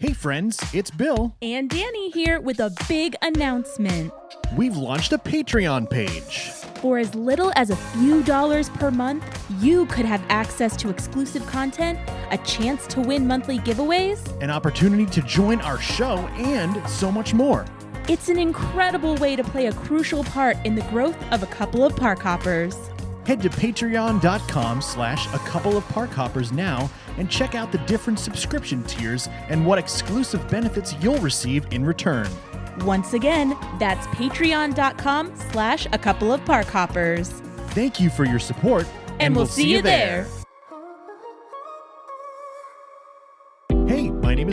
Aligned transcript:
Hey 0.00 0.12
friends, 0.12 0.60
it's 0.72 0.92
Bill. 0.92 1.34
And 1.42 1.68
Danny 1.68 2.10
here 2.10 2.40
with 2.40 2.60
a 2.60 2.72
big 2.88 3.16
announcement. 3.20 4.12
We've 4.56 4.76
launched 4.76 5.12
a 5.12 5.18
Patreon 5.18 5.90
page. 5.90 6.50
For 6.80 6.98
as 6.98 7.16
little 7.16 7.50
as 7.56 7.70
a 7.70 7.76
few 7.76 8.22
dollars 8.22 8.68
per 8.68 8.92
month, 8.92 9.24
you 9.60 9.86
could 9.86 10.04
have 10.04 10.22
access 10.28 10.76
to 10.76 10.88
exclusive 10.88 11.44
content, 11.46 11.98
a 12.30 12.38
chance 12.38 12.86
to 12.86 13.00
win 13.00 13.26
monthly 13.26 13.58
giveaways. 13.58 14.40
An 14.40 14.50
opportunity 14.50 15.04
to 15.06 15.20
join 15.22 15.60
our 15.62 15.80
show, 15.80 16.18
and 16.36 16.88
so 16.88 17.10
much 17.10 17.34
more. 17.34 17.66
It's 18.08 18.28
an 18.28 18.38
incredible 18.38 19.16
way 19.16 19.34
to 19.34 19.42
play 19.42 19.66
a 19.66 19.72
crucial 19.72 20.22
part 20.22 20.64
in 20.64 20.76
the 20.76 20.82
growth 20.82 21.20
of 21.32 21.42
a 21.42 21.46
couple 21.46 21.84
of 21.84 21.96
park 21.96 22.20
hoppers. 22.20 22.76
Head 23.28 23.42
to 23.42 23.50
patreon.com 23.50 24.80
slash 24.80 25.26
a 25.34 25.38
couple 25.40 25.76
of 25.76 25.86
park 25.88 26.08
hoppers 26.08 26.50
now 26.50 26.90
and 27.18 27.30
check 27.30 27.54
out 27.54 27.70
the 27.70 27.76
different 27.80 28.18
subscription 28.18 28.82
tiers 28.84 29.28
and 29.50 29.66
what 29.66 29.78
exclusive 29.78 30.48
benefits 30.48 30.94
you'll 31.02 31.18
receive 31.18 31.70
in 31.70 31.84
return. 31.84 32.26
Once 32.86 33.12
again, 33.12 33.54
that's 33.78 34.06
patreon.com 34.06 35.36
slash 35.50 35.86
a 35.92 35.98
couple 35.98 36.32
of 36.32 36.42
park 36.46 36.68
hoppers. 36.68 37.28
Thank 37.72 38.00
you 38.00 38.08
for 38.08 38.24
your 38.24 38.38
support, 38.38 38.86
And, 39.20 39.36
we'll, 39.36 39.44
see, 39.44 39.74
you 39.74 39.82
there. 39.82 40.24
Hey, 40.24 40.37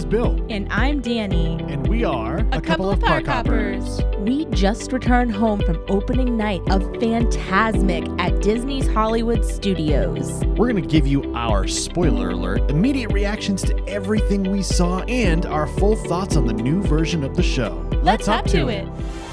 is 0.05 0.11
Bill, 0.11 0.45
And 0.49 0.67
I'm 0.71 1.01
Danny. 1.01 1.57
and 1.67 1.87
we 1.87 2.03
are 2.03 2.37
a, 2.51 2.61
couple, 2.61 2.89
of 2.89 2.99
park 2.99 3.25
hoppers. 3.25 4.01
We 4.19 4.45
just 4.45 4.91
returned 4.91 5.31
home 5.33 5.61
from 5.61 5.83
opening 5.87 6.37
night 6.37 6.61
of 6.69 6.81
Fantasmic 6.93 8.19
at 8.19 8.41
Disney's 8.41 8.87
Hollywood 8.87 9.45
Studios. 9.45 10.43
We're 10.57 10.71
going 10.71 10.81
to 10.81 10.89
give 10.89 11.07
you 11.07 11.33
our 11.33 11.67
spoiler 11.67 12.29
alert, 12.29 12.69
immediate 12.69 13.11
reactions 13.11 13.61
to 13.63 13.87
everything 13.87 14.51
we 14.51 14.61
saw, 14.61 15.01
and 15.03 15.45
our 15.45 15.67
full 15.67 15.95
thoughts 15.95 16.35
on 16.35 16.45
the 16.45 16.53
new 16.53 16.81
version 16.83 17.23
of 17.23 17.35
the 17.35 17.43
show. 17.43 17.87
Let's 18.01 18.27
hop 18.27 18.45
to 18.47 18.67
it. 18.67 18.85
This 18.85 19.24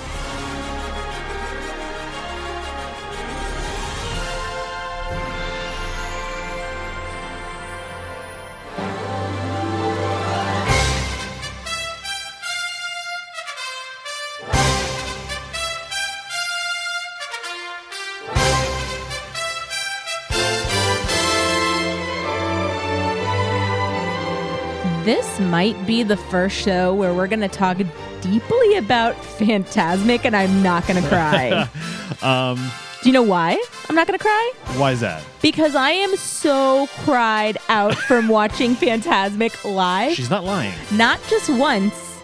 might 25.53 25.87
be 25.87 26.03
the 26.03 26.17
first 26.17 26.57
show 26.57 26.95
where 26.95 27.13
we're 27.13 27.27
going 27.27 27.39
to 27.41 27.47
talk 27.47 27.77
deeply 28.23 28.77
about 28.77 29.15
Fantasmic, 29.17 30.25
and 30.25 30.35
I'm 30.35 30.63
not 30.63 30.87
going 30.87 31.01
to 31.01 31.07
cry. 31.09 31.69
Um, 32.23 32.71
Do 33.03 33.09
you 33.09 33.13
know 33.13 33.23
why 33.23 33.61
I'm 33.89 33.95
not 33.97 34.07
going 34.07 34.19
to 34.19 34.23
cry? 34.23 34.53
why 34.77 34.93
is 34.93 35.01
that? 35.01 35.25
Because 35.41 35.75
I 35.75 35.91
am 35.91 36.15
so 36.17 36.87
cried 37.05 37.59
out 37.69 37.95
from 37.97 38.29
watching 38.29 38.75
Fantasmic 38.77 39.65
live. 39.65 40.13
She's 40.15 40.31
not 40.31 40.45
lying. 40.45 40.73
Not 40.93 41.19
just 41.29 41.51
once, 41.51 42.19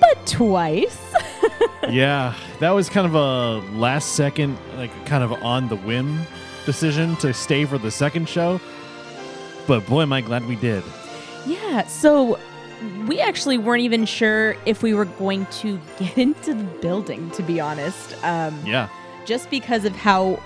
but 0.00 0.26
twice. 0.26 1.14
yeah, 1.90 2.34
that 2.60 2.70
was 2.70 2.88
kind 2.88 3.06
of 3.06 3.14
a 3.14 3.58
last 3.76 4.14
second, 4.14 4.56
like 4.76 4.90
kind 5.04 5.22
of 5.22 5.32
on 5.44 5.68
the 5.68 5.76
whim 5.76 6.20
decision 6.64 7.16
to 7.16 7.34
stay 7.34 7.66
for 7.66 7.76
the 7.76 7.90
second 7.90 8.28
show. 8.28 8.60
But 9.66 9.86
boy, 9.86 10.02
am 10.02 10.12
I 10.12 10.22
glad 10.22 10.46
we 10.46 10.56
did. 10.56 10.82
yeah, 11.46 11.86
so 11.86 12.38
we 13.06 13.20
actually 13.20 13.58
weren't 13.58 13.82
even 13.82 14.04
sure 14.06 14.56
if 14.66 14.82
we 14.82 14.94
were 14.94 15.04
going 15.04 15.46
to 15.62 15.80
get 15.98 16.16
into 16.18 16.54
the 16.54 16.64
building, 16.80 17.30
to 17.32 17.42
be 17.42 17.60
honest. 17.60 18.14
Um, 18.24 18.58
Yeah. 18.64 18.88
just 19.24 19.50
because 19.50 19.84
of 19.84 19.94
how 19.96 20.40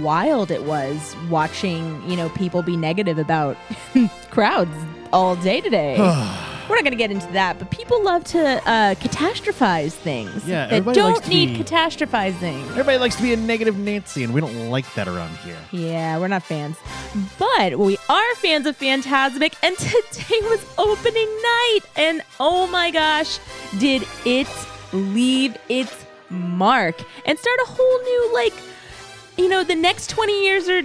wild 0.00 0.50
it 0.50 0.62
was 0.64 1.16
watching, 1.28 2.02
you 2.08 2.16
know, 2.16 2.28
people 2.30 2.62
be 2.62 2.76
negative 2.76 3.18
about 3.18 3.56
crowds 4.30 4.74
all 5.12 5.36
day 5.36 5.60
today. 5.60 5.96
We're 6.72 6.76
not 6.76 6.84
going 6.84 6.92
to 6.92 6.96
get 6.96 7.10
into 7.10 7.26
that, 7.34 7.58
but 7.58 7.70
people 7.70 8.02
love 8.02 8.24
to 8.24 8.40
uh, 8.66 8.94
catastrophize 8.94 9.92
things 9.92 10.48
Yeah, 10.48 10.68
that 10.68 10.72
everybody 10.72 11.02
likes 11.02 11.18
don't 11.18 11.24
to 11.24 11.28
need 11.28 11.58
be- 11.58 11.62
catastrophizing. 11.62 12.62
Everybody 12.70 12.96
likes 12.96 13.14
to 13.16 13.22
be 13.22 13.34
a 13.34 13.36
negative 13.36 13.76
Nancy, 13.76 14.24
and 14.24 14.32
we 14.32 14.40
don't 14.40 14.70
like 14.70 14.90
that 14.94 15.06
around 15.06 15.36
here. 15.40 15.58
Yeah, 15.70 16.18
we're 16.18 16.28
not 16.28 16.42
fans. 16.42 16.78
But 17.38 17.78
we 17.78 17.98
are 18.08 18.34
fans 18.36 18.64
of 18.66 18.78
Fantasmic, 18.78 19.52
and 19.62 19.76
today 20.12 20.40
was 20.44 20.64
opening 20.78 21.28
night. 21.42 21.80
And 21.94 22.22
oh 22.40 22.66
my 22.68 22.90
gosh, 22.90 23.38
did 23.78 24.06
it 24.24 24.48
leave 24.94 25.58
its 25.68 26.06
mark 26.30 27.02
and 27.26 27.38
start 27.38 27.58
a 27.64 27.66
whole 27.66 28.02
new, 28.02 28.30
like, 28.32 28.54
you 29.36 29.50
know, 29.50 29.62
the 29.62 29.74
next 29.74 30.08
20 30.08 30.42
years 30.42 30.70
are 30.70 30.82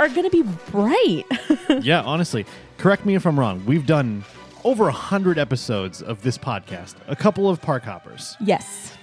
are 0.00 0.08
gonna 0.08 0.28
be 0.30 0.42
bright. 0.72 1.24
yeah, 1.82 2.02
honestly, 2.02 2.46
correct 2.78 3.06
me 3.06 3.14
if 3.14 3.26
I'm 3.26 3.38
wrong. 3.38 3.64
We've 3.64 3.86
done 3.86 4.24
over 4.64 4.88
a 4.88 4.92
hundred 4.92 5.38
episodes 5.38 6.02
of 6.02 6.22
this 6.22 6.36
podcast. 6.38 6.94
A 7.08 7.16
couple 7.16 7.48
of 7.48 7.60
park 7.62 7.84
hoppers. 7.84 8.36
yes. 8.40 8.96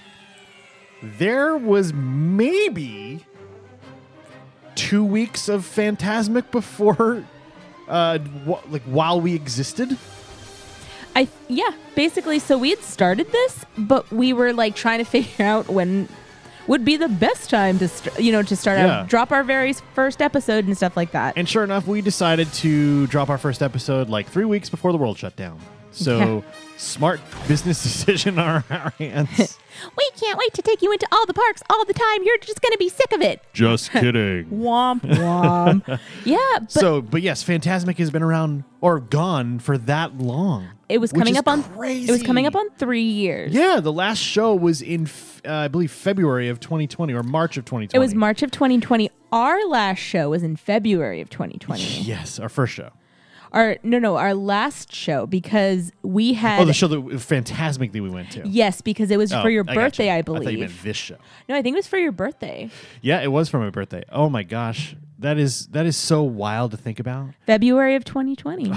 There 1.00 1.56
was 1.56 1.92
maybe 1.92 3.24
two 4.74 5.04
weeks 5.04 5.48
of 5.48 5.62
Fantasmic 5.64 6.50
before, 6.50 7.24
uh, 7.88 8.18
like 8.68 8.82
while 8.82 9.20
we 9.20 9.34
existed. 9.34 9.96
I 11.14 11.28
yeah, 11.48 11.70
basically 11.94 12.38
so 12.40 12.58
we 12.58 12.70
had 12.70 12.80
started 12.80 13.30
this, 13.30 13.64
but 13.76 14.10
we 14.10 14.32
were 14.32 14.52
like 14.52 14.74
trying 14.74 14.98
to 14.98 15.04
figure 15.10 15.44
out 15.44 15.68
when 15.68 16.08
would 16.68 16.84
be 16.84 16.96
the 16.96 17.08
best 17.08 17.50
time 17.50 17.78
to 17.80 17.88
st- 17.88 18.18
you 18.20 18.30
know 18.30 18.42
to 18.42 18.54
start 18.54 18.78
Yeah. 18.78 19.00
out 19.00 19.08
drop 19.08 19.32
our 19.32 19.42
very 19.42 19.72
first 19.94 20.22
episode 20.22 20.66
and 20.66 20.76
stuff 20.76 20.96
like 20.96 21.10
that. 21.12 21.34
And 21.36 21.48
sure 21.48 21.64
enough, 21.64 21.86
we 21.88 22.00
decided 22.00 22.52
to 22.54 23.06
drop 23.08 23.28
our 23.30 23.38
first 23.38 23.62
episode 23.62 24.08
like 24.08 24.28
three 24.28 24.44
weeks 24.44 24.68
before 24.70 24.92
the 24.92 24.98
world 24.98 25.18
shut 25.18 25.34
down. 25.34 25.58
So 25.90 26.44
smart 26.76 27.20
business 27.48 27.82
decision 27.82 28.38
on 28.38 28.62
our 28.70 28.90
hands. 28.98 29.58
We 29.96 30.10
can't 30.20 30.38
wait 30.38 30.52
to 30.54 30.62
take 30.62 30.82
you 30.82 30.92
into 30.92 31.06
all 31.12 31.26
the 31.26 31.34
parks 31.34 31.62
all 31.70 31.84
the 31.84 31.92
time. 31.94 32.22
You're 32.24 32.38
just 32.38 32.60
going 32.62 32.72
to 32.72 32.78
be 32.78 32.88
sick 32.88 33.12
of 33.12 33.20
it. 33.20 33.42
Just 33.52 33.90
kidding. 33.92 34.46
Womp 34.46 35.00
womp. 35.02 36.00
yeah, 36.24 36.38
but 36.60 36.70
so, 36.70 37.00
but 37.02 37.22
yes, 37.22 37.44
Fantasmic 37.44 37.98
has 37.98 38.10
been 38.10 38.22
around 38.22 38.64
or 38.80 39.00
gone 39.00 39.58
for 39.58 39.76
that 39.78 40.18
long. 40.18 40.68
it 40.88 40.98
was 40.98 41.12
which 41.12 41.18
coming 41.20 41.34
is 41.34 41.38
up 41.40 41.48
on 41.48 41.62
crazy. 41.62 42.08
it 42.08 42.12
was 42.12 42.22
coming 42.22 42.46
up 42.46 42.54
on 42.56 42.70
3 42.78 43.02
years. 43.02 43.52
Yeah, 43.52 43.80
the 43.80 43.92
last 43.92 44.18
show 44.18 44.54
was 44.54 44.80
in, 44.82 45.02
f- 45.04 45.42
uh, 45.46 45.52
I 45.52 45.68
believe, 45.68 45.90
February 45.90 46.48
of 46.48 46.60
2020 46.60 47.12
or 47.12 47.22
March 47.22 47.56
of 47.56 47.64
2020. 47.64 47.96
It 47.96 47.98
was 48.04 48.14
March 48.14 48.42
of 48.42 48.50
2020. 48.50 49.10
Our 49.32 49.66
last 49.66 49.98
show 49.98 50.30
was 50.30 50.42
in 50.42 50.56
February 50.56 51.20
of 51.20 51.28
2020. 51.30 51.82
Yes, 52.02 52.38
our 52.38 52.48
first 52.48 52.72
show. 52.72 52.90
Our 53.52 53.78
no 53.82 53.98
no, 53.98 54.16
our 54.16 54.34
last 54.34 54.92
show 54.94 55.26
because 55.26 55.90
we 56.02 56.32
oh, 56.32 56.34
had 56.34 56.60
Oh, 56.60 56.64
the 56.64 56.72
show 56.72 56.86
that 56.88 56.98
Fantasmic 57.00 57.92
that 57.92 58.02
we 58.02 58.10
went 58.10 58.30
to. 58.32 58.46
Yes, 58.46 58.80
because 58.80 59.10
it 59.10 59.16
was 59.16 59.32
Oh, 59.32 59.42
for 59.42 59.50
your 59.50 59.64
I 59.66 59.74
birthday, 59.74 60.10
I, 60.10 60.18
I 60.18 60.22
thought 60.22 60.34
you 60.36 60.40
believe. 60.40 60.58
meant 60.60 60.82
this 60.82 60.96
show. 60.96 61.16
no, 61.48 61.54
I 61.54 61.62
think 61.62 61.74
it 61.74 61.78
was 61.78 61.86
for 61.86 61.98
your 61.98 62.12
birthday. 62.12 62.70
Yeah, 63.00 63.20
it 63.22 63.32
was 63.32 63.48
for 63.48 63.58
my 63.58 63.70
birthday. 63.70 64.02
Oh 64.10 64.28
my 64.28 64.42
gosh, 64.42 64.96
that 65.18 65.38
is 65.38 65.66
that 65.68 65.86
is 65.86 65.96
so 65.96 66.22
wild 66.22 66.70
to 66.72 66.76
think 66.76 67.00
about. 67.00 67.30
February 67.46 67.94
of 67.94 68.04
2020. 68.04 68.72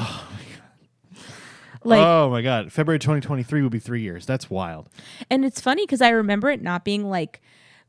Like, 1.84 2.00
oh 2.06 2.30
my 2.30 2.44
god, 2.44 2.72
February 2.72 3.00
2023 3.00 3.64
will 3.64 3.70
be 3.72 3.80
three 3.80 4.02
years. 4.02 4.26
That's 4.28 4.50
wild. 4.52 4.88
and 5.32 5.44
it's 5.44 5.60
funny 5.60 5.84
because 5.84 6.00
I 6.02 6.10
remember 6.10 6.50
it 6.52 6.62
not 6.62 6.86
being 6.86 7.10
like 7.10 7.42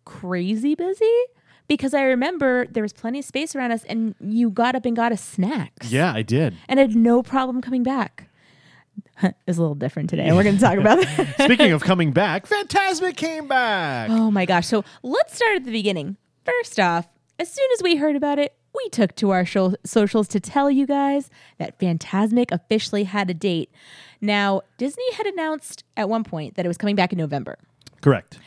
crazy 0.06 0.74
busy 0.74 1.24
because 1.76 1.94
I 1.94 2.02
remember 2.02 2.66
there 2.66 2.82
was 2.82 2.92
plenty 2.92 3.18
of 3.20 3.24
space 3.24 3.54
around 3.56 3.72
us 3.72 3.84
and 3.84 4.14
you 4.20 4.50
got 4.50 4.74
up 4.74 4.84
and 4.84 4.94
got 4.96 5.12
us 5.12 5.20
snacks. 5.22 5.90
Yeah, 5.90 6.12
I 6.12 6.22
did. 6.22 6.54
And 6.68 6.78
had 6.78 6.94
no 6.96 7.22
problem 7.22 7.60
coming 7.60 7.82
back. 7.82 8.28
it's 9.22 9.58
a 9.58 9.60
little 9.60 9.74
different 9.74 10.10
today. 10.10 10.24
and 10.26 10.36
We're 10.36 10.42
going 10.42 10.56
to 10.56 10.60
talk 10.60 10.78
about 10.78 11.00
that. 11.16 11.34
Speaking 11.44 11.72
of 11.72 11.82
coming 11.82 12.12
back, 12.12 12.46
Fantasmic 12.46 13.16
came 13.16 13.48
back. 13.48 14.10
oh 14.10 14.30
my 14.30 14.44
gosh. 14.46 14.66
So 14.66 14.84
let's 15.02 15.34
start 15.36 15.56
at 15.56 15.64
the 15.64 15.72
beginning. 15.72 16.16
First 16.44 16.78
off, 16.80 17.08
as 17.38 17.50
soon 17.50 17.66
as 17.74 17.82
we 17.82 17.96
heard 17.96 18.16
about 18.16 18.38
it, 18.38 18.54
we 18.74 18.88
took 18.90 19.14
to 19.16 19.30
our 19.30 19.44
sho- 19.44 19.74
socials 19.84 20.28
to 20.28 20.40
tell 20.40 20.70
you 20.70 20.86
guys 20.86 21.30
that 21.58 21.78
Fantasmic 21.78 22.50
officially 22.50 23.04
had 23.04 23.28
a 23.30 23.34
date. 23.34 23.70
Now, 24.20 24.62
Disney 24.78 25.10
had 25.14 25.26
announced 25.26 25.84
at 25.96 26.08
one 26.08 26.24
point 26.24 26.54
that 26.56 26.64
it 26.64 26.68
was 26.68 26.78
coming 26.78 26.96
back 26.96 27.12
in 27.12 27.18
November. 27.18 27.58
Correct. 28.00 28.38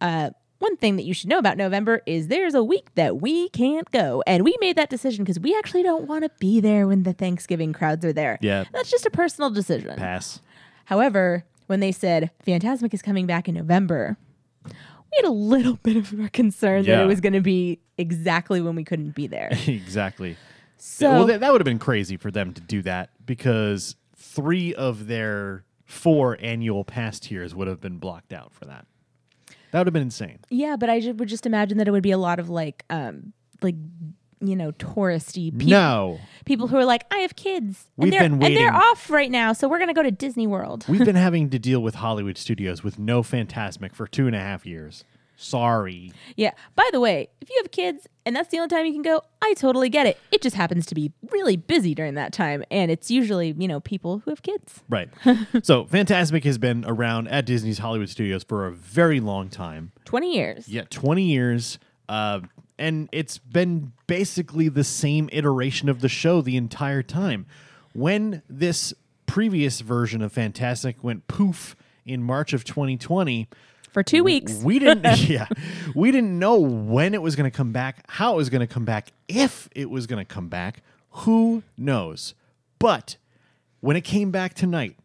Uh, 0.00 0.30
one 0.64 0.76
thing 0.78 0.96
that 0.96 1.02
you 1.02 1.12
should 1.12 1.28
know 1.28 1.38
about 1.38 1.58
November 1.58 2.00
is 2.06 2.28
there's 2.28 2.54
a 2.54 2.64
week 2.64 2.86
that 2.94 3.20
we 3.20 3.50
can't 3.50 3.90
go. 3.90 4.22
And 4.26 4.44
we 4.44 4.56
made 4.60 4.76
that 4.76 4.88
decision 4.88 5.22
because 5.22 5.38
we 5.38 5.54
actually 5.58 5.82
don't 5.82 6.06
want 6.06 6.24
to 6.24 6.30
be 6.38 6.58
there 6.58 6.86
when 6.86 7.02
the 7.02 7.12
Thanksgiving 7.12 7.74
crowds 7.74 8.02
are 8.04 8.14
there. 8.14 8.38
Yeah. 8.40 8.64
That's 8.72 8.90
just 8.90 9.04
a 9.04 9.10
personal 9.10 9.50
decision. 9.50 9.94
Pass. 9.96 10.40
However, 10.86 11.44
when 11.66 11.80
they 11.80 11.92
said 11.92 12.30
Fantasmic 12.46 12.94
is 12.94 13.02
coming 13.02 13.26
back 13.26 13.46
in 13.46 13.54
November, 13.54 14.16
we 14.64 15.16
had 15.16 15.26
a 15.26 15.30
little 15.30 15.74
bit 15.82 15.96
of 15.96 16.18
a 16.18 16.30
concern 16.30 16.84
that 16.86 17.02
it 17.02 17.06
was 17.06 17.20
going 17.20 17.34
to 17.34 17.42
be 17.42 17.80
exactly 17.98 18.62
when 18.62 18.74
we 18.74 18.84
couldn't 18.84 19.14
be 19.14 19.26
there. 19.26 19.50
exactly. 19.66 20.38
So 20.78 21.10
well, 21.10 21.26
that, 21.26 21.40
that 21.40 21.52
would 21.52 21.60
have 21.60 21.66
been 21.66 21.78
crazy 21.78 22.16
for 22.16 22.30
them 22.30 22.54
to 22.54 22.60
do 22.62 22.80
that 22.82 23.10
because 23.26 23.96
three 24.16 24.74
of 24.74 25.08
their 25.08 25.64
four 25.84 26.38
annual 26.40 26.84
past 26.84 27.30
years 27.30 27.54
would 27.54 27.68
have 27.68 27.82
been 27.82 27.98
blocked 27.98 28.32
out 28.32 28.54
for 28.54 28.64
that. 28.64 28.86
That 29.74 29.80
would 29.80 29.88
have 29.88 29.92
been 29.92 30.02
insane. 30.02 30.38
Yeah, 30.50 30.76
but 30.78 30.88
I 30.88 31.00
ju- 31.00 31.14
would 31.14 31.28
just 31.28 31.46
imagine 31.46 31.78
that 31.78 31.88
it 31.88 31.90
would 31.90 32.04
be 32.04 32.12
a 32.12 32.16
lot 32.16 32.38
of 32.38 32.48
like, 32.48 32.84
um, 32.90 33.32
like 33.60 33.74
you 34.40 34.54
know, 34.54 34.70
touristy 34.70 35.50
people. 35.50 35.70
No, 35.70 36.20
People 36.44 36.68
who 36.68 36.76
are 36.76 36.84
like, 36.84 37.04
I 37.10 37.18
have 37.18 37.34
kids, 37.34 37.86
We've 37.96 38.12
and 38.12 38.12
they're 38.12 38.28
been 38.38 38.40
and 38.40 38.56
they're 38.56 38.72
off 38.72 39.10
right 39.10 39.32
now, 39.32 39.52
so 39.52 39.66
we're 39.68 39.80
gonna 39.80 39.92
go 39.92 40.04
to 40.04 40.12
Disney 40.12 40.46
World. 40.46 40.84
we've 40.88 41.04
been 41.04 41.16
having 41.28 41.50
to 41.50 41.58
deal 41.58 41.80
with 41.82 41.96
Hollywood 41.96 42.38
studios 42.38 42.84
with 42.84 43.00
no 43.00 43.24
Fantasmic 43.24 43.96
for 43.96 44.06
two 44.06 44.28
and 44.28 44.36
a 44.36 44.38
half 44.38 44.64
years. 44.64 45.02
Sorry. 45.36 46.12
Yeah. 46.36 46.52
By 46.74 46.88
the 46.92 47.00
way, 47.00 47.28
if 47.40 47.50
you 47.50 47.60
have 47.62 47.70
kids 47.70 48.06
and 48.26 48.34
that's 48.34 48.48
the 48.48 48.58
only 48.58 48.68
time 48.68 48.86
you 48.86 48.92
can 48.92 49.02
go, 49.02 49.22
I 49.42 49.54
totally 49.54 49.88
get 49.88 50.06
it. 50.06 50.18
It 50.32 50.42
just 50.42 50.56
happens 50.56 50.86
to 50.86 50.94
be 50.94 51.12
really 51.30 51.56
busy 51.56 51.94
during 51.94 52.14
that 52.14 52.32
time, 52.32 52.64
and 52.70 52.90
it's 52.90 53.10
usually 53.10 53.54
you 53.58 53.68
know 53.68 53.80
people 53.80 54.20
who 54.24 54.30
have 54.30 54.42
kids. 54.42 54.82
Right. 54.88 55.10
so 55.62 55.84
Fantasmic 55.84 56.44
has 56.44 56.58
been 56.58 56.84
around 56.86 57.28
at 57.28 57.44
Disney's 57.44 57.78
Hollywood 57.78 58.08
studios 58.08 58.44
for 58.44 58.66
a 58.66 58.72
very 58.72 59.20
long 59.20 59.48
time. 59.48 59.92
Twenty 60.04 60.34
years. 60.34 60.68
Yeah, 60.68 60.84
20 60.90 61.22
years. 61.22 61.78
Uh, 62.08 62.40
and 62.78 63.08
it's 63.12 63.38
been 63.38 63.92
basically 64.06 64.68
the 64.68 64.84
same 64.84 65.28
iteration 65.32 65.88
of 65.88 66.00
the 66.00 66.08
show 66.08 66.40
the 66.40 66.56
entire 66.56 67.02
time. 67.02 67.46
When 67.92 68.42
this 68.48 68.92
previous 69.26 69.80
version 69.80 70.22
of 70.22 70.32
Fantasmic 70.32 70.96
went 71.02 71.28
poof 71.28 71.76
in 72.04 72.22
March 72.22 72.52
of 72.52 72.64
2020, 72.64 73.48
For 73.94 74.02
two 74.02 74.24
weeks. 74.24 74.60
we 74.62 74.80
didn't 74.80 75.20
yeah, 75.28 75.46
we 75.94 76.10
didn't 76.10 76.36
know 76.36 76.58
when 76.58 77.14
it 77.14 77.22
was 77.22 77.36
going 77.36 77.50
to 77.50 77.56
come 77.56 77.72
back, 77.72 78.04
how 78.08 78.34
it 78.34 78.36
was 78.36 78.50
going 78.50 78.60
to 78.60 78.66
come 78.66 78.84
back, 78.84 79.12
if 79.28 79.68
it 79.74 79.88
was 79.88 80.08
going 80.08 80.24
to 80.24 80.30
come 80.30 80.48
back. 80.48 80.82
Who 81.10 81.62
knows? 81.78 82.34
But 82.80 83.16
when 83.78 83.96
it 83.96 84.02
came 84.02 84.32
back 84.32 84.54
tonight, 84.54 84.96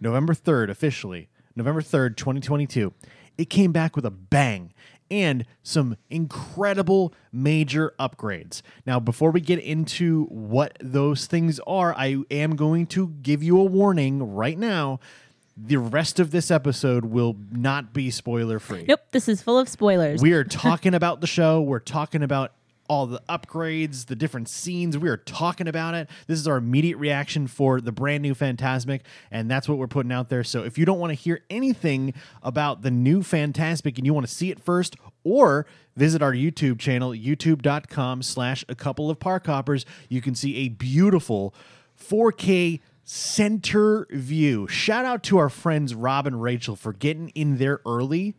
November 0.00 0.32
3rd 0.32 0.70
officially, 0.70 1.28
November 1.54 1.82
3rd, 1.82 2.16
2022, 2.16 2.94
it 3.36 3.50
came 3.50 3.72
back 3.72 3.94
with 3.94 4.06
a 4.06 4.10
bang 4.10 4.72
and 5.10 5.44
some 5.62 5.96
incredible 6.08 7.12
major 7.32 7.92
upgrades. 7.98 8.62
Now, 8.86 9.00
before 9.00 9.32
we 9.32 9.42
get 9.42 9.58
into 9.58 10.24
what 10.26 10.78
those 10.80 11.26
things 11.26 11.60
are, 11.66 11.94
I 11.94 12.22
am 12.30 12.56
going 12.56 12.86
to 12.88 13.08
give 13.20 13.42
you 13.42 13.60
a 13.60 13.64
warning 13.64 14.34
right 14.34 14.56
now. 14.58 15.00
The 15.56 15.76
rest 15.76 16.18
of 16.20 16.30
this 16.30 16.50
episode 16.50 17.04
will 17.04 17.36
not 17.50 17.92
be 17.92 18.10
spoiler 18.10 18.58
free. 18.58 18.84
Nope. 18.88 19.00
This 19.10 19.28
is 19.28 19.42
full 19.42 19.58
of 19.58 19.68
spoilers. 19.68 20.22
We 20.22 20.32
are 20.32 20.44
talking 20.44 20.94
about 20.94 21.20
the 21.20 21.26
show. 21.26 21.60
We're 21.60 21.80
talking 21.80 22.22
about 22.22 22.52
all 22.90 23.06
the 23.06 23.22
upgrades, 23.28 24.06
the 24.06 24.16
different 24.16 24.48
scenes. 24.48 24.98
We 24.98 25.08
are 25.08 25.16
talking 25.16 25.68
about 25.68 25.94
it. 25.94 26.10
This 26.26 26.40
is 26.40 26.48
our 26.48 26.56
immediate 26.56 26.96
reaction 26.96 27.46
for 27.46 27.80
the 27.80 27.92
brand 27.92 28.20
new 28.20 28.34
Fantasmic, 28.34 29.02
and 29.30 29.48
that's 29.48 29.68
what 29.68 29.78
we're 29.78 29.86
putting 29.86 30.10
out 30.10 30.28
there. 30.28 30.42
So 30.42 30.64
if 30.64 30.76
you 30.76 30.84
don't 30.84 30.98
want 30.98 31.12
to 31.12 31.14
hear 31.14 31.40
anything 31.50 32.14
about 32.42 32.82
the 32.82 32.90
new 32.90 33.20
Fantasmic 33.20 33.96
and 33.96 34.04
you 34.04 34.12
want 34.12 34.26
to 34.26 34.34
see 34.34 34.50
it 34.50 34.58
first, 34.58 34.96
or 35.22 35.66
visit 35.94 36.20
our 36.20 36.32
YouTube 36.32 36.80
channel, 36.80 37.10
youtube.com 37.10 38.24
slash 38.24 38.64
a 38.68 38.74
couple 38.74 39.08
of 39.08 39.20
park 39.20 39.46
hoppers, 39.46 39.86
you 40.08 40.20
can 40.20 40.34
see 40.34 40.56
a 40.56 40.68
beautiful 40.68 41.54
4K 41.96 42.80
center 43.12 44.06
view. 44.10 44.68
Shout 44.68 45.04
out 45.04 45.24
to 45.24 45.38
our 45.38 45.48
friends 45.48 45.94
Rob 45.94 46.28
and 46.28 46.40
Rachel 46.40 46.76
for 46.76 46.92
getting 46.92 47.30
in 47.30 47.58
there 47.58 47.80
early 47.84 48.36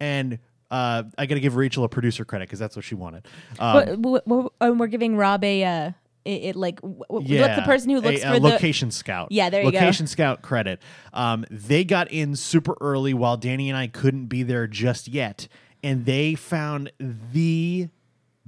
and 0.00 0.40
uh, 0.72 1.04
I 1.16 1.26
got 1.26 1.36
to 1.36 1.40
give 1.40 1.54
Rachel 1.54 1.84
a 1.84 1.88
producer 1.88 2.24
credit 2.24 2.48
because 2.48 2.58
that's 2.58 2.74
what 2.74 2.84
she 2.84 2.96
wanted. 2.96 3.28
Um, 3.60 4.02
but- 4.02 4.52
and 4.60 4.80
we're 4.80 4.88
giving 4.88 5.16
Rob 5.16 5.44
a 5.44 5.62
uh, 5.62 5.90
it, 6.24 6.30
it 6.30 6.56
like 6.56 6.80
w- 6.80 7.04
yeah, 7.22 7.42
what's 7.42 7.56
the 7.56 7.62
person 7.62 7.90
who 7.90 8.00
looks 8.00 8.22
a, 8.24 8.26
for 8.26 8.34
a 8.34 8.40
the 8.40 8.48
location 8.48 8.90
scout. 8.90 9.28
Yeah, 9.30 9.48
there 9.48 9.62
you 9.62 9.70
go. 9.70 9.78
location 9.78 10.08
scout 10.08 10.42
credit. 10.42 10.82
Um, 11.12 11.46
they 11.48 11.84
got 11.84 12.10
in 12.10 12.34
super 12.34 12.76
early 12.80 13.14
while 13.14 13.36
Danny 13.36 13.70
and 13.70 13.78
I 13.78 13.86
couldn't 13.86 14.26
be 14.26 14.42
there 14.42 14.66
just 14.66 15.06
yet, 15.06 15.46
and 15.84 16.04
they 16.04 16.34
found 16.34 16.90
the 16.98 17.88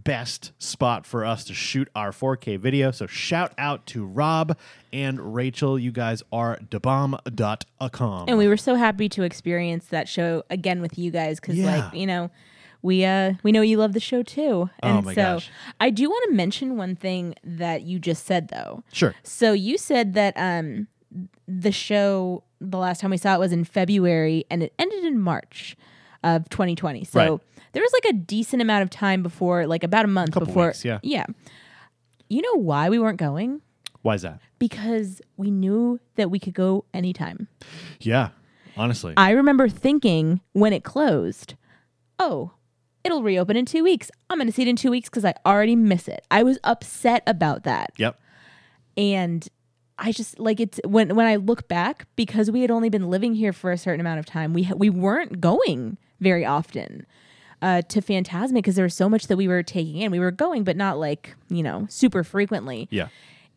best 0.08 0.52
spot 0.58 1.04
for 1.04 1.22
us 1.24 1.44
to 1.44 1.52
shoot 1.52 1.86
our 1.94 2.12
4K 2.12 2.58
video. 2.58 2.90
So 2.90 3.06
shout 3.06 3.52
out 3.58 3.84
to 3.88 4.06
Rob 4.06 4.56
and 4.90 5.34
Rachel. 5.34 5.78
You 5.78 5.92
guys 5.92 6.22
are 6.32 6.56
debomb.com. 6.70 8.24
and 8.28 8.38
we 8.38 8.48
were 8.48 8.56
so 8.56 8.74
happy 8.74 9.08
to 9.10 9.22
experience 9.22 9.86
that 9.86 10.08
show 10.08 10.44
again 10.50 10.80
with 10.80 10.98
you 10.98 11.10
guys 11.10 11.38
because 11.40 11.56
Yeah. 11.56 11.76
like 11.84 11.94
you 11.94 12.06
know 12.06 12.30
we 12.80 13.04
uh 13.04 13.34
we 13.42 13.52
know 13.52 13.60
you 13.60 13.76
love 13.76 13.92
the 13.92 14.00
show 14.00 14.22
too 14.22 14.70
and 14.80 14.98
Oh 14.98 15.02
my 15.02 15.14
so 15.14 15.22
gosh. 15.34 15.50
i 15.80 15.90
do 15.90 16.08
want 16.08 16.24
to 16.30 16.34
mention 16.34 16.76
one 16.76 16.94
thing 16.96 17.34
that 17.44 17.82
you 17.82 17.98
just 17.98 18.24
said 18.24 18.48
though 18.48 18.82
Sure. 18.92 19.14
so 19.24 19.52
you 19.52 19.76
said 19.76 20.14
that 20.14 20.32
um 20.36 20.86
the 21.46 21.72
show 21.72 22.44
the 22.60 22.78
last 22.78 23.00
time 23.00 23.10
we 23.10 23.16
saw 23.16 23.34
it 23.34 23.40
was 23.40 23.52
in 23.52 23.64
february 23.64 24.44
and 24.50 24.62
it 24.62 24.72
ended 24.78 25.04
in 25.04 25.18
march 25.20 25.76
of 26.22 26.48
2020 26.50 27.04
so 27.04 27.18
Right. 27.20 27.40
There 27.72 27.82
was 27.82 27.92
like 27.92 28.06
a 28.06 28.16
decent 28.16 28.62
amount 28.62 28.82
of 28.82 28.90
time 28.90 29.22
before 29.22 29.66
like 29.66 29.84
about 29.84 30.04
a 30.04 30.08
month 30.08 30.32
Couple 30.32 30.46
before 30.46 30.66
weeks, 30.68 30.84
yeah. 30.84 30.98
yeah 31.02 31.26
you 32.28 32.42
know 32.42 32.54
why 32.60 32.88
we 32.90 32.98
weren't 32.98 33.18
going 33.18 33.60
Why 34.02 34.14
is 34.14 34.22
that? 34.22 34.40
because 34.58 35.20
we 35.36 35.50
knew 35.50 36.00
that 36.16 36.30
we 36.30 36.38
could 36.38 36.54
go 36.54 36.84
anytime 36.92 37.48
Yeah, 38.00 38.30
honestly. 38.76 39.14
I 39.16 39.30
remember 39.30 39.68
thinking 39.68 40.40
when 40.52 40.72
it 40.72 40.84
closed, 40.84 41.54
oh, 42.18 42.52
it'll 43.04 43.22
reopen 43.22 43.56
in 43.56 43.64
two 43.64 43.82
weeks. 43.84 44.10
I'm 44.28 44.38
going 44.38 44.46
to 44.48 44.52
see 44.52 44.62
it 44.62 44.68
in 44.68 44.76
two 44.76 44.90
weeks 44.90 45.08
because 45.08 45.24
I 45.24 45.34
already 45.46 45.76
miss 45.76 46.08
it. 46.08 46.26
I 46.30 46.42
was 46.42 46.58
upset 46.64 47.22
about 47.26 47.62
that. 47.64 47.92
yep. 47.96 48.20
And 48.96 49.46
I 49.98 50.12
just 50.12 50.38
like 50.38 50.60
it's 50.60 50.80
when 50.84 51.14
when 51.16 51.26
I 51.26 51.36
look 51.36 51.66
back 51.68 52.06
because 52.16 52.50
we 52.50 52.60
had 52.62 52.70
only 52.70 52.88
been 52.88 53.08
living 53.10 53.34
here 53.34 53.52
for 53.52 53.70
a 53.72 53.78
certain 53.78 54.00
amount 54.00 54.18
of 54.20 54.26
time. 54.26 54.52
We 54.52 54.64
ha- 54.64 54.74
we 54.76 54.90
weren't 54.90 55.40
going 55.40 55.98
very 56.20 56.44
often 56.44 57.06
uh, 57.62 57.82
to 57.82 58.00
Fantasmic 58.00 58.54
because 58.54 58.76
there 58.76 58.84
was 58.84 58.94
so 58.94 59.08
much 59.08 59.26
that 59.26 59.36
we 59.36 59.48
were 59.48 59.62
taking 59.62 59.96
in. 59.96 60.10
We 60.10 60.20
were 60.20 60.30
going, 60.30 60.64
but 60.64 60.76
not 60.76 60.98
like 60.98 61.34
you 61.48 61.62
know 61.62 61.86
super 61.90 62.24
frequently. 62.24 62.88
Yeah. 62.90 63.08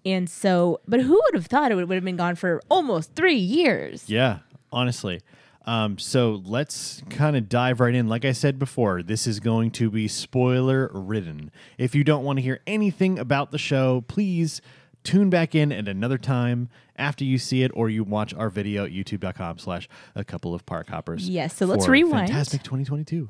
And 0.03 0.27
so, 0.29 0.81
but 0.87 1.01
who 1.01 1.13
would 1.13 1.35
have 1.35 1.45
thought 1.45 1.71
it 1.71 1.75
would, 1.75 1.87
would 1.87 1.95
have 1.95 2.03
been 2.03 2.17
gone 2.17 2.35
for 2.35 2.59
almost 2.69 3.13
three 3.15 3.35
years? 3.35 4.09
Yeah, 4.09 4.39
honestly. 4.71 5.21
Um, 5.65 5.99
so 5.99 6.41
let's 6.43 7.03
kind 7.09 7.35
of 7.35 7.47
dive 7.47 7.79
right 7.79 7.93
in. 7.93 8.07
Like 8.07 8.25
I 8.25 8.31
said 8.31 8.57
before, 8.57 9.03
this 9.03 9.27
is 9.27 9.39
going 9.39 9.69
to 9.71 9.91
be 9.91 10.07
spoiler 10.07 10.89
ridden. 10.91 11.51
If 11.77 11.93
you 11.93 12.03
don't 12.03 12.23
want 12.23 12.37
to 12.37 12.41
hear 12.41 12.61
anything 12.65 13.19
about 13.19 13.51
the 13.51 13.59
show, 13.59 14.03
please 14.07 14.61
tune 15.03 15.29
back 15.29 15.55
in 15.55 15.71
at 15.71 15.87
another 15.87 16.17
time 16.17 16.69
after 16.95 17.23
you 17.23 17.37
see 17.37 17.63
it 17.63 17.71
or 17.73 17.89
you 17.89 18.03
watch 18.03 18.33
our 18.33 18.49
video 18.49 18.85
at 18.85 18.91
youtube.com 18.91 19.57
slash 19.57 19.89
a 20.15 20.23
couple 20.23 20.53
of 20.53 20.65
park 20.65 20.89
hoppers. 20.89 21.27
Yes, 21.27 21.55
so 21.55 21.65
let's 21.65 21.85
for 21.85 21.91
rewind. 21.91 22.29
Fantasmic 22.29 22.63
2022. 22.63 23.29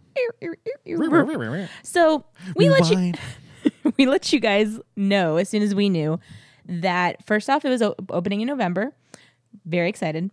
So 1.84 2.26
we 2.56 2.70
let 2.70 2.90
you 2.90 3.14
we 3.98 4.06
let 4.06 4.34
you 4.34 4.40
guys 4.40 4.80
know 4.96 5.38
as 5.38 5.50
soon 5.50 5.62
as 5.62 5.74
we 5.74 5.90
knew 5.90 6.20
that 6.66 7.26
first 7.26 7.50
off 7.50 7.66
it 7.66 7.70
was 7.70 7.82
opening 8.10 8.42
in 8.42 8.48
November. 8.48 8.94
Very 9.66 9.90
excited. 9.90 10.32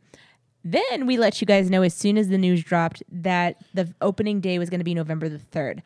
Then 0.64 1.07
we 1.07 1.16
let 1.16 1.40
you 1.40 1.47
guys 1.47 1.71
know 1.71 1.83
as 1.83 1.95
soon 1.95 2.18
as 2.18 2.28
the 2.28 2.38
news 2.38 2.62
dropped 2.62 3.02
that 3.11 3.57
the 3.73 3.95
opening 4.00 4.40
day 4.40 4.59
was 4.59 4.68
going 4.68 4.80
to 4.80 4.85
be 4.85 4.95
November 4.95 5.28
the 5.28 5.38
3rd. 5.38 5.83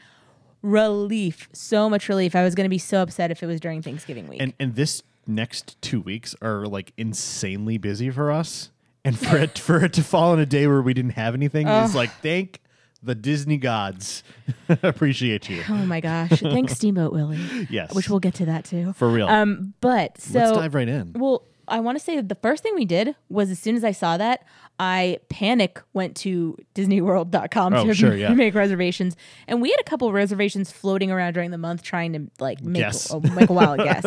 Relief, 0.62 1.48
so 1.52 1.90
much 1.90 2.08
relief. 2.08 2.34
I 2.34 2.42
was 2.42 2.54
going 2.54 2.64
to 2.64 2.70
be 2.70 2.78
so 2.78 3.02
upset 3.02 3.30
if 3.30 3.42
it 3.42 3.46
was 3.46 3.60
during 3.60 3.82
Thanksgiving 3.82 4.28
week. 4.28 4.40
And 4.40 4.54
and 4.58 4.74
this 4.74 5.02
next 5.26 5.80
two 5.82 6.00
weeks 6.00 6.34
are 6.42 6.66
like 6.66 6.92
insanely 6.96 7.78
busy 7.78 8.10
for 8.10 8.30
us. 8.30 8.70
And 9.04 9.18
for 9.18 9.36
it 9.36 9.58
for 9.58 9.84
it 9.84 9.92
to 9.94 10.02
fall 10.04 10.30
on 10.32 10.38
a 10.38 10.46
day 10.46 10.66
where 10.68 10.80
we 10.82 10.94
didn't 10.94 11.12
have 11.12 11.34
anything 11.34 11.66
is 11.66 11.94
like 11.94 12.10
thank 12.22 12.60
the 13.02 13.16
Disney 13.16 13.56
gods. 13.56 14.22
Appreciate 14.68 15.48
you. 15.50 15.62
oh 15.68 15.86
my 15.86 16.00
gosh. 16.00 16.38
Thanks 16.40 16.72
Steamboat 16.76 17.12
Willie. 17.12 17.66
Yes. 17.68 17.94
Which 17.94 18.08
we'll 18.08 18.20
get 18.20 18.34
to 18.34 18.46
that 18.46 18.64
too. 18.64 18.92
for 18.92 19.08
real. 19.08 19.26
Um 19.26 19.74
but 19.80 20.20
so 20.20 20.38
Let's 20.38 20.52
dive 20.56 20.74
right 20.76 20.88
in. 20.88 21.14
Well, 21.14 21.42
I 21.68 21.80
want 21.80 21.96
to 21.98 22.04
say 22.04 22.16
that 22.16 22.28
the 22.28 22.34
first 22.36 22.62
thing 22.62 22.74
we 22.74 22.84
did 22.84 23.14
was 23.28 23.50
as 23.50 23.58
soon 23.58 23.76
as 23.76 23.82
I 23.84 23.92
saw 23.92 24.16
that, 24.18 24.44
I 24.78 25.18
panic 25.28 25.80
went 25.92 26.16
to 26.18 26.56
DisneyWorld.com 26.74 27.74
Oh, 27.74 27.86
to 27.86 27.94
sure, 27.94 28.14
yeah. 28.16 28.34
make 28.34 28.54
reservations, 28.54 29.16
and 29.46 29.62
we 29.62 29.70
had 29.70 29.80
a 29.80 29.84
couple 29.84 30.12
reservations 30.12 30.70
floating 30.72 31.10
around 31.10 31.34
during 31.34 31.50
the 31.52 31.58
month 31.58 31.82
trying 31.82 32.12
to 32.14 32.30
like 32.40 32.62
make 32.62 32.84
a, 32.84 33.20
make 33.34 33.48
a 33.48 33.52
wild 33.52 33.78
guess. 33.78 34.04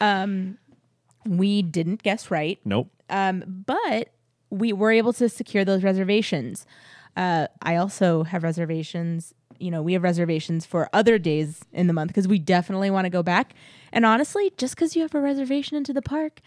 Um, 0.00 0.58
we 1.26 1.62
didn't 1.62 2.02
guess 2.02 2.30
right, 2.30 2.58
Nope. 2.64 2.88
um, 3.10 3.64
but 3.66 4.08
we 4.50 4.72
were 4.72 4.90
able 4.92 5.12
to 5.14 5.28
secure 5.28 5.64
those 5.64 5.82
reservations. 5.82 6.66
Uh, 7.16 7.48
I 7.62 7.76
also 7.76 8.22
have 8.24 8.42
reservations. 8.42 9.34
You 9.58 9.70
know, 9.70 9.82
we 9.82 9.92
have 9.94 10.02
reservations 10.04 10.64
for 10.64 10.88
other 10.92 11.18
days 11.18 11.64
in 11.72 11.86
the 11.88 11.92
month 11.92 12.08
because 12.08 12.28
we 12.28 12.38
definitely 12.38 12.90
want 12.90 13.06
to 13.06 13.10
go 13.10 13.22
back. 13.22 13.54
And 13.92 14.06
honestly, 14.06 14.52
just 14.56 14.74
because 14.76 14.94
you 14.94 15.02
have 15.02 15.14
a 15.14 15.20
reservation 15.20 15.76
into 15.76 15.92
the 15.92 16.00
park 16.02 16.40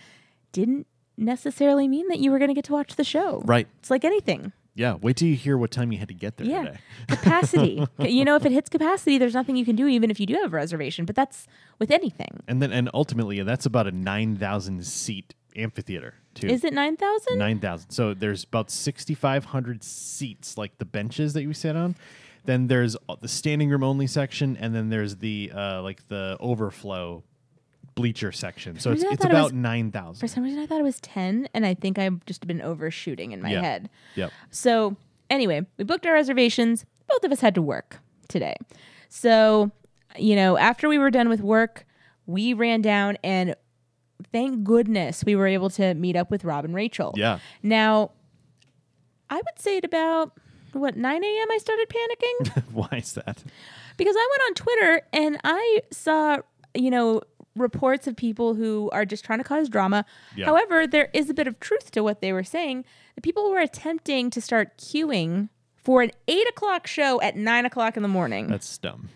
didn't 0.54 0.88
necessarily 1.18 1.88
mean 1.88 2.08
that 2.08 2.20
you 2.20 2.32
were 2.32 2.40
going 2.40 2.48
to 2.50 2.54
get 2.56 2.64
to 2.66 2.72
watch 2.74 2.96
the 2.96 3.04
show. 3.04 3.42
Right. 3.46 3.68
It's 3.80 3.90
like 3.92 4.06
anything. 4.06 4.54
Yeah. 4.74 4.96
Wait 5.02 5.18
till 5.18 5.28
you 5.28 5.36
hear 5.36 5.58
what 5.58 5.72
time 5.72 5.92
you 5.92 5.98
had 5.98 6.08
to 6.08 6.14
get 6.14 6.38
there 6.38 6.48
Yeah. 6.48 6.64
today. 6.64 6.80
Capacity. 7.10 7.86
you 8.00 8.24
know, 8.26 8.36
if 8.36 8.46
it 8.46 8.52
hits 8.52 8.70
capacity, 8.70 9.18
there's 9.18 9.34
nothing 9.34 9.56
you 9.56 9.66
can 9.66 9.76
do, 9.76 9.88
even 9.88 10.10
if 10.12 10.20
you 10.20 10.26
do 10.26 10.34
have 10.36 10.54
a 10.54 10.56
reservation. 10.56 11.06
But 11.06 11.16
that's 11.16 11.48
with 11.80 11.92
anything. 11.92 12.42
And 12.48 12.62
then 12.62 12.72
and 12.72 12.90
ultimately 12.94 13.42
that's 13.44 13.66
about 13.66 13.88
a 13.88 13.92
nine 13.92 14.38
thousand 14.38 14.86
seat 14.86 15.34
amphitheater 15.56 16.14
too. 16.34 16.48
Is 16.48 16.64
it 16.64 16.74
9,000? 16.74 17.38
Nine 17.38 17.60
thousand. 17.60 17.92
So 17.92 18.14
there's 18.14 18.46
about 18.46 18.72
sixty 18.72 19.14
five 19.14 19.46
hundred 19.46 19.84
seats, 19.84 20.58
like 20.58 20.78
the 20.78 20.86
benches 20.86 21.34
that 21.34 21.42
you 21.44 21.54
sit 21.54 21.76
on. 21.76 21.96
Then 22.46 22.68
there's 22.68 22.96
uh, 23.10 23.18
the 23.22 23.28
standing 23.28 23.70
room 23.70 23.84
only 23.84 24.08
section, 24.08 24.58
and 24.58 24.74
then 24.74 24.90
there's 24.90 25.18
the 25.18 25.52
uh, 25.54 25.82
like 25.84 26.08
the 26.08 26.38
overflow 26.40 27.24
bleacher 27.96 28.32
section. 28.32 28.80
So 28.80 28.92
it's 28.92 29.04
it's 29.04 29.22
thought 29.22 29.32
it 29.32 29.34
was- 29.34 29.52
about 29.52 29.54
nine 29.54 29.92
For 30.20 30.28
some 30.28 30.44
reason, 30.44 30.60
I 30.62 30.66
thought 30.66 30.80
it 30.80 30.84
was 30.84 31.00
10, 31.02 31.48
and 31.54 31.66
I 31.66 31.74
think 31.74 32.00
I've 32.00 32.26
just 32.26 32.46
been 32.48 32.62
overshooting 32.62 33.32
in 33.32 33.42
my 33.42 33.52
Yeah. 33.52 33.62
head. 33.62 33.90
Yep. 34.16 34.32
So, 34.50 34.96
anyway, 35.30 35.66
we 35.78 35.84
booked 35.84 36.06
our 36.06 36.14
reservations. 36.14 36.86
Both 37.08 37.24
of 37.24 37.32
us 37.32 37.42
had 37.42 37.56
to 37.56 37.62
work 37.62 38.00
today. 38.30 38.56
So, 39.10 39.72
you 40.18 40.36
know, 40.36 40.58
after 40.58 40.88
we 40.88 40.98
were 40.98 41.12
done 41.12 41.28
with 41.30 41.42
work, 41.42 41.86
we 42.26 42.54
ran 42.54 42.82
down 42.82 43.18
and 43.24 43.56
thank 44.32 44.64
goodness 44.64 45.24
we 45.26 45.36
were 45.36 45.48
able 45.48 45.70
to 45.72 45.94
meet 45.96 46.16
up 46.16 46.32
with 46.32 46.44
Rob 46.46 46.64
and 46.64 46.74
Rachel. 46.74 47.14
Yeah. 47.18 47.40
Now, 47.62 48.12
I 49.30 49.36
would 49.36 49.58
say 49.60 49.78
at 49.78 49.86
about 49.86 50.34
what 50.74 50.96
9 50.96 51.24
a.m. 51.24 51.52
I 51.52 51.58
started 51.58 51.88
panicking 51.90 52.64
Why 52.72 52.98
is 52.98 53.14
that? 53.14 53.44
because 53.98 54.16
I 54.18 54.28
went 54.32 54.42
on 54.50 54.54
Twitter 54.66 55.02
and 55.14 55.38
I 55.44 55.82
saw, 55.92 56.38
you 56.74 56.90
know, 56.92 57.22
reports 57.56 58.08
of 58.08 58.16
people 58.16 58.56
who 58.56 58.90
are 58.92 59.06
just 59.06 59.26
trying 59.26 59.40
to 59.40 59.44
cause 59.44 59.70
drama. 59.70 60.06
Yeah. 60.36 60.46
However, 60.46 60.88
there 60.88 61.10
is 61.14 61.30
a 61.30 61.34
bit 61.34 61.48
of 61.48 61.60
truth 61.60 61.92
to 61.92 62.04
what 62.04 62.22
they 62.22 62.34
were 62.34 62.44
saying. 62.44 62.86
The 63.16 63.22
people 63.22 63.50
were 63.50 63.60
attempting 63.60 64.30
to 64.32 64.42
start 64.42 64.78
queuing 64.78 65.50
for 65.76 66.02
an 66.02 66.12
eight 66.28 66.48
o'clock 66.48 66.88
show 66.88 67.22
at 67.22 67.36
nine 67.36 67.66
o'clock 67.66 67.98
in 67.98 68.04
the 68.04 68.10
morning. 68.10 68.48
That's 68.48 68.78
dumb. 68.78 69.10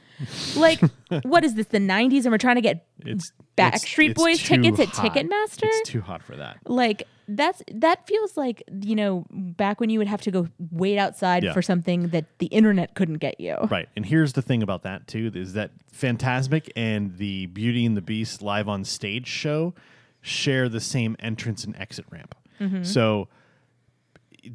Like, 0.56 0.80
what 1.24 1.44
is 1.44 1.56
this? 1.56 1.68
The 1.68 1.78
'90s, 1.80 2.24
and 2.24 2.32
we're 2.32 2.38
trying 2.38 2.56
to 2.56 2.62
get 2.62 2.86
It's 3.06 3.32
Backstreet 3.58 4.12
it's- 4.12 4.24
Boys 4.24 4.40
it's 4.40 4.48
too 4.48 4.56
tickets 4.62 4.80
at 4.80 4.88
hot. 4.90 5.14
Ticketmaster? 5.14 5.64
It's 5.64 5.90
too 5.90 6.02
hot 6.02 6.24
for 6.24 6.36
that. 6.36 6.58
like 6.66 7.04
that's 7.28 7.64
that 7.74 8.06
feels 8.06 8.38
like 8.38 8.62
you 8.84 8.96
know 8.96 9.26
back 9.32 9.80
when 9.80 9.90
you 9.90 9.98
would 9.98 10.08
have 10.08 10.22
to 10.22 10.30
go 10.32 10.48
wait 10.72 11.00
outside 11.00 11.44
Yeah. 11.44 11.54
for 11.54 11.62
something 11.64 12.10
that 12.10 12.26
the 12.38 12.46
internet 12.48 12.94
couldn't 12.94 13.18
get 13.18 13.40
you. 13.40 13.56
Right. 13.72 13.90
And 13.96 14.06
here's 14.06 14.34
the 14.34 14.44
thing 14.44 14.62
about 14.62 14.84
that 14.84 15.08
too 15.08 15.32
is 15.34 15.54
that 15.54 15.72
Fantasmic 15.92 16.70
and 16.76 17.18
the 17.18 17.48
Beauty 17.48 17.84
and 17.86 17.98
the 17.98 18.02
Beast 18.02 18.44
live 18.44 18.70
on 18.70 18.84
stage 18.84 19.26
show 19.28 19.74
share 20.22 20.70
the 20.70 20.80
same 20.80 21.16
entrance 21.20 21.64
and 21.64 21.76
exit 21.78 22.06
ramp. 22.12 22.36
Mm-hmm. 22.62 22.84
So 22.84 23.28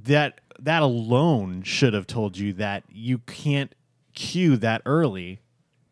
that 0.04 0.40
that 0.60 0.82
alone 0.82 1.62
should 1.62 1.94
have 1.94 2.06
told 2.06 2.36
you 2.38 2.52
that 2.54 2.84
you 2.88 3.18
can't 3.18 3.74
queue 4.14 4.56
that 4.58 4.82
early 4.86 5.40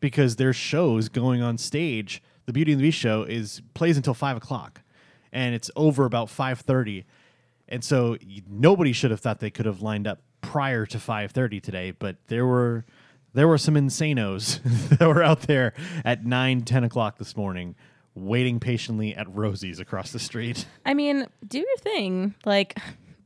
because 0.00 0.36
there's 0.36 0.56
shows 0.56 1.08
going 1.08 1.42
on 1.42 1.58
stage. 1.58 2.22
The 2.46 2.52
Beauty 2.52 2.72
and 2.72 2.80
the 2.80 2.86
Beast 2.86 2.98
show 2.98 3.22
is 3.24 3.62
plays 3.74 3.96
until 3.96 4.14
five 4.14 4.36
o'clock, 4.36 4.82
and 5.32 5.54
it's 5.54 5.70
over 5.76 6.04
about 6.04 6.30
five 6.30 6.60
thirty. 6.60 7.04
And 7.68 7.84
so 7.84 8.16
nobody 8.48 8.92
should 8.92 9.10
have 9.10 9.20
thought 9.20 9.40
they 9.40 9.50
could 9.50 9.66
have 9.66 9.82
lined 9.82 10.06
up 10.06 10.20
prior 10.40 10.86
to 10.86 10.98
5:30 10.98 11.60
today, 11.62 11.90
but 11.90 12.16
there 12.28 12.46
were 12.46 12.84
there 13.34 13.46
were 13.46 13.58
some 13.58 13.74
insanos 13.74 14.60
that 14.98 15.06
were 15.06 15.22
out 15.22 15.42
there 15.42 15.74
at 16.04 16.24
9, 16.24 16.62
10 16.62 16.84
o'clock 16.84 17.18
this 17.18 17.36
morning, 17.36 17.74
waiting 18.14 18.58
patiently 18.58 19.14
at 19.14 19.32
Rosie's 19.32 19.78
across 19.78 20.12
the 20.12 20.18
street. 20.18 20.66
I 20.86 20.94
mean, 20.94 21.26
do 21.46 21.58
your 21.58 21.76
thing. 21.78 22.34
Like, 22.46 22.78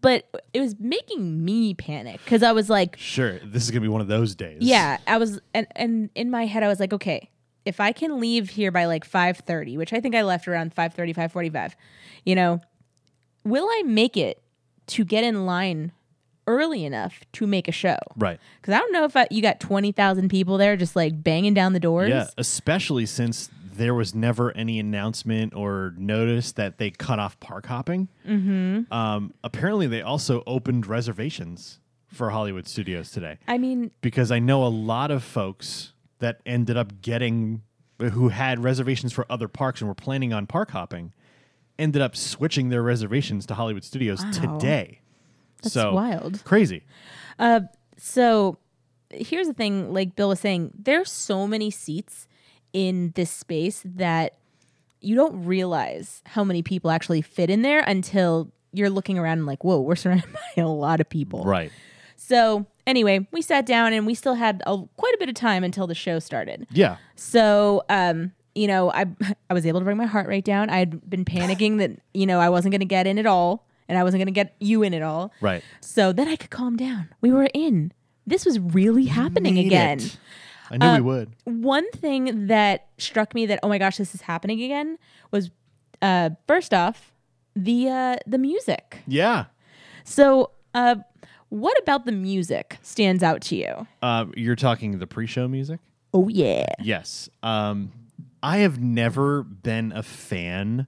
but 0.03 0.29
it 0.53 0.61
was 0.61 0.79
making 0.79 1.43
me 1.43 1.73
panic 1.73 2.21
because 2.25 2.43
I 2.43 2.53
was 2.53 2.69
like, 2.69 2.97
Sure, 2.99 3.39
this 3.39 3.63
is 3.63 3.71
gonna 3.71 3.81
be 3.81 3.89
one 3.89 4.03
of 4.03 4.09
those 4.09 4.35
days. 4.35 4.59
yeah, 4.61 4.99
I 5.07 5.17
was, 5.17 5.41
and, 5.55 5.67
and 5.75 6.11
in 6.15 6.31
my 6.31 6.45
head, 6.45 6.63
I 6.63 6.69
was 6.69 6.79
like, 6.79 6.93
okay, 6.93 7.31
if 7.65 7.81
I 7.81 7.93
can 7.93 8.21
leave 8.21 8.51
here 8.51 8.71
by 8.71 8.85
like 8.85 9.09
5.30, 9.09 9.79
which 9.79 9.93
I 9.93 10.01
think 10.01 10.15
I 10.15 10.23
left 10.23 10.47
around 10.49 10.75
5.30, 10.75 11.15
5.45, 11.15 11.75
you 12.27 12.35
know, 12.35 12.61
will 13.45 13.67
I 13.71 13.83
make 13.87 14.17
it 14.17 14.43
to 14.89 15.05
get 15.05 15.25
in 15.25 15.47
line 15.47 15.93
early 16.49 16.85
enough 16.85 17.21
to 17.35 17.47
make 17.47 17.69
a 17.69 17.73
show? 17.73 17.97
Right. 18.17 18.41
Because 18.61 18.75
I 18.75 18.79
don't 18.79 18.93
know 18.93 19.05
if 19.05 19.17
I, 19.17 19.29
you 19.31 19.41
got 19.43 19.61
20,000 19.61 20.29
people 20.29 20.59
there 20.59 20.77
just 20.77 20.97
like 20.97 21.23
banging 21.23 21.55
down 21.55 21.73
the 21.73 21.81
doors. 21.81 22.11
Yeah, 22.11 22.27
especially 22.37 23.07
since 23.07 23.49
there 23.75 23.95
was 23.95 24.15
never 24.15 24.55
any 24.57 24.79
announcement 24.79 25.55
or 25.55 25.95
notice 25.97 26.53
that 26.53 26.79
they 26.79 26.91
cut 26.91 27.19
off 27.19 27.39
park 27.41 27.67
hopping. 27.67 28.09
Mm-hmm. 28.27 28.93
Um, 28.93 29.33
apparently, 29.43 29.87
they 29.87 30.03
also 30.03 30.43
opened 30.47 30.87
reservations 30.87 31.79
for 32.07 32.31
Hollywood 32.31 32.69
Studios 32.69 33.11
today. 33.11 33.39
I 33.49 33.59
mean, 33.59 33.91
because 34.03 34.31
I 34.31 34.39
know 34.39 34.65
a 34.65 34.69
lot 34.69 35.11
of 35.11 35.23
folks 35.25 35.93
that 36.19 36.41
ended 36.45 36.77
up 36.77 37.01
getting 37.01 37.63
who 37.99 38.29
had 38.31 38.63
reservations 38.63 39.13
for 39.13 39.25
other 39.31 39.49
parks 39.49 39.81
and 39.81 39.89
were 39.89 39.95
planning 39.95 40.33
on 40.33 40.47
park 40.47 40.73
hopping 40.73 41.13
ended 41.79 42.03
up 42.03 42.15
switching 42.17 42.69
their 42.69 42.83
reservations 42.83 43.47
to 43.47 43.55
Hollywood 43.55 43.85
Studios 43.85 44.23
Wow. 44.25 44.31
today. 44.59 45.01
That's 45.63 45.75
so 45.75 45.95
wild. 45.95 46.45
Crazy. 46.45 46.83
So 47.97 48.59
here's 49.11 49.47
the 49.47 49.55
thing 49.55 49.93
like 49.93 50.17
Bill 50.17 50.29
was 50.31 50.41
saying, 50.41 50.73
there's 50.77 51.11
so 51.11 51.47
many 51.47 51.71
seats 51.71 52.27
in 52.73 53.13
this 53.15 53.31
space 53.31 53.83
that 53.85 54.35
you 55.01 55.15
don't 55.15 55.45
realize 55.45 56.23
how 56.27 56.45
many 56.45 56.63
people 56.63 56.91
actually 56.91 57.23
fit 57.23 57.51
in 57.51 57.63
there 57.63 57.81
until 57.81 58.51
you're 58.73 58.91
looking 58.91 59.19
around 59.19 59.39
and 59.39 59.47
like, 59.47 59.65
whoa, 59.65 59.81
we're 59.81 59.97
surrounded 59.97 60.33
by 60.57 60.63
a 60.63 60.69
lot 60.69 61.01
of 61.01 61.09
people. 61.09 61.45
Right. 61.45 61.71
So 62.17 62.67
anyway, 62.87 63.27
we 63.33 63.43
sat 63.43 63.67
down 63.67 63.93
and 63.93 64.07
we 64.07 64.15
still 64.15 64.35
had 64.35 64.63
a, 64.67 64.79
quite 64.97 65.15
a 65.15 65.19
bit 65.19 65.29
of 65.29 65.35
time 65.35 65.65
until 65.65 65.87
the 65.87 65.95
show 65.95 66.19
started. 66.19 66.67
Yeah. 66.71 66.97
So, 67.17 67.83
um, 67.89 68.33
you 68.55 68.67
know, 68.67 68.93
I 68.93 69.07
I 69.51 69.55
was 69.55 69.67
able 69.67 69.81
to 69.81 69.85
bring 69.85 69.97
my 69.97 70.07
heart 70.07 70.29
rate 70.29 70.45
down. 70.45 70.71
I 70.71 70.79
had 70.79 71.09
been 71.09 71.25
panicking 71.25 71.79
that 71.79 71.91
you 72.15 72.27
know 72.27 72.39
I 72.39 72.49
wasn't 72.49 72.73
going 72.73 72.81
to 72.81 72.87
get 72.87 73.07
in 73.07 73.19
at 73.19 73.27
all, 73.27 73.67
and 73.89 73.99
I 73.99 74.05
wasn't 74.05 74.21
going 74.21 74.27
to 74.27 74.33
get 74.33 74.55
you 74.61 74.83
in 74.83 74.95
at 74.95 75.03
all. 75.03 75.33
Right. 75.41 75.63
So 75.81 76.13
then 76.13 76.29
I 76.29 76.37
could 76.37 76.51
calm 76.51 76.77
down. 76.77 77.09
We 77.21 77.33
were 77.33 77.49
in. 77.55 77.93
This 78.27 78.45
was 78.45 78.61
really 78.61 79.07
happening 79.07 79.55
Made 79.55 79.67
again. 79.67 79.99
it. 79.99 80.17
I 80.73 80.79
knew 80.79 80.87
Uh, 80.87 80.97
we 80.97 81.03
would. 81.03 81.37
One 81.45 81.89
thing 81.93 82.47
that 82.49 82.89
struck 82.99 83.35
me 83.35 83.47
that 83.47 83.61
oh 83.63 83.69
my 83.69 83.79
gosh, 83.79 83.99
this 83.99 84.15
is 84.15 84.23
happening 84.23 84.61
again 84.63 84.99
was 85.31 85.51
uh, 86.01 86.31
first 86.49 86.73
off 86.75 87.13
the 87.55 87.89
uh, 87.89 88.17
the 88.27 88.39
music. 88.39 88.99
Yeah. 89.07 89.45
So, 90.05 90.51
uh, 90.75 90.97
what 91.51 91.79
about 91.83 92.07
the 92.07 92.13
music 92.13 92.79
stands 92.83 93.23
out 93.23 93.43
to 93.43 93.57
you? 93.57 93.87
Uh, 94.01 94.25
you're 94.35 94.57
talking 94.57 94.99
the 94.99 95.07
pre-show 95.07 95.47
music. 95.47 95.79
Oh 96.15 96.29
yeah, 96.29 96.67
Yes. 96.81 97.29
Um, 97.43 97.93
I 98.43 98.59
have 98.59 98.81
never 98.83 99.43
been 99.43 99.93
a 99.93 100.03
fan 100.03 100.87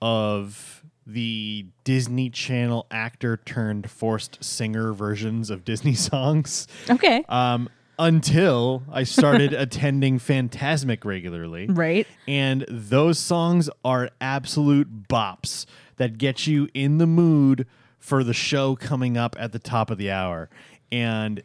of 0.00 0.84
the 1.06 1.66
Disney 1.84 2.30
Channel 2.30 2.86
actor 2.90 3.36
turned 3.36 3.90
forced 3.90 4.42
singer 4.42 4.92
versions 4.92 5.50
of 5.50 5.64
Disney 5.64 5.94
songs. 6.10 6.66
okay, 6.88 7.24
um, 7.28 7.68
until 7.98 8.82
I 8.90 9.04
started 9.04 9.52
attending 9.54 10.18
Fantasmic 10.18 11.04
regularly. 11.04 11.66
right. 11.66 12.06
And 12.26 12.64
those 12.68 13.18
songs 13.18 13.70
are 13.84 14.10
absolute 14.20 15.08
bops 15.08 15.66
that 15.96 16.18
get 16.18 16.46
you 16.46 16.68
in 16.74 16.98
the 16.98 17.06
mood 17.06 17.66
for 17.98 18.22
the 18.24 18.34
show 18.34 18.76
coming 18.76 19.16
up 19.16 19.36
at 19.38 19.52
the 19.52 19.58
top 19.58 19.90
of 19.90 19.98
the 19.98 20.10
hour. 20.10 20.50
And 20.92 21.42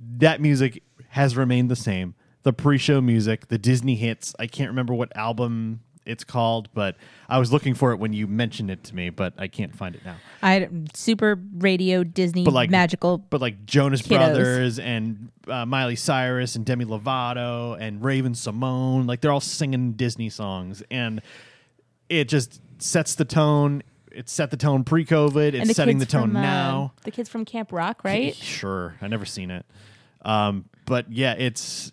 that 0.00 0.40
music 0.40 0.82
has 1.10 1.36
remained 1.36 1.70
the 1.70 1.76
same. 1.76 2.14
The 2.44 2.52
pre 2.52 2.78
show 2.78 3.00
music, 3.00 3.48
the 3.48 3.58
Disney 3.58 3.96
hits, 3.96 4.34
I 4.38 4.46
can't 4.46 4.70
remember 4.70 4.94
what 4.94 5.14
album 5.16 5.80
it's 6.08 6.24
called, 6.24 6.68
but 6.74 6.96
I 7.28 7.38
was 7.38 7.52
looking 7.52 7.74
for 7.74 7.92
it 7.92 7.96
when 7.98 8.12
you 8.12 8.26
mentioned 8.26 8.70
it 8.70 8.82
to 8.84 8.94
me, 8.94 9.10
but 9.10 9.34
I 9.38 9.46
can't 9.46 9.76
find 9.76 9.94
it 9.94 10.04
now. 10.04 10.16
I 10.42 10.68
super 10.94 11.38
radio 11.58 12.02
Disney 12.02 12.44
But 12.44 12.54
like 12.54 12.70
magical. 12.70 13.18
but 13.18 13.40
like 13.40 13.66
Jonas 13.66 14.02
Kiddos. 14.02 14.08
Brothers 14.08 14.78
and 14.78 15.30
uh, 15.46 15.66
Miley 15.66 15.96
Cyrus 15.96 16.56
and 16.56 16.64
Demi 16.64 16.84
Lovato 16.86 17.76
and 17.78 18.02
Raven-Symoné, 18.02 19.06
like 19.06 19.20
they're 19.20 19.32
all 19.32 19.40
singing 19.40 19.92
Disney 19.92 20.30
songs, 20.30 20.82
and 20.90 21.20
it 22.08 22.28
just 22.28 22.60
sets 22.78 23.14
the 23.14 23.24
tone. 23.24 23.82
It 24.10 24.28
set 24.28 24.50
the 24.50 24.56
tone 24.56 24.84
pre-COVID. 24.84 25.52
It's 25.54 25.68
the 25.68 25.74
setting 25.74 25.98
the 25.98 26.06
tone 26.06 26.28
from, 26.30 26.36
uh, 26.36 26.42
now. 26.42 26.92
the 27.04 27.10
kids 27.10 27.28
from 27.28 27.44
Camp 27.44 27.70
Rock, 27.72 28.02
right? 28.02 28.34
Sure, 28.34 28.96
I 29.02 29.06
never 29.08 29.26
seen 29.26 29.50
it, 29.50 29.66
um, 30.22 30.64
but 30.86 31.12
yeah, 31.12 31.34
it's 31.38 31.90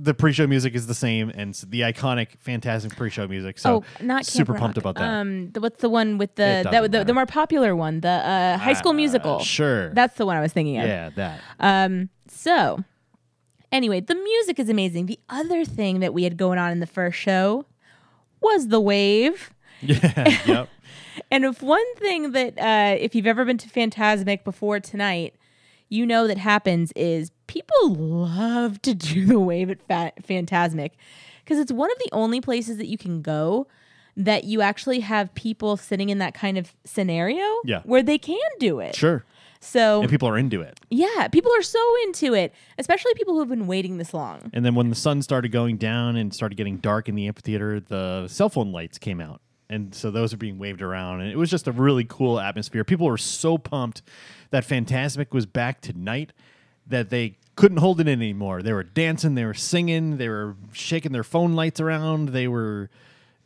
the 0.00 0.14
pre-show 0.14 0.46
music 0.46 0.74
is 0.74 0.86
the 0.86 0.94
same, 0.94 1.30
and 1.34 1.54
the 1.68 1.80
iconic, 1.80 2.28
fantastic 2.38 2.94
pre-show 2.96 3.26
music. 3.26 3.58
So 3.58 3.76
oh, 3.76 4.04
not 4.04 4.18
Camp 4.18 4.26
super 4.26 4.52
Rock. 4.52 4.60
pumped 4.60 4.78
about 4.78 4.94
that. 4.96 5.02
Um, 5.08 5.50
the, 5.50 5.60
what's 5.60 5.80
the 5.80 5.88
one 5.88 6.18
with 6.18 6.34
the 6.36 6.66
that, 6.70 6.92
the, 6.92 7.04
the 7.04 7.14
more 7.14 7.26
popular 7.26 7.74
one, 7.74 8.00
the 8.00 8.08
uh, 8.08 8.58
High 8.58 8.74
School 8.74 8.92
Uh, 8.92 8.94
Musical? 8.94 9.40
Sure. 9.40 9.92
That's 9.94 10.16
the 10.16 10.26
one 10.26 10.36
I 10.36 10.40
was 10.40 10.52
thinking 10.52 10.78
of. 10.78 10.86
yeah, 10.86 11.10
that. 11.16 11.40
Um, 11.58 12.10
so 12.28 12.84
anyway, 13.72 14.00
the 14.00 14.14
music 14.14 14.58
is 14.58 14.68
amazing. 14.68 15.06
The 15.06 15.18
other 15.28 15.64
thing 15.64 16.00
that 16.00 16.14
we 16.14 16.24
had 16.24 16.36
going 16.36 16.58
on 16.58 16.70
in 16.72 16.80
the 16.80 16.86
first 16.86 17.18
show 17.18 17.66
was 18.40 18.68
the 18.68 18.80
wave. 18.80 19.50
Yeah. 19.80 20.38
yep. 20.46 20.68
And 21.30 21.44
if 21.44 21.62
one 21.62 21.94
thing 21.96 22.32
that, 22.32 22.58
uh, 22.58 22.96
if 22.98 23.14
you've 23.14 23.26
ever 23.26 23.44
been 23.44 23.58
to 23.58 23.68
Fantasmic 23.68 24.44
before 24.44 24.80
tonight, 24.80 25.34
you 25.88 26.06
know 26.06 26.26
that 26.26 26.38
happens 26.38 26.92
is 26.96 27.30
people 27.48 27.94
love 27.94 28.80
to 28.82 28.94
do 28.94 29.24
the 29.26 29.40
wave 29.40 29.70
at 29.70 29.82
Fa- 29.88 30.12
Fantasmic 30.22 30.92
because 31.44 31.58
it's 31.58 31.72
one 31.72 31.90
of 31.90 31.98
the 31.98 32.08
only 32.12 32.40
places 32.40 32.76
that 32.76 32.86
you 32.86 32.96
can 32.96 33.20
go 33.22 33.66
that 34.16 34.44
you 34.44 34.60
actually 34.62 35.00
have 35.00 35.32
people 35.34 35.76
sitting 35.76 36.08
in 36.10 36.18
that 36.18 36.34
kind 36.34 36.58
of 36.58 36.74
scenario 36.84 37.44
Yeah. 37.64 37.82
where 37.84 38.02
they 38.02 38.18
can 38.18 38.38
do 38.58 38.80
it. 38.80 38.94
Sure. 38.96 39.24
So 39.60 40.00
And 40.02 40.10
people 40.10 40.28
are 40.28 40.36
into 40.38 40.60
it. 40.60 40.78
yeah, 40.90 41.26
people 41.28 41.52
are 41.56 41.62
so 41.62 41.80
into 42.04 42.32
it, 42.34 42.52
especially 42.78 43.12
people 43.14 43.34
who 43.34 43.40
have 43.40 43.48
been 43.48 43.66
waiting 43.66 43.98
this 43.98 44.12
long. 44.14 44.50
And 44.52 44.64
then 44.64 44.74
when 44.76 44.88
the 44.88 44.94
sun 44.96 45.20
started 45.22 45.50
going 45.50 45.76
down 45.78 46.16
and 46.16 46.32
started 46.34 46.56
getting 46.56 46.76
dark 46.78 47.08
in 47.08 47.14
the 47.16 47.26
amphitheater, 47.26 47.80
the 47.80 48.26
cell 48.28 48.48
phone 48.48 48.70
lights 48.72 48.98
came 48.98 49.20
out. 49.20 49.40
And 49.70 49.94
so 49.94 50.10
those 50.10 50.32
are 50.32 50.36
being 50.36 50.58
waved 50.58 50.80
around. 50.80 51.20
And 51.20 51.30
it 51.30 51.36
was 51.36 51.50
just 51.50 51.66
a 51.68 51.72
really 51.72 52.04
cool 52.04 52.40
atmosphere. 52.40 52.84
People 52.84 53.06
were 53.06 53.18
so 53.18 53.58
pumped 53.58 54.02
that 54.50 54.64
Fantasmic 54.66 55.32
was 55.32 55.44
back 55.46 55.80
tonight 55.80 56.32
that 56.88 57.10
they 57.10 57.36
couldn't 57.56 57.78
hold 57.78 58.00
it 58.00 58.08
in 58.08 58.20
anymore. 58.20 58.62
They 58.62 58.72
were 58.72 58.84
dancing, 58.84 59.34
they 59.34 59.44
were 59.44 59.54
singing, 59.54 60.16
they 60.16 60.28
were 60.28 60.56
shaking 60.72 61.12
their 61.12 61.24
phone 61.24 61.54
lights 61.54 61.80
around, 61.80 62.30
they 62.30 62.48
were 62.48 62.88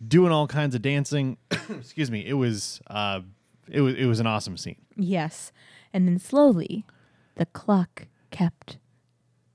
doing 0.06 0.32
all 0.32 0.46
kinds 0.46 0.74
of 0.74 0.82
dancing. 0.82 1.36
Excuse 1.70 2.10
me. 2.10 2.24
It 2.26 2.34
was 2.34 2.80
uh 2.88 3.20
it 3.68 3.80
was 3.80 3.94
it 3.94 4.06
was 4.06 4.20
an 4.20 4.26
awesome 4.26 4.56
scene. 4.56 4.76
Yes. 4.96 5.52
And 5.92 6.06
then 6.08 6.18
slowly, 6.18 6.84
the 7.36 7.46
clock 7.46 8.06
kept 8.30 8.78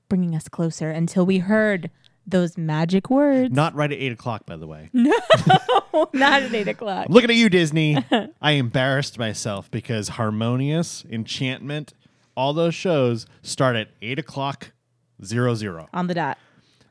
bringing 0.08 0.34
us 0.34 0.48
closer 0.48 0.90
until 0.90 1.26
we 1.26 1.38
heard 1.38 1.90
those 2.26 2.58
magic 2.58 3.08
words. 3.10 3.54
Not 3.54 3.74
right 3.74 3.90
at 3.90 3.98
eight 3.98 4.12
o'clock, 4.12 4.44
by 4.46 4.56
the 4.56 4.66
way. 4.66 4.90
No, 5.92 6.08
not 6.12 6.42
at 6.42 6.54
eight 6.54 6.68
o'clock. 6.68 7.06
I'm 7.08 7.12
looking 7.12 7.30
at 7.30 7.36
you, 7.36 7.48
Disney. 7.48 8.04
I 8.40 8.52
embarrassed 8.52 9.18
myself 9.18 9.70
because 9.70 10.10
Harmonious, 10.10 11.04
Enchantment, 11.10 11.94
all 12.38 12.52
those 12.52 12.74
shows 12.74 13.26
start 13.42 13.74
at 13.74 13.88
eight 14.00 14.16
o'clock 14.18 14.70
zero 15.24 15.56
zero. 15.56 15.88
On 15.92 16.06
the 16.06 16.14
dot. 16.14 16.38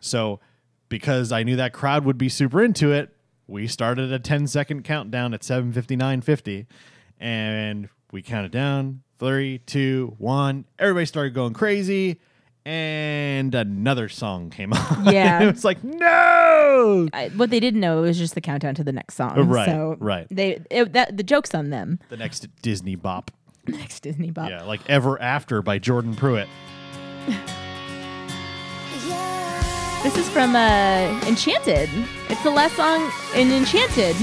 So 0.01 0.42
because 0.89 1.32
I 1.32 1.44
knew 1.44 1.56
that 1.56 1.72
crowd 1.72 2.04
would 2.04 2.18
be 2.18 2.27
super 2.27 2.62
into 2.62 2.92
it, 2.92 3.16
we 3.48 3.66
started 3.66 4.12
a 4.12 4.20
10 4.20 4.48
second 4.48 4.84
countdown 4.84 5.34
at 5.34 5.42
7:59:50, 5.42 6.66
and 7.18 7.88
we 8.12 8.22
counted 8.22 8.51
down 8.51 9.04
three, 9.20 9.60
two, 9.60 10.16
one. 10.18 10.66
Everybody 10.77 11.06
started 11.06 11.34
going 11.34 11.54
crazy. 11.54 12.20
And 12.66 13.56
another 13.56 14.10
song 14.10 14.50
came 14.50 14.74
on. 14.74 15.06
Yeah. 15.06 15.44
it 15.44 15.54
was 15.54 15.63
like, 15.63 15.82
no. 15.82 17.08
I, 17.13 17.30
what 17.38 17.50
they 17.50 17.62
didn't 17.62 17.80
know 17.80 18.00
it 18.00 18.01
was 18.01 18.18
just 18.18 18.36
the 18.36 18.42
countdown 18.42 18.75
to 18.75 18.84
the 18.84 18.92
next 18.92 19.16
song. 19.16 19.48
Right, 19.48 19.66
So 19.66 19.96
right. 20.01 20.27
They 20.30 20.60
it, 20.70 20.92
that 20.92 21.16
the 21.16 21.24
joke's 21.24 21.56
on 21.56 21.70
them. 21.70 22.00
The 22.10 22.18
next 22.18 22.46
Disney 22.62 22.96
bop. 22.98 23.32
The 23.67 23.71
next 23.77 24.00
Disney 24.01 24.31
bop. 24.31 24.50
Yeah, 24.50 24.63
like 24.63 24.81
Ever 24.89 25.21
After 25.21 25.62
by 25.62 25.77
Jordan 25.79 26.15
Pruitt. 26.15 26.47
This 30.03 30.15
is 30.17 30.29
from 30.29 30.55
uh, 30.55 31.21
Enchanted. 31.27 31.89
It's 32.29 32.41
the 32.43 32.50
last 32.51 32.75
song 32.75 33.12
in 33.36 33.51
Enchanted. 33.51 34.15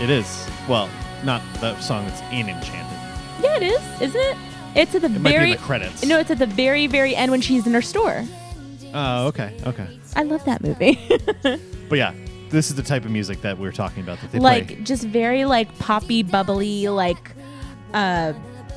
It 0.00 0.08
is. 0.08 0.48
Well, 0.68 0.88
not 1.24 1.42
the 1.60 1.78
song 1.80 2.06
that's 2.06 2.20
in 2.32 2.48
Enchanted. 2.48 2.98
Yeah, 3.42 3.56
it 3.56 3.62
is, 3.64 4.00
isn't 4.00 4.20
it? 4.20 4.36
It's 4.74 4.94
at 4.94 5.02
the 5.02 5.08
It 5.08 5.20
might 5.20 5.30
be 5.30 5.36
very 5.36 5.50
in 5.50 5.56
the 5.58 5.62
credits. 5.62 6.04
No, 6.06 6.18
it's 6.18 6.30
at 6.30 6.38
the 6.38 6.46
very, 6.46 6.86
very 6.86 7.14
end 7.14 7.30
when 7.32 7.40
she's 7.42 7.66
in 7.66 7.74
her 7.74 7.82
store. 7.82 8.24
Oh, 8.94 9.26
okay, 9.26 9.54
okay. 9.66 9.86
I 10.16 10.22
love 10.22 10.44
that 10.46 10.62
movie. 10.62 10.98
But 11.86 11.98
yeah, 11.98 12.14
this 12.48 12.70
is 12.70 12.76
the 12.76 12.82
type 12.82 13.04
of 13.04 13.10
music 13.10 13.42
that 13.42 13.58
we're 13.58 13.70
talking 13.70 14.02
about 14.02 14.18
that 14.22 14.32
they 14.32 14.38
like 14.38 14.68
play. 14.68 14.76
just 14.82 15.04
very 15.04 15.44
like 15.44 15.78
poppy, 15.78 16.22
bubbly, 16.22 16.88
like 16.88 17.32
uh 17.92 18.32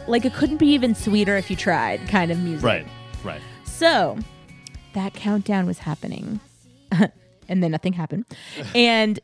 like 0.08 0.26
it 0.26 0.34
couldn't 0.34 0.58
be 0.58 0.68
even 0.68 0.96
sweeter 0.96 1.36
if 1.38 1.50
you 1.50 1.56
tried 1.56 2.08
kind 2.08 2.32
of 2.32 2.40
music. 2.40 2.64
Right, 2.64 2.88
right. 3.24 3.42
So 3.66 4.18
that 4.94 5.14
countdown 5.14 5.66
was 5.66 5.80
happening. 5.80 6.40
and 7.50 7.64
then 7.64 7.72
nothing 7.72 7.94
happened. 7.94 8.26
and 8.76 9.20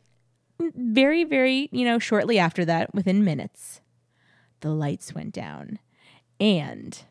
very, 0.58 1.24
very, 1.24 1.68
you 1.72 1.84
know, 1.84 1.98
shortly 1.98 2.38
after 2.38 2.64
that, 2.64 2.94
within 2.94 3.24
minutes, 3.24 3.80
the 4.60 4.70
lights 4.70 5.14
went 5.14 5.32
down. 5.32 5.78
And 6.38 7.02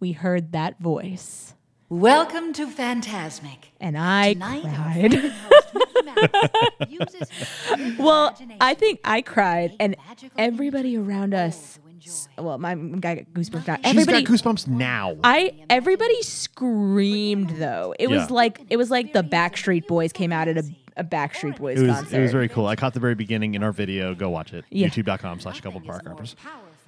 we 0.00 0.12
heard 0.12 0.52
that 0.52 0.78
voice. 0.80 1.54
Welcome 1.88 2.52
to 2.54 2.66
Fantasmic. 2.66 3.66
And 3.80 3.96
I 3.96 4.32
Tonight, 4.32 4.62
cried. 4.62 5.10
friend 5.12 5.32
host, 5.32 5.74
Mickey 5.74 6.02
Mouse, 6.02 6.88
uses 6.88 7.30
his 7.76 7.98
well, 7.98 8.36
I 8.60 8.74
think 8.74 9.00
I 9.04 9.22
cried, 9.22 9.76
and 9.78 9.94
everybody 10.36 10.96
around 10.96 11.34
us. 11.34 11.78
All 12.06 12.12
to 12.12 12.30
enjoy. 12.30 12.42
Well, 12.42 12.58
my 12.58 12.74
guy 12.98 13.14
got 13.16 13.24
goosebumps 13.34 13.66
now. 13.66 13.76
She's 13.76 13.84
Everybody, 13.86 14.22
got 14.24 14.32
goosebumps 14.32 14.68
now. 14.68 15.16
I 15.24 15.54
everybody 15.70 16.22
screamed 16.22 17.50
though. 17.50 17.94
It 17.98 18.08
was 18.08 18.22
Yeah. 18.28 18.34
like 18.34 18.60
it 18.70 18.76
was 18.76 18.90
like 18.90 19.12
the 19.12 19.22
Backstreet 19.22 19.86
Boys 19.86 20.12
came 20.12 20.32
out 20.32 20.48
at 20.48 20.56
a, 20.58 20.64
a 20.96 21.04
Backstreet 21.04 21.58
Boys 21.58 21.80
it 21.80 21.86
was 21.86 21.96
concert. 21.96 22.16
it 22.18 22.22
was 22.22 22.32
very 22.32 22.48
cool. 22.48 22.66
I 22.66 22.76
caught 22.76 22.94
the 22.94 23.00
very 23.00 23.14
beginning 23.14 23.54
in 23.54 23.62
our 23.62 23.72
video. 23.72 24.14
Go 24.14 24.30
watch 24.30 24.52
it. 24.52 24.64
Yeah. 24.70 24.88
YouTube.com 24.88 25.40
slash 25.40 25.60
couple 25.60 25.80
park 25.80 26.06
hoppers. 26.06 26.36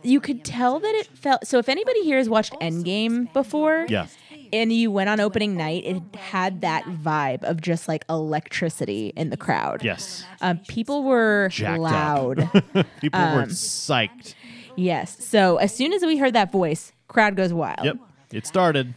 you 0.02 0.20
could 0.20 0.44
tell 0.44 0.78
that 0.80 0.94
it 0.94 1.06
felt 1.06 1.46
so 1.46 1.58
if 1.58 1.68
anybody 1.68 2.02
here 2.04 2.18
has 2.18 2.28
watched 2.28 2.52
endgame 2.60 3.32
before 3.32 3.86
Yeah. 3.88 4.06
and 4.52 4.72
you 4.72 4.90
went 4.90 5.08
on 5.08 5.18
opening 5.20 5.56
night 5.56 5.84
it 5.84 6.02
had 6.14 6.60
that 6.60 6.84
vibe 6.84 7.42
of 7.42 7.60
just 7.60 7.88
like 7.88 8.04
electricity 8.08 9.12
in 9.16 9.30
the 9.30 9.36
crowd 9.36 9.82
Yes. 9.82 10.24
um, 10.42 10.58
people 10.68 11.02
were 11.02 11.48
Jacked 11.50 11.80
loud 11.80 12.40
up. 12.40 12.86
People 13.00 13.20
were 13.20 13.42
Um, 13.42 13.48
psyched. 13.48 14.34
Yes 14.76 15.24
so 15.24 15.56
as 15.56 15.74
soon 15.74 15.92
as 15.92 16.02
we 16.02 16.16
heard 16.18 16.34
that 16.34 16.52
voice 16.52 16.92
crowd 17.08 17.36
goes 17.36 17.52
wild 17.52 17.84
Yep. 17.84 17.96
It 18.32 18.46
started. 18.46 18.94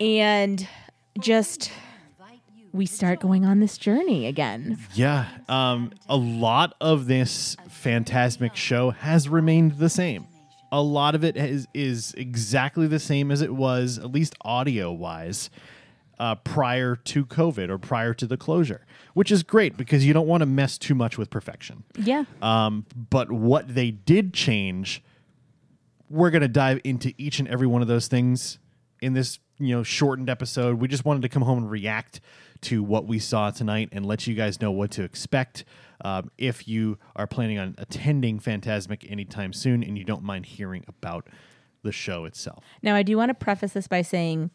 and 0.00 0.66
just 1.20 1.70
we 2.72 2.86
start 2.86 3.20
going 3.20 3.44
on 3.44 3.60
this 3.60 3.76
journey 3.78 4.26
again 4.26 4.78
Yeah. 4.94 5.26
Um, 5.48 5.92
a 6.08 6.16
lot 6.16 6.74
of 6.80 7.06
this 7.06 7.56
Fantasmic 7.68 8.54
show 8.54 8.90
has 8.90 9.28
remained 9.28 9.78
the 9.78 9.88
same. 9.90 10.26
A 10.70 10.80
lot 10.80 11.14
of 11.14 11.22
it 11.22 11.36
is, 11.36 11.66
is 11.74 12.14
exactly 12.16 12.86
the 12.86 12.98
same 12.98 13.30
as 13.30 13.42
it 13.42 13.54
was, 13.54 13.98
at 13.98 14.10
least 14.10 14.34
audio 14.42 14.90
wise, 14.90 15.50
uh, 16.18 16.36
prior 16.36 16.96
to 16.96 17.26
COVID 17.26 17.68
or 17.68 17.76
prior 17.76 18.14
to 18.14 18.26
the 18.26 18.38
closure, 18.38 18.86
which 19.12 19.30
is 19.30 19.42
great 19.42 19.76
because 19.76 20.06
you 20.06 20.14
don't 20.14 20.26
want 20.28 20.40
to 20.40 20.46
mess 20.46 20.78
too 20.78 20.94
much 20.94 21.18
with 21.18 21.28
perfection. 21.28 21.82
yeah 21.98 22.24
Um, 22.40 22.86
but 23.10 23.30
what 23.30 23.74
they 23.74 23.90
did 23.90 24.32
change, 24.32 25.02
we're 26.12 26.30
going 26.30 26.42
to 26.42 26.48
dive 26.48 26.78
into 26.84 27.14
each 27.16 27.38
and 27.38 27.48
every 27.48 27.66
one 27.66 27.80
of 27.82 27.88
those 27.88 28.06
things 28.06 28.58
in 29.00 29.14
this 29.14 29.38
you 29.58 29.74
know 29.74 29.82
shortened 29.82 30.28
episode. 30.28 30.78
We 30.78 30.86
just 30.88 31.04
wanted 31.04 31.22
to 31.22 31.28
come 31.28 31.42
home 31.42 31.58
and 31.58 31.70
react 31.70 32.20
to 32.62 32.82
what 32.82 33.06
we 33.06 33.18
saw 33.18 33.50
tonight 33.50 33.88
and 33.92 34.04
let 34.06 34.26
you 34.26 34.34
guys 34.34 34.60
know 34.60 34.70
what 34.70 34.90
to 34.92 35.02
expect. 35.02 35.64
Um, 36.04 36.30
if 36.36 36.68
you 36.68 36.98
are 37.16 37.26
planning 37.26 37.58
on 37.58 37.74
attending 37.78 38.40
Fantasmic 38.40 39.10
anytime 39.10 39.52
soon 39.52 39.82
and 39.82 39.96
you 39.96 40.04
don't 40.04 40.22
mind 40.22 40.46
hearing 40.46 40.84
about 40.86 41.28
the 41.82 41.92
show 41.92 42.24
itself. 42.26 42.62
now 42.82 42.94
i 42.94 43.02
do 43.02 43.16
want 43.16 43.30
to 43.30 43.34
preface 43.34 43.72
this 43.72 43.88
by 43.88 44.02
saying 44.02 44.50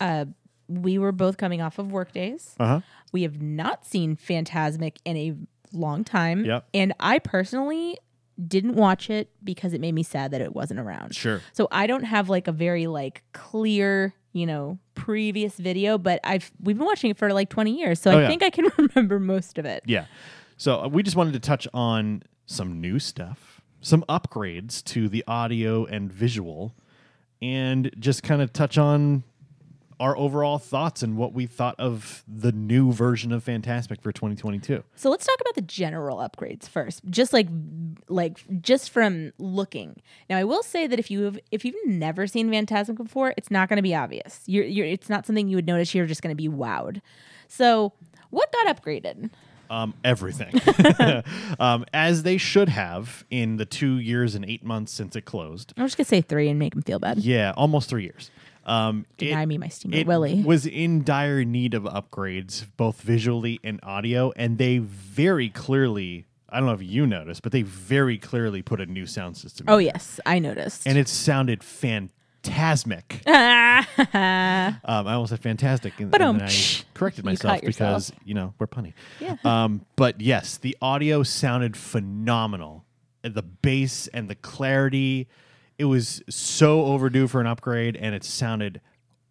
uh, 0.00 0.24
we 0.68 0.98
were 0.98 1.12
both 1.12 1.36
coming 1.36 1.60
off 1.62 1.78
of 1.78 1.92
work 1.92 2.10
days 2.12 2.56
Uh 2.58 2.66
huh. 2.66 2.80
We 3.12 3.22
have 3.22 3.40
not 3.40 3.86
seen 3.86 4.16
Fantasmic 4.16 4.96
in 5.04 5.16
a 5.16 5.34
long 5.72 6.02
time. 6.04 6.44
Yep. 6.44 6.68
And 6.74 6.92
I 6.98 7.18
personally 7.20 7.98
didn't 8.46 8.74
watch 8.74 9.08
it 9.10 9.30
because 9.42 9.72
it 9.72 9.80
made 9.80 9.92
me 9.92 10.02
sad 10.02 10.30
that 10.32 10.40
it 10.40 10.54
wasn't 10.54 10.80
around. 10.80 11.14
Sure. 11.14 11.40
So 11.52 11.68
I 11.70 11.86
don't 11.86 12.04
have 12.04 12.28
like 12.28 12.48
a 12.48 12.52
very 12.52 12.86
like 12.86 13.22
clear, 13.32 14.14
you 14.32 14.46
know, 14.46 14.78
previous 14.94 15.56
video, 15.56 15.96
but 15.98 16.20
I've 16.24 16.50
we've 16.60 16.76
been 16.76 16.86
watching 16.86 17.10
it 17.10 17.16
for 17.18 17.32
like 17.32 17.48
20 17.48 17.78
years. 17.78 18.00
So 18.00 18.10
Oh, 18.10 18.18
I 18.18 18.22
yeah. 18.22 18.28
think 18.28 18.42
I 18.42 18.50
can 18.50 18.68
remember 18.78 19.18
most 19.18 19.58
of 19.58 19.64
it. 19.64 19.82
Yeah. 19.86 20.06
So 20.56 20.82
uh, 20.84 20.88
we 20.88 21.02
just 21.02 21.16
wanted 21.16 21.32
to 21.34 21.40
touch 21.40 21.66
on 21.74 22.22
some 22.46 22.80
new 22.80 22.98
stuff, 22.98 23.60
some 23.80 24.04
upgrades 24.08 24.82
to 24.84 25.08
the 25.08 25.24
audio 25.26 25.84
and 25.84 26.12
visual, 26.12 26.74
and 27.42 27.90
just 27.98 28.22
kind 28.22 28.40
of 28.42 28.52
touch 28.52 28.78
on 28.78 29.22
our 29.98 30.16
overall 30.16 30.58
thoughts 30.58 31.02
and 31.02 31.16
what 31.16 31.32
we 31.32 31.46
thought 31.46 31.74
of 31.78 32.22
the 32.28 32.52
new 32.52 32.92
version 32.92 33.32
of 33.32 33.44
Fantasmic 33.44 34.00
for 34.00 34.12
2022. 34.12 34.82
So 34.94 35.10
let's 35.10 35.26
talk 35.26 35.40
about 35.40 35.54
the 35.54 35.62
general 35.62 36.18
upgrades 36.18 36.68
first. 36.68 37.02
Just 37.08 37.32
like 37.32 37.48
like 38.08 38.38
just 38.60 38.90
from 38.90 39.32
looking. 39.38 39.96
Now 40.28 40.36
I 40.36 40.44
will 40.44 40.62
say 40.62 40.86
that 40.86 40.98
if 40.98 41.10
you 41.10 41.22
have 41.22 41.38
if 41.50 41.64
you've 41.64 41.74
never 41.86 42.26
seen 42.26 42.50
Fantasmic 42.50 42.96
before, 42.96 43.32
it's 43.36 43.50
not 43.50 43.68
going 43.68 43.78
to 43.78 43.82
be 43.82 43.94
obvious. 43.94 44.42
You're, 44.46 44.64
you're 44.64 44.86
it's 44.86 45.08
not 45.08 45.26
something 45.26 45.48
you 45.48 45.56
would 45.56 45.66
notice. 45.66 45.94
You're 45.94 46.06
just 46.06 46.22
going 46.22 46.36
to 46.36 46.40
be 46.40 46.48
wowed. 46.48 47.00
So 47.48 47.92
what 48.30 48.52
got 48.52 48.76
upgraded? 48.76 49.30
Um, 49.68 49.94
everything, 50.04 50.60
um, 51.58 51.84
as 51.92 52.22
they 52.22 52.36
should 52.36 52.68
have 52.68 53.24
in 53.30 53.56
the 53.56 53.66
two 53.66 53.98
years 53.98 54.36
and 54.36 54.44
eight 54.44 54.64
months 54.64 54.92
since 54.92 55.16
it 55.16 55.22
closed. 55.24 55.74
I'm 55.76 55.86
just 55.86 55.96
gonna 55.96 56.04
say 56.04 56.20
three 56.20 56.48
and 56.48 56.56
make 56.56 56.74
them 56.74 56.82
feel 56.82 57.00
bad. 57.00 57.18
Yeah, 57.18 57.52
almost 57.56 57.88
three 57.88 58.04
years. 58.04 58.30
Um, 58.66 59.06
Deny 59.16 59.42
it- 59.42 59.46
me 59.46 59.58
my 59.58 59.68
steamer, 59.68 59.96
it 59.96 60.06
Willie. 60.08 60.42
was 60.42 60.66
in 60.66 61.04
dire 61.04 61.44
need 61.44 61.72
of 61.72 61.84
upgrades, 61.84 62.66
both 62.76 63.00
visually 63.00 63.60
and 63.62 63.78
audio, 63.82 64.32
and 64.36 64.58
they 64.58 64.78
very 64.78 65.48
clearly. 65.48 66.26
I 66.48 66.58
don't 66.58 66.66
know 66.66 66.74
if 66.74 66.82
you 66.82 67.06
noticed, 67.06 67.42
but 67.42 67.52
they 67.52 67.62
very 67.62 68.18
clearly 68.18 68.62
put 68.62 68.80
a 68.80 68.86
new 68.86 69.06
sound 69.06 69.36
system. 69.36 69.66
oh 69.68 69.78
yes, 69.78 70.18
I 70.26 70.38
noticed. 70.40 70.86
and 70.86 70.98
it 70.98 71.08
sounded 71.08 71.60
Fantasmic. 71.60 73.26
um, 73.26 74.82
I 74.84 75.12
almost 75.12 75.30
said 75.30 75.40
fantastic, 75.40 75.98
and, 76.00 76.10
But, 76.10 76.20
and 76.22 76.40
then 76.40 76.48
I 76.48 76.84
corrected 76.94 77.24
you 77.24 77.30
myself 77.30 77.62
yourself. 77.62 78.08
because 78.08 78.12
you 78.24 78.34
know 78.34 78.54
we're 78.58 78.66
punny. 78.66 78.92
Yeah. 79.20 79.36
Um, 79.44 79.84
but 79.96 80.20
yes, 80.20 80.56
the 80.56 80.76
audio 80.82 81.22
sounded 81.22 81.76
phenomenal. 81.76 82.84
The 83.22 83.42
bass 83.42 84.06
and 84.08 84.28
the 84.30 84.36
clarity, 84.36 85.26
it 85.78 85.84
was 85.86 86.22
so 86.28 86.84
overdue 86.86 87.26
for 87.28 87.40
an 87.40 87.46
upgrade, 87.46 87.96
and 87.96 88.14
it 88.14 88.24
sounded 88.24 88.80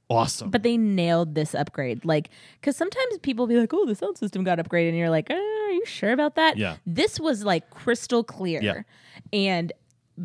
awesome. 0.10 0.52
But 0.52 0.64
they 0.64 0.78
nailed 0.78 1.34
this 1.36 1.56
upgrade. 1.56 2.06
Like, 2.06 2.30
because 2.62 2.76
sometimes 2.78 3.18
people 3.20 3.48
be 3.48 3.56
like, 3.58 3.74
oh, 3.74 3.86
the 3.86 3.96
sound 3.96 4.18
system 4.18 4.44
got 4.44 4.60
upgraded. 4.60 4.90
And 4.90 4.98
you're 4.98 5.10
like, 5.10 5.32
uh, 5.32 5.34
are 5.34 5.72
you 5.72 5.84
sure 5.86 6.12
about 6.12 6.36
that? 6.36 6.58
Yeah. 6.58 6.78
This 6.86 7.20
was 7.20 7.44
like 7.44 7.70
crystal 7.72 8.24
clear 8.24 8.62
Yeah. 8.62 8.82
and 9.34 9.74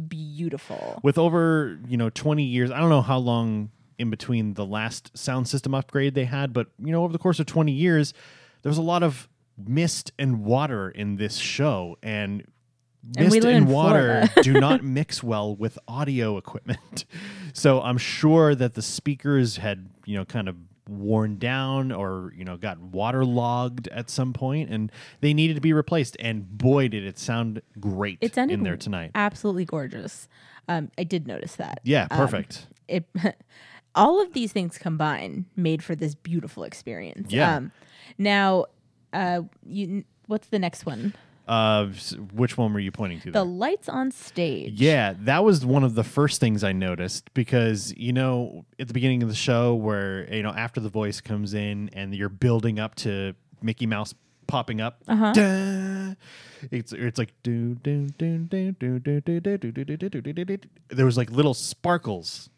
beautiful. 0.06 1.00
with 1.02 1.18
over 1.18 1.78
you 1.88 1.96
know 1.96 2.10
20 2.10 2.44
years 2.44 2.70
i 2.70 2.78
don't 2.78 2.90
know 2.90 3.02
how 3.02 3.18
long 3.18 3.70
in 3.98 4.08
between 4.08 4.54
the 4.54 4.64
last 4.64 5.10
sound 5.18 5.48
system 5.48 5.74
upgrade 5.74 6.14
they 6.14 6.24
had 6.26 6.52
but 6.52 6.68
you 6.78 6.92
know 6.92 7.02
over 7.02 7.12
the 7.12 7.18
course 7.18 7.40
of 7.40 7.46
20 7.46 7.72
years 7.72 8.14
there 8.62 8.70
was 8.70 8.78
a 8.78 8.82
lot 8.82 9.02
of 9.02 9.28
mist 9.58 10.12
and 10.18 10.44
water 10.44 10.88
in 10.90 11.16
this 11.16 11.36
show 11.36 11.96
and 12.02 12.44
mist 13.16 13.32
live 13.32 13.44
and 13.44 13.68
water 13.68 14.28
do 14.42 14.52
not 14.52 14.84
mix 14.84 15.22
well 15.22 15.54
with 15.54 15.78
audio 15.88 16.36
equipment 16.36 17.04
so 17.52 17.80
i'm 17.82 17.98
sure 17.98 18.54
that 18.54 18.74
the 18.74 18.82
speakers 18.82 19.56
had 19.56 19.88
you 20.04 20.16
know 20.16 20.24
kind 20.24 20.48
of 20.48 20.56
worn 20.88 21.38
down 21.38 21.92
or 21.92 22.32
you 22.36 22.44
know 22.44 22.56
got 22.56 22.78
waterlogged 22.78 23.86
at 23.88 24.10
some 24.10 24.32
point 24.32 24.68
and 24.70 24.90
they 25.20 25.32
needed 25.32 25.54
to 25.54 25.60
be 25.60 25.72
replaced 25.72 26.16
and 26.18 26.58
boy 26.58 26.88
did 26.88 27.04
it 27.04 27.18
sound 27.18 27.62
great 27.78 28.18
It 28.20 28.34
sounded 28.34 28.54
in 28.54 28.64
there 28.64 28.76
tonight 28.76 29.12
Absolutely 29.14 29.64
gorgeous. 29.64 30.28
Um, 30.68 30.90
I 30.98 31.04
did 31.04 31.26
notice 31.26 31.56
that. 31.56 31.80
yeah 31.84 32.08
Um, 32.10 32.18
perfect 32.18 32.66
it 32.88 33.04
all 33.94 34.20
of 34.22 34.32
these 34.32 34.52
things 34.52 34.78
combined 34.78 35.46
made 35.56 35.82
for 35.82 35.94
this 35.94 36.14
beautiful 36.14 36.64
experience. 36.64 37.32
Yeah. 37.32 37.56
Um, 37.56 37.72
now, 38.18 38.66
uh, 39.12 39.42
you 39.66 40.04
what's 40.26 40.48
the 40.48 40.58
next 40.58 40.86
one? 40.86 41.14
Uh, 41.50 41.86
which 42.32 42.56
one 42.56 42.72
were 42.72 42.78
you 42.78 42.92
pointing 42.92 43.18
to? 43.20 43.26
The 43.26 43.32
there? 43.32 43.42
lights 43.42 43.88
on 43.88 44.12
stage. 44.12 44.80
Yeah, 44.80 45.14
that 45.20 45.42
was 45.42 45.66
one 45.66 45.82
of 45.82 45.96
the 45.96 46.04
first 46.04 46.40
things 46.40 46.62
I 46.62 46.70
noticed 46.72 47.34
because 47.34 47.92
you 47.96 48.12
know 48.12 48.64
at 48.78 48.86
the 48.86 48.94
beginning 48.94 49.24
of 49.24 49.28
the 49.28 49.34
show 49.34 49.74
where 49.74 50.32
you 50.32 50.44
know 50.44 50.50
after 50.50 50.80
the 50.80 50.88
voice 50.88 51.20
comes 51.20 51.54
in 51.54 51.90
and 51.92 52.14
you're 52.14 52.28
building 52.28 52.78
up 52.78 52.94
to 52.96 53.34
Mickey 53.62 53.86
Mouse 53.86 54.14
popping 54.46 54.80
up. 54.80 55.02
Uh-huh. 55.08 56.14
It's 56.70 56.92
it's 56.92 57.18
like 57.18 57.32
do 57.42 57.74
do 57.76 58.06
do 58.18 58.38
do 58.40 58.72
do 58.72 58.98
do 58.98 59.20
do 59.20 59.40
do 59.40 59.58
do 59.58 59.72
do 59.72 59.82
do 59.82 59.96
do 59.96 60.20
do 60.20 60.32
do 60.32 60.44
do. 60.44 60.58
There 60.88 61.06
was 61.06 61.16
like 61.16 61.30
little 61.30 61.54
sparkles 61.54 62.49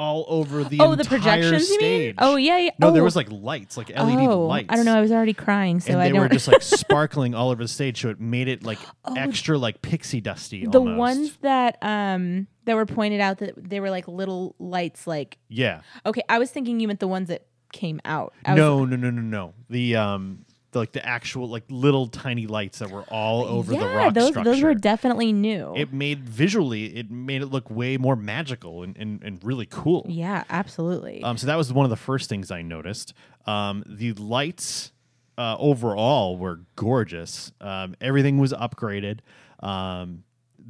all 0.00 0.24
over 0.28 0.64
the 0.64 0.78
Oh, 0.80 0.94
the 0.94 1.04
projections, 1.04 1.68
you 1.68 1.78
mean? 1.78 1.78
stage. 1.78 2.14
Oh, 2.18 2.36
yeah, 2.36 2.56
yeah. 2.56 2.70
No, 2.78 2.90
there 2.90 3.02
Oh. 3.02 3.04
was 3.04 3.14
like 3.16 3.30
lights, 3.30 3.76
like 3.76 3.90
LED 3.90 3.98
oh, 4.26 4.46
lights. 4.46 4.68
I 4.70 4.76
don't 4.76 4.86
know. 4.86 4.96
I 4.96 5.00
was 5.02 5.12
already 5.12 5.34
crying, 5.34 5.78
so 5.80 5.92
and 5.92 6.00
I 6.00 6.10
they 6.10 6.18
were 6.18 6.28
just 6.30 6.48
like 6.48 6.62
sparkling 6.80 7.34
all 7.34 7.50
over 7.50 7.62
the 7.62 7.68
stage, 7.68 8.00
so 8.00 8.08
it 8.08 8.18
made 8.18 8.48
it 8.48 8.62
like 8.64 8.78
extra 9.16 9.58
like 9.58 9.82
pixie 9.82 10.22
dusty. 10.22 10.64
the 10.66 10.78
almost. 10.78 10.98
ones 10.98 11.36
that 11.42 11.76
um 11.82 12.46
that 12.64 12.76
were 12.76 12.86
pointed 12.86 13.20
out 13.20 13.38
that 13.38 13.52
they 13.56 13.78
were 13.80 13.90
like 13.90 14.08
little 14.08 14.54
lights. 14.58 15.06
Like 15.06 15.36
yeah. 15.48 15.82
okay, 16.06 16.22
I 16.30 16.38
was 16.38 16.50
thinking 16.50 16.80
you 16.80 16.88
meant 16.88 17.00
the 17.00 17.08
ones 17.08 17.28
that 17.28 17.44
came 17.72 18.00
out. 18.06 18.32
I 18.46 18.52
was, 18.54 18.58
No, 18.58 18.84
no, 18.86 18.96
no, 18.96 19.10
no, 19.10 19.20
no. 19.20 19.54
The 19.68 19.96
um, 19.96 20.44
the, 20.48 20.49
like 20.74 20.92
the 20.92 21.04
actual 21.04 21.48
like 21.48 21.64
little 21.68 22.06
tiny 22.06 22.46
lights 22.46 22.78
that 22.78 22.90
were 22.90 23.02
all 23.04 23.44
over 23.44 23.72
yeah, 23.72 23.80
the 23.80 23.86
rock 23.88 24.14
those 24.14 24.28
structure. 24.30 24.50
those 24.50 24.62
were 24.62 24.74
definitely 24.74 25.32
new. 25.32 25.74
it 25.76 25.92
made 25.92 26.28
visually, 26.28 26.96
it 26.96 27.10
made 27.10 27.42
it 27.42 27.46
look 27.46 27.70
way 27.70 27.96
more 27.96 28.16
magical 28.16 28.82
and, 28.82 28.96
and, 28.96 29.22
and 29.22 29.42
really 29.42 29.66
cool. 29.66 30.06
yeah, 30.08 30.44
absolutely. 30.48 31.22
Um, 31.22 31.36
so 31.36 31.46
that 31.46 31.56
was 31.56 31.72
one 31.72 31.84
of 31.84 31.90
the 31.90 31.96
first 31.96 32.28
things 32.28 32.50
I 32.50 32.62
noticed. 32.62 33.14
Um, 33.46 33.84
the 33.86 34.12
lights 34.12 34.92
uh, 35.38 35.56
overall 35.58 36.36
were 36.36 36.60
gorgeous. 36.76 37.52
Um, 37.60 37.96
everything 38.00 38.38
was 38.38 38.52
upgraded. 38.52 39.20
Um, 39.60 40.24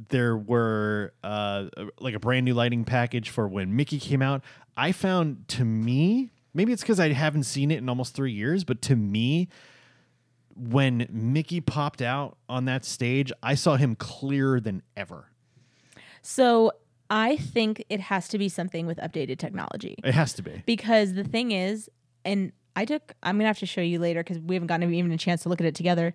there 0.09 0.37
were 0.37 1.13
uh, 1.23 1.65
like 1.99 2.15
a 2.15 2.19
brand 2.19 2.45
new 2.45 2.53
lighting 2.53 2.85
package 2.85 3.29
for 3.29 3.47
when 3.47 3.75
Mickey 3.75 3.99
came 3.99 4.21
out. 4.21 4.41
I 4.77 4.93
found 4.93 5.47
to 5.49 5.65
me, 5.65 6.31
maybe 6.53 6.71
it's 6.73 6.81
because 6.81 6.99
I 6.99 7.11
haven't 7.11 7.43
seen 7.43 7.71
it 7.71 7.77
in 7.77 7.89
almost 7.89 8.15
three 8.15 8.31
years, 8.31 8.63
but 8.63 8.81
to 8.83 8.95
me, 8.95 9.49
when 10.55 11.07
Mickey 11.11 11.61
popped 11.61 12.01
out 12.01 12.37
on 12.49 12.65
that 12.65 12.85
stage, 12.85 13.31
I 13.41 13.55
saw 13.55 13.75
him 13.75 13.95
clearer 13.95 14.59
than 14.59 14.81
ever. 14.95 15.31
So 16.21 16.71
I 17.09 17.37
think 17.37 17.83
it 17.89 17.99
has 17.99 18.27
to 18.29 18.37
be 18.37 18.47
something 18.49 18.85
with 18.85 18.97
updated 18.99 19.37
technology 19.37 19.95
It 20.03 20.13
has 20.13 20.33
to 20.33 20.43
be. 20.43 20.63
because 20.65 21.13
the 21.13 21.23
thing 21.23 21.51
is, 21.51 21.89
and 22.23 22.51
I 22.75 22.85
took, 22.85 23.13
I'm 23.23 23.37
gonna 23.37 23.47
have 23.47 23.59
to 23.59 23.65
show 23.65 23.81
you 23.81 23.99
later 23.99 24.21
because 24.23 24.39
we 24.39 24.55
haven't 24.55 24.67
gotten 24.67 24.93
even 24.93 25.11
a 25.11 25.17
chance 25.17 25.43
to 25.43 25.49
look 25.49 25.59
at 25.59 25.67
it 25.67 25.75
together. 25.75 26.13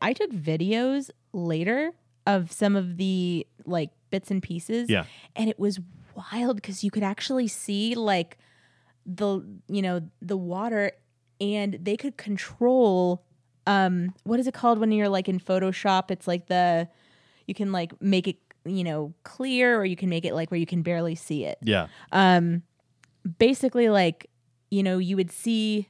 I 0.00 0.12
took 0.12 0.30
videos 0.30 1.10
later 1.32 1.92
of 2.26 2.52
some 2.52 2.76
of 2.76 2.96
the 2.98 3.46
like 3.64 3.90
bits 4.10 4.30
and 4.30 4.42
pieces. 4.42 4.88
Yeah. 4.88 5.04
And 5.34 5.50
it 5.50 5.58
was 5.58 5.80
wild 6.14 6.56
because 6.56 6.84
you 6.84 6.90
could 6.90 7.02
actually 7.02 7.48
see 7.48 7.94
like 7.96 8.38
the, 9.04 9.40
you 9.68 9.82
know, 9.82 10.02
the 10.20 10.36
water 10.36 10.92
and 11.40 11.78
they 11.82 11.96
could 11.96 12.16
control, 12.16 13.24
um, 13.66 14.14
what 14.24 14.40
is 14.40 14.46
it 14.46 14.54
called 14.54 14.78
when 14.78 14.90
you're 14.92 15.08
like 15.08 15.28
in 15.28 15.38
Photoshop? 15.38 16.10
It's 16.10 16.26
like 16.26 16.46
the, 16.46 16.88
you 17.46 17.54
can 17.54 17.70
like 17.72 18.00
make 18.02 18.26
it, 18.26 18.36
you 18.64 18.84
know, 18.84 19.12
clear 19.24 19.76
or 19.78 19.84
you 19.84 19.96
can 19.96 20.08
make 20.08 20.24
it 20.24 20.34
like 20.34 20.50
where 20.50 20.58
you 20.60 20.66
can 20.66 20.82
barely 20.82 21.14
see 21.14 21.44
it 21.44 21.58
Yeah. 21.62 21.86
Um 22.12 22.62
basically 23.38 23.88
like 23.88 24.28
you 24.70 24.82
know 24.82 24.98
you 24.98 25.16
would 25.16 25.30
see 25.30 25.88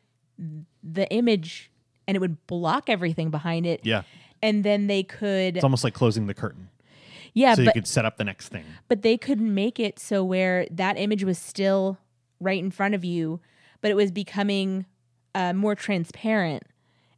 the 0.82 1.11
image 1.11 1.70
and 2.06 2.16
it 2.16 2.20
would 2.20 2.46
block 2.46 2.88
everything 2.90 3.30
behind 3.30 3.64
it 3.64 3.80
Yeah. 3.85 4.02
and 4.42 4.64
then 4.64 4.87
they 4.87 5.02
could 5.02 5.56
It's 5.56 5.64
almost 5.64 5.85
like 5.85 5.94
closing 5.94 6.26
the 6.26 6.35
curtain. 6.35 6.68
yeah 7.32 7.54
so 7.54 7.62
you 7.62 7.72
could 7.72 7.87
set 7.87 8.04
up 8.04 8.16
the 8.18 8.24
next 8.24 8.48
thing. 8.48 8.64
but 8.88 9.00
they 9.02 9.16
could 9.16 9.40
make 9.40 9.80
it 9.80 9.98
so 9.98 10.22
where 10.24 10.66
that 10.70 10.98
image 10.98 11.24
was 11.24 11.38
still 11.38 11.96
right 12.40 12.58
in 12.62 12.70
front 12.70 12.94
of 12.94 13.02
you 13.04 13.40
but 13.80 13.90
it 13.90 13.94
was 13.94 14.11
becoming 14.11 14.85
uh, 15.35 15.52
more 15.54 15.74
transparent 15.74 16.62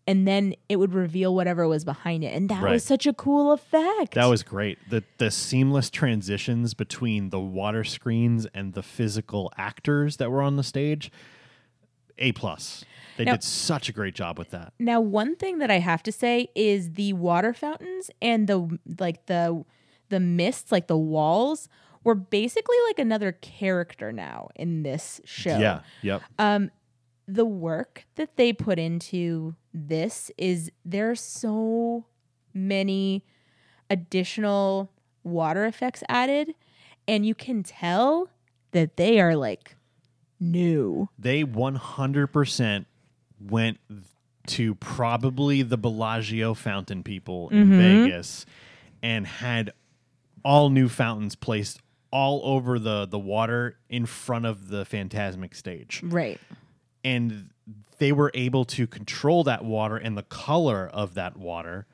and 0.07 0.27
then 0.29 0.55
it 0.69 0.77
would 0.77 0.93
reveal 0.93 1.35
whatever 1.35 1.67
was 1.67 1.85
behind 1.85 2.23
it 2.25 2.35
and 2.35 2.49
that 2.51 2.63
Right. 2.63 2.73
was 2.73 2.85
such 2.85 3.07
a 3.07 3.13
cool 3.13 3.53
effect 3.53 4.15
That 4.15 4.27
was 4.27 4.43
great. 4.43 4.79
The 4.91 5.03
the 5.19 5.31
seamless 5.31 5.91
transitions 5.91 6.75
between 6.75 7.31
the 7.31 7.41
water 7.41 7.85
screens 7.85 8.47
and 8.55 8.75
the 8.75 8.83
physical 8.83 9.51
actors 9.57 10.17
that 10.19 10.31
were 10.31 10.43
on 10.43 10.57
the 10.57 10.63
stage. 10.63 11.11
A 12.19 12.33
plus. 12.33 12.85
They 13.17 13.25
Now- 13.25 13.33
did 13.33 13.43
such 13.43 13.89
a 13.89 13.93
great 13.93 14.15
job 14.15 14.39
with 14.39 14.51
that. 14.51 14.73
Now, 14.79 15.01
one 15.01 15.37
thing 15.37 15.59
that 15.59 15.71
I 15.71 15.79
have 15.79 16.03
to 16.05 16.13
say 16.13 16.49
is 16.55 16.93
the 16.93 17.13
water 17.13 17.53
fountains 17.53 18.11
and 18.23 18.47
the 18.47 18.79
like 18.99 19.27
the 19.27 19.65
the 20.11 20.21
mists, 20.21 20.71
like 20.71 20.87
the 20.87 20.99
walls, 20.99 21.69
were 22.05 22.15
basically 22.15 22.77
like 22.89 22.99
another 22.99 23.33
character 23.33 24.13
now 24.13 24.49
in 24.55 24.83
this 24.83 25.21
show. 25.25 25.59
Yeah. 25.59 25.81
Yep. 26.03 26.23
Um, 26.39 26.71
The 27.27 27.45
work 27.45 28.05
that 28.17 28.37
they 28.37 28.53
put 28.53 28.79
into 28.79 29.55
this 29.73 30.31
is 30.37 30.71
there 30.85 31.11
are 31.11 31.15
so 31.17 32.05
many 32.53 33.25
additional 33.91 34.91
water 35.23 35.65
effects 35.65 36.03
added, 36.09 36.55
and 37.09 37.25
you 37.25 37.35
can 37.35 37.63
tell 37.63 38.29
that 38.73 38.97
they 38.97 39.21
are 39.21 39.37
like 39.37 39.77
new. 40.41 41.09
they 41.19 41.45
100% 41.45 42.85
went 43.41 43.79
to 44.47 44.75
probably 44.75 45.63
the 45.63 45.79
Bellagio 45.79 46.53
fountain 46.55 47.03
people 47.03 47.49
in 47.51 47.69
Mm-hmm. 47.69 47.79
Vegas 47.79 48.45
and 49.03 49.27
had 49.27 49.73
all 50.45 50.69
new 50.69 50.89
fountains 50.89 51.35
placed 51.35 51.81
all 52.11 52.43
over 52.45 52.79
the 52.79 53.07
the 53.07 53.19
water 53.19 53.77
in 53.89 54.07
front 54.07 54.45
of 54.47 54.69
the 54.69 54.85
Fantasmic 54.85 55.55
stage. 55.57 56.01
Right. 56.05 56.39
And 57.05 57.51
they 57.99 58.13
were 58.13 58.31
able 58.35 58.65
to 58.65 58.87
control 58.87 59.45
that 59.45 59.65
water 59.65 59.97
and 59.97 60.17
the 60.17 60.23
color 60.23 60.89
of 60.93 61.15
that 61.15 61.37
water 61.37 61.87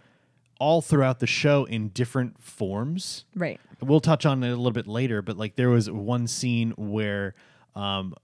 all 0.58 0.80
throughout 0.80 1.18
the 1.18 1.26
show 1.26 1.64
in 1.64 1.88
different 1.88 2.40
forms. 2.40 3.24
Right. 3.34 3.60
We'll 3.80 4.00
touch 4.00 4.26
on 4.26 4.42
it 4.42 4.48
a 4.48 4.56
little 4.56 4.70
bit 4.70 4.86
later, 4.86 5.22
but 5.22 5.36
like 5.36 5.56
there 5.56 5.70
was 5.70 5.90
one 5.90 6.26
scene 6.26 6.72
where 6.76 7.34
um, 7.74 8.14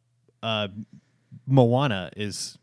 uh, 0.43 0.69
Moana 1.47 2.11
is 2.17 2.59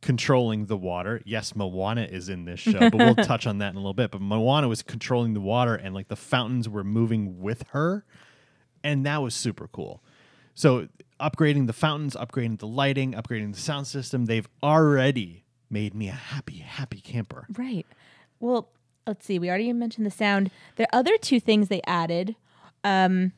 controlling 0.00 0.66
the 0.66 0.76
water. 0.76 1.20
Yes, 1.24 1.56
Moana 1.56 2.02
is 2.02 2.28
in 2.28 2.44
this 2.44 2.60
show, 2.60 2.78
but 2.78 2.94
we'll 2.94 3.14
touch 3.26 3.46
on 3.46 3.58
that 3.58 3.70
in 3.70 3.76
a 3.76 3.80
little 3.80 3.94
bit. 3.94 4.12
But 4.12 4.20
Moana 4.20 4.68
was 4.68 4.82
controlling 4.82 5.34
the 5.34 5.40
water, 5.40 5.74
and 5.74 5.94
like 5.94 6.08
the 6.08 6.16
fountains 6.16 6.68
were 6.68 6.84
moving 6.84 7.40
with 7.40 7.64
her, 7.70 8.04
and 8.84 9.04
that 9.04 9.20
was 9.20 9.34
super 9.34 9.68
cool. 9.68 10.00
So 10.54 10.88
upgrading 11.20 11.66
the 11.66 11.72
fountains, 11.72 12.14
upgrading 12.16 12.58
the 12.58 12.66
lighting, 12.66 13.12
upgrading 13.12 13.54
the 13.54 13.60
sound 13.60 13.86
system, 13.86 14.26
they've 14.26 14.48
already 14.62 15.44
made 15.70 15.94
me 15.94 16.08
a 16.08 16.12
happy, 16.12 16.58
happy 16.58 17.00
camper. 17.00 17.46
Right. 17.56 17.86
Well, 18.40 18.68
let's 19.06 19.26
see. 19.26 19.38
We 19.38 19.48
already 19.48 19.72
mentioned 19.72 20.06
the 20.06 20.10
sound. 20.10 20.50
The 20.76 20.88
other 20.94 21.16
two 21.18 21.40
things 21.40 21.68
they 21.68 21.82
added, 21.86 22.36
um, 22.84 23.32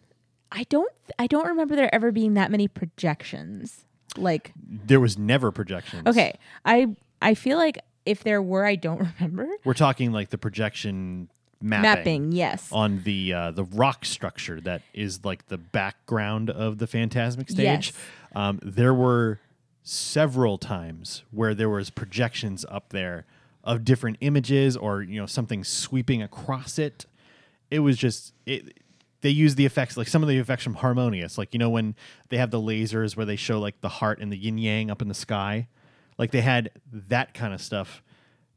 I 0.53 0.65
don't 0.69 0.93
I 1.19 1.27
don't 1.27 1.47
remember 1.47 1.77
there 1.77 1.93
ever 1.95 2.13
being 2.13 2.35
that 2.35 2.51
many 2.51 2.69
projections. 2.69 3.87
Like 4.17 4.53
There 4.57 5.01
was 5.01 5.17
never 5.17 5.51
projections. 5.53 6.07
okay, 6.07 6.39
I 6.65 6.95
I 7.23 7.35
feel 7.35 7.57
like 7.59 7.79
if 8.05 8.25
there 8.25 8.43
were, 8.43 8.65
I 8.65 8.75
don't 8.77 9.01
remember 9.21 9.49
We're 9.65 9.75
talking 9.75 10.11
like 10.13 10.31
the 10.31 10.39
projection 10.39 11.29
mapping, 11.61 11.83
mapping. 11.83 12.33
Yes. 12.33 12.69
on 12.73 13.03
the 13.05 13.33
uh, 13.33 13.51
the 13.51 13.65
rock 13.65 14.05
structure 14.05 14.61
that 14.63 14.83
is 14.93 15.25
like 15.25 15.49
the 15.49 15.59
background 15.59 16.51
of 16.51 16.79
the 16.79 16.87
Fantasmic 16.87 17.51
stage. 17.51 17.93
Yes. 17.93 17.93
Um, 18.35 18.61
there 18.63 18.95
were 18.95 19.41
several 19.83 20.59
times 20.59 21.23
where 21.31 21.55
there 21.55 21.69
was 21.69 21.91
projections 21.91 22.65
up 22.69 22.91
there 22.91 23.25
of 23.65 23.85
different 23.85 24.17
images 24.21 24.77
or 24.77 25.03
you 25.03 25.21
know 25.21 25.27
something 25.27 25.65
sweeping 25.65 26.23
across 26.23 26.79
it. 26.79 27.07
It 27.71 27.81
was 27.81 27.97
just 27.97 28.33
it. 28.47 28.79
They 29.23 29.31
use 29.31 29.55
the 29.57 29.67
effects 29.67 29.99
like 29.99 30.09
some 30.09 30.23
of 30.23 30.31
the 30.31 30.39
effects 30.39 30.65
from 30.65 30.75
Harmonious, 30.75 31.37
like 31.37 31.53
you 31.53 31.59
know 31.59 31.71
when 31.71 31.95
they 32.31 32.39
have 32.39 32.51
the 32.51 32.61
lasers 32.61 33.17
where 33.17 33.27
they 33.27 33.37
show 33.37 33.61
like 33.61 33.81
the 33.81 33.89
heart 33.89 34.19
and 34.19 34.33
the 34.33 34.37
yin 34.37 34.57
yang 34.59 34.91
up 34.91 35.03
in 35.03 35.09
the 35.09 35.15
sky, 35.15 35.69
like 36.17 36.31
they 36.31 36.41
had 36.41 36.71
that 36.91 37.35
kind 37.35 37.53
of 37.53 37.61
stuff 37.61 38.03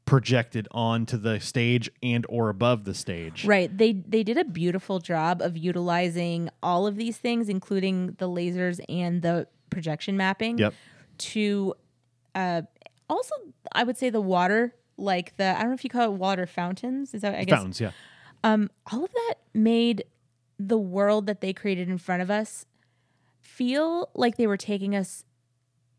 projected 0.05 0.67
onto 0.71 1.17
the 1.17 1.39
stage 1.39 1.89
and 2.01 2.25
or 2.29 2.49
above 2.49 2.83
the 2.83 2.93
stage. 2.93 3.45
Right. 3.45 3.75
They 3.75 3.93
they 3.93 4.23
did 4.23 4.37
a 4.37 4.43
beautiful 4.45 4.99
job 4.99 5.41
of 5.41 5.57
utilizing 5.57 6.49
all 6.61 6.85
of 6.87 6.95
these 6.97 7.17
things, 7.17 7.49
including 7.49 8.15
the 8.19 8.27
lasers 8.27 8.79
and 8.89 9.21
the 9.21 9.47
projection 9.69 10.17
mapping. 10.17 10.57
Yep. 10.57 10.73
To 11.19 11.73
uh, 12.35 12.63
also, 13.09 13.33
I 13.71 13.83
would 13.83 13.97
say 13.97 14.09
the 14.09 14.21
water, 14.21 14.75
like 14.97 15.37
the 15.37 15.45
I 15.55 15.59
don't 15.61 15.69
know 15.69 15.73
if 15.75 15.83
you 15.83 15.89
call 15.89 16.11
it 16.11 16.17
water 16.17 16.45
fountains. 16.45 17.13
Is 17.13 17.21
that 17.21 17.35
I 17.35 17.43
guess 17.45 17.55
Fountains, 17.57 17.79
yeah. 17.81 17.91
um, 18.43 18.69
all 18.91 19.03
of 19.05 19.11
that 19.11 19.35
made 19.53 20.03
the 20.59 20.77
world 20.77 21.27
that 21.27 21.41
they 21.41 21.53
created 21.53 21.89
in 21.89 21.97
front 21.97 22.21
of 22.21 22.29
us 22.29 22.65
feel 23.39 24.09
like 24.15 24.37
they 24.37 24.47
were 24.47 24.57
taking 24.57 24.95
us 24.95 25.23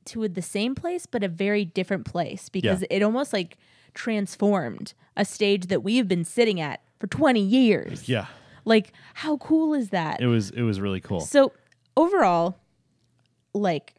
to 0.06 0.28
the 0.28 0.42
same 0.42 0.74
place 0.74 1.06
but 1.06 1.22
a 1.22 1.28
very 1.28 1.64
different 1.64 2.04
place 2.04 2.48
because 2.48 2.82
Yeah. 2.82 2.86
it 2.98 3.02
almost 3.02 3.32
like 3.32 3.56
transformed 3.94 4.92
a 5.16 5.24
stage 5.24 5.66
that 5.66 5.82
we've 5.82 6.08
been 6.08 6.24
sitting 6.24 6.60
at 6.60 6.80
for 6.98 7.06
20 7.06 7.40
years. 7.40 8.08
Yeah. 8.08 8.26
Like 8.64 8.92
how 9.14 9.36
cool 9.38 9.74
is 9.74 9.90
that? 9.90 10.20
It 10.20 10.26
was 10.26 10.50
it 10.50 10.62
was 10.62 10.80
really 10.80 11.00
cool. 11.00 11.20
So 11.20 11.52
overall, 11.96 12.58
like 13.52 13.94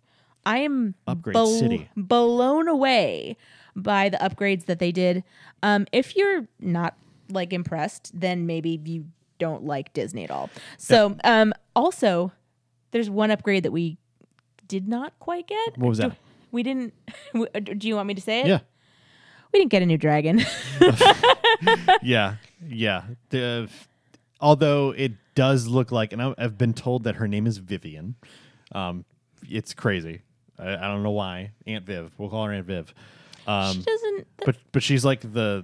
I 0.45 0.60
am 0.60 0.95
Upgrade 1.08 1.36
City. 1.47 1.89
blown 1.95 2.67
away 2.67 3.38
by 3.75 4.10
the 4.10 4.17
upgrades 4.17 4.65
that 4.65 4.79
they 4.79 4.91
did. 4.91 5.23
Um, 5.63 5.86
if 5.91 6.15
you're 6.15 6.47
not 6.60 6.95
like 7.29 7.53
impressed, 7.53 8.12
then 8.19 8.45
maybe 8.45 8.79
you 8.86 9.05
don't 9.39 9.65
like 9.65 9.93
Disney 9.93 10.23
at 10.23 10.31
all. 10.31 10.49
So 10.77 11.15
um, 11.23 11.53
also, 11.75 12.31
there's 12.91 13.10
one 13.10 13.31
upgrade 13.31 13.63
that 13.63 13.71
we 13.71 13.97
did 14.67 14.88
not 14.88 15.13
quite 15.19 15.47
get. 15.47 15.77
What 15.77 15.89
was 15.89 15.99
Do- 15.99 16.10
that? 16.10 16.17
We 16.51 16.63
didn't. 16.63 16.93
Do 17.63 17.88
you 17.88 17.95
want 17.95 18.08
me 18.08 18.13
to 18.13 18.21
say 18.21 18.41
it? 18.41 18.47
Yeah. 18.47 18.60
We 19.55 19.59
didn't 19.59 19.71
get 19.71 19.83
a 19.83 19.85
new 19.85 19.97
dragon. 19.97 20.41
yeah, 22.03 22.35
yeah. 22.67 23.03
The, 23.29 23.69
although 24.41 24.91
it 24.91 25.13
does 25.33 25.65
look 25.65 25.93
like, 25.93 26.11
and 26.11 26.21
I- 26.21 26.35
I've 26.37 26.57
been 26.57 26.73
told 26.73 27.05
that 27.05 27.15
her 27.15 27.25
name 27.29 27.47
is 27.47 27.57
Vivian. 27.59 28.15
Um, 28.73 29.05
it's 29.47 29.73
crazy. 29.73 30.23
I, 30.59 30.75
I 30.75 30.81
don't 30.89 31.03
know 31.03 31.11
why. 31.11 31.51
Aunt 31.67 31.85
Viv. 31.85 32.11
We'll 32.17 32.29
call 32.29 32.43
her 32.47 32.51
Aunt 32.51 32.65
Viv. 32.65 32.93
she 33.37 33.43
Um, 33.47 33.81
doesn't. 33.81 34.27
but 34.45 34.57
but 34.73 34.83
she's 34.83 35.05
like 35.05 35.21
the 35.21 35.63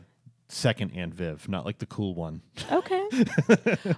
second 0.52 0.92
Aunt 0.92 1.14
Viv, 1.14 1.48
not 1.50 1.66
like 1.66 1.78
the 1.80 1.86
cool 1.86 2.14
one. 2.16 2.42
Okay. 2.72 3.02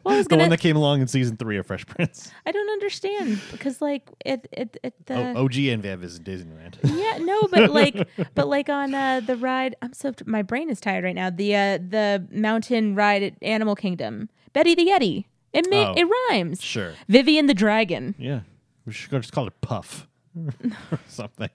Well, 0.03 0.15
I 0.15 0.17
was 0.17 0.25
The 0.25 0.29
gonna. 0.31 0.43
one 0.43 0.49
that 0.49 0.59
came 0.59 0.75
along 0.75 1.01
in 1.01 1.07
season 1.07 1.37
three 1.37 1.57
of 1.57 1.65
Fresh 1.65 1.85
Prince. 1.85 2.31
I 2.45 2.51
don't 2.51 2.69
understand 2.71 3.39
because 3.51 3.81
like 3.81 4.09
it 4.25 4.47
it 4.51 4.77
it 4.83 4.93
the. 5.05 5.33
oh, 5.35 5.43
OG 5.45 5.55
Aunt 5.57 5.81
Viv 5.83 6.03
is 6.03 6.17
in 6.17 6.23
Disneyland. 6.23 6.75
Yeah, 6.83 7.17
no, 7.19 7.41
but 7.51 7.71
like, 7.81 8.07
but 8.35 8.47
like 8.47 8.69
on 8.69 8.93
uh, 8.93 9.19
the 9.21 9.35
ride, 9.37 9.75
I'm 9.81 9.93
so 9.93 10.13
my 10.25 10.41
brain 10.41 10.69
is 10.69 10.79
tired 10.79 11.03
right 11.03 11.15
now. 11.15 11.29
The 11.29 11.55
uh, 11.55 11.77
the 11.77 12.27
mountain 12.31 12.95
ride 12.95 13.23
at 13.23 13.33
Animal 13.41 13.75
Kingdom, 13.75 14.29
Betty 14.53 14.75
the 14.75 14.87
Yeti. 14.87 15.25
It 15.53 15.67
ma- 15.69 15.91
Oh. 15.91 15.93
it 15.95 16.05
rhymes. 16.31 16.61
sure. 16.61 16.93
Vivian 17.07 17.45
the 17.45 17.53
dragon. 17.53 18.15
Yeah. 18.17 18.41
We 18.85 18.91
should 18.93 19.11
just 19.11 19.31
call 19.31 19.47
it 19.47 19.53
Puff 19.61 20.07
or 20.35 20.99
something. 21.07 21.49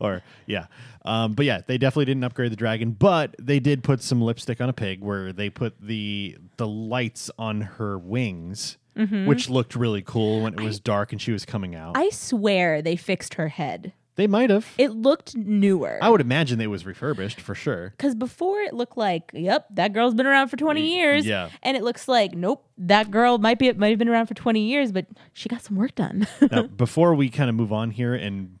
Or, 0.00 0.22
yeah. 0.46 0.66
Um, 1.04 1.32
but 1.32 1.46
yeah, 1.46 1.60
they 1.66 1.78
definitely 1.78 2.06
didn't 2.06 2.24
upgrade 2.24 2.52
the 2.52 2.56
dragon, 2.56 2.92
but 2.92 3.34
they 3.38 3.60
did 3.60 3.82
put 3.82 4.02
some 4.02 4.20
lipstick 4.20 4.60
on 4.60 4.68
a 4.68 4.72
pig 4.72 5.00
where 5.00 5.32
they 5.32 5.50
put 5.50 5.80
the 5.80 6.36
the 6.56 6.66
lights 6.66 7.30
on 7.38 7.60
her 7.60 7.98
wings, 7.98 8.78
which 9.26 9.50
looked 9.50 9.74
really 9.74 10.02
cool 10.02 10.42
when 10.42 10.54
it 10.54 10.60
was 10.60 10.78
dark 10.80 11.12
and 11.12 11.20
she 11.20 11.32
was 11.32 11.44
coming 11.44 11.74
out. 11.74 11.96
I 11.96 12.10
swear 12.10 12.80
they 12.80 12.96
fixed 12.96 13.34
her 13.34 13.48
head. 13.48 13.92
They 14.16 14.26
might 14.26 14.50
have. 14.50 14.66
It 14.78 14.92
looked 14.92 15.34
newer. 15.36 15.98
I 16.00 16.08
would 16.08 16.20
imagine 16.20 16.60
it 16.60 16.68
was 16.68 16.86
refurbished 16.86 17.40
for 17.40 17.54
sure. 17.54 17.90
Because 17.90 18.14
before 18.14 18.60
it 18.60 18.72
looked 18.72 18.96
like, 18.96 19.30
yep, 19.34 19.66
that 19.70 19.92
girl's 19.92 20.14
been 20.14 20.26
around 20.26 20.48
for 20.48 20.56
20 20.56 20.94
years. 20.94 21.26
yeah. 21.26 21.50
And 21.62 21.76
it 21.76 21.82
looks 21.82 22.06
like, 22.06 22.34
nope, 22.34 22.64
that 22.78 23.10
girl 23.10 23.38
might 23.38 23.58
be 23.58 23.72
might 23.72 23.90
have 23.90 23.98
been 23.98 24.08
around 24.08 24.26
for 24.26 24.34
20 24.34 24.60
years, 24.60 24.92
but 24.92 25.06
she 25.32 25.48
got 25.48 25.62
some 25.62 25.76
work 25.76 25.94
done. 25.94 26.26
now, 26.50 26.62
before 26.76 27.14
we 27.14 27.28
kind 27.28 27.50
of 27.50 27.56
move 27.56 27.72
on 27.72 27.90
here 27.90 28.14
and 28.14 28.58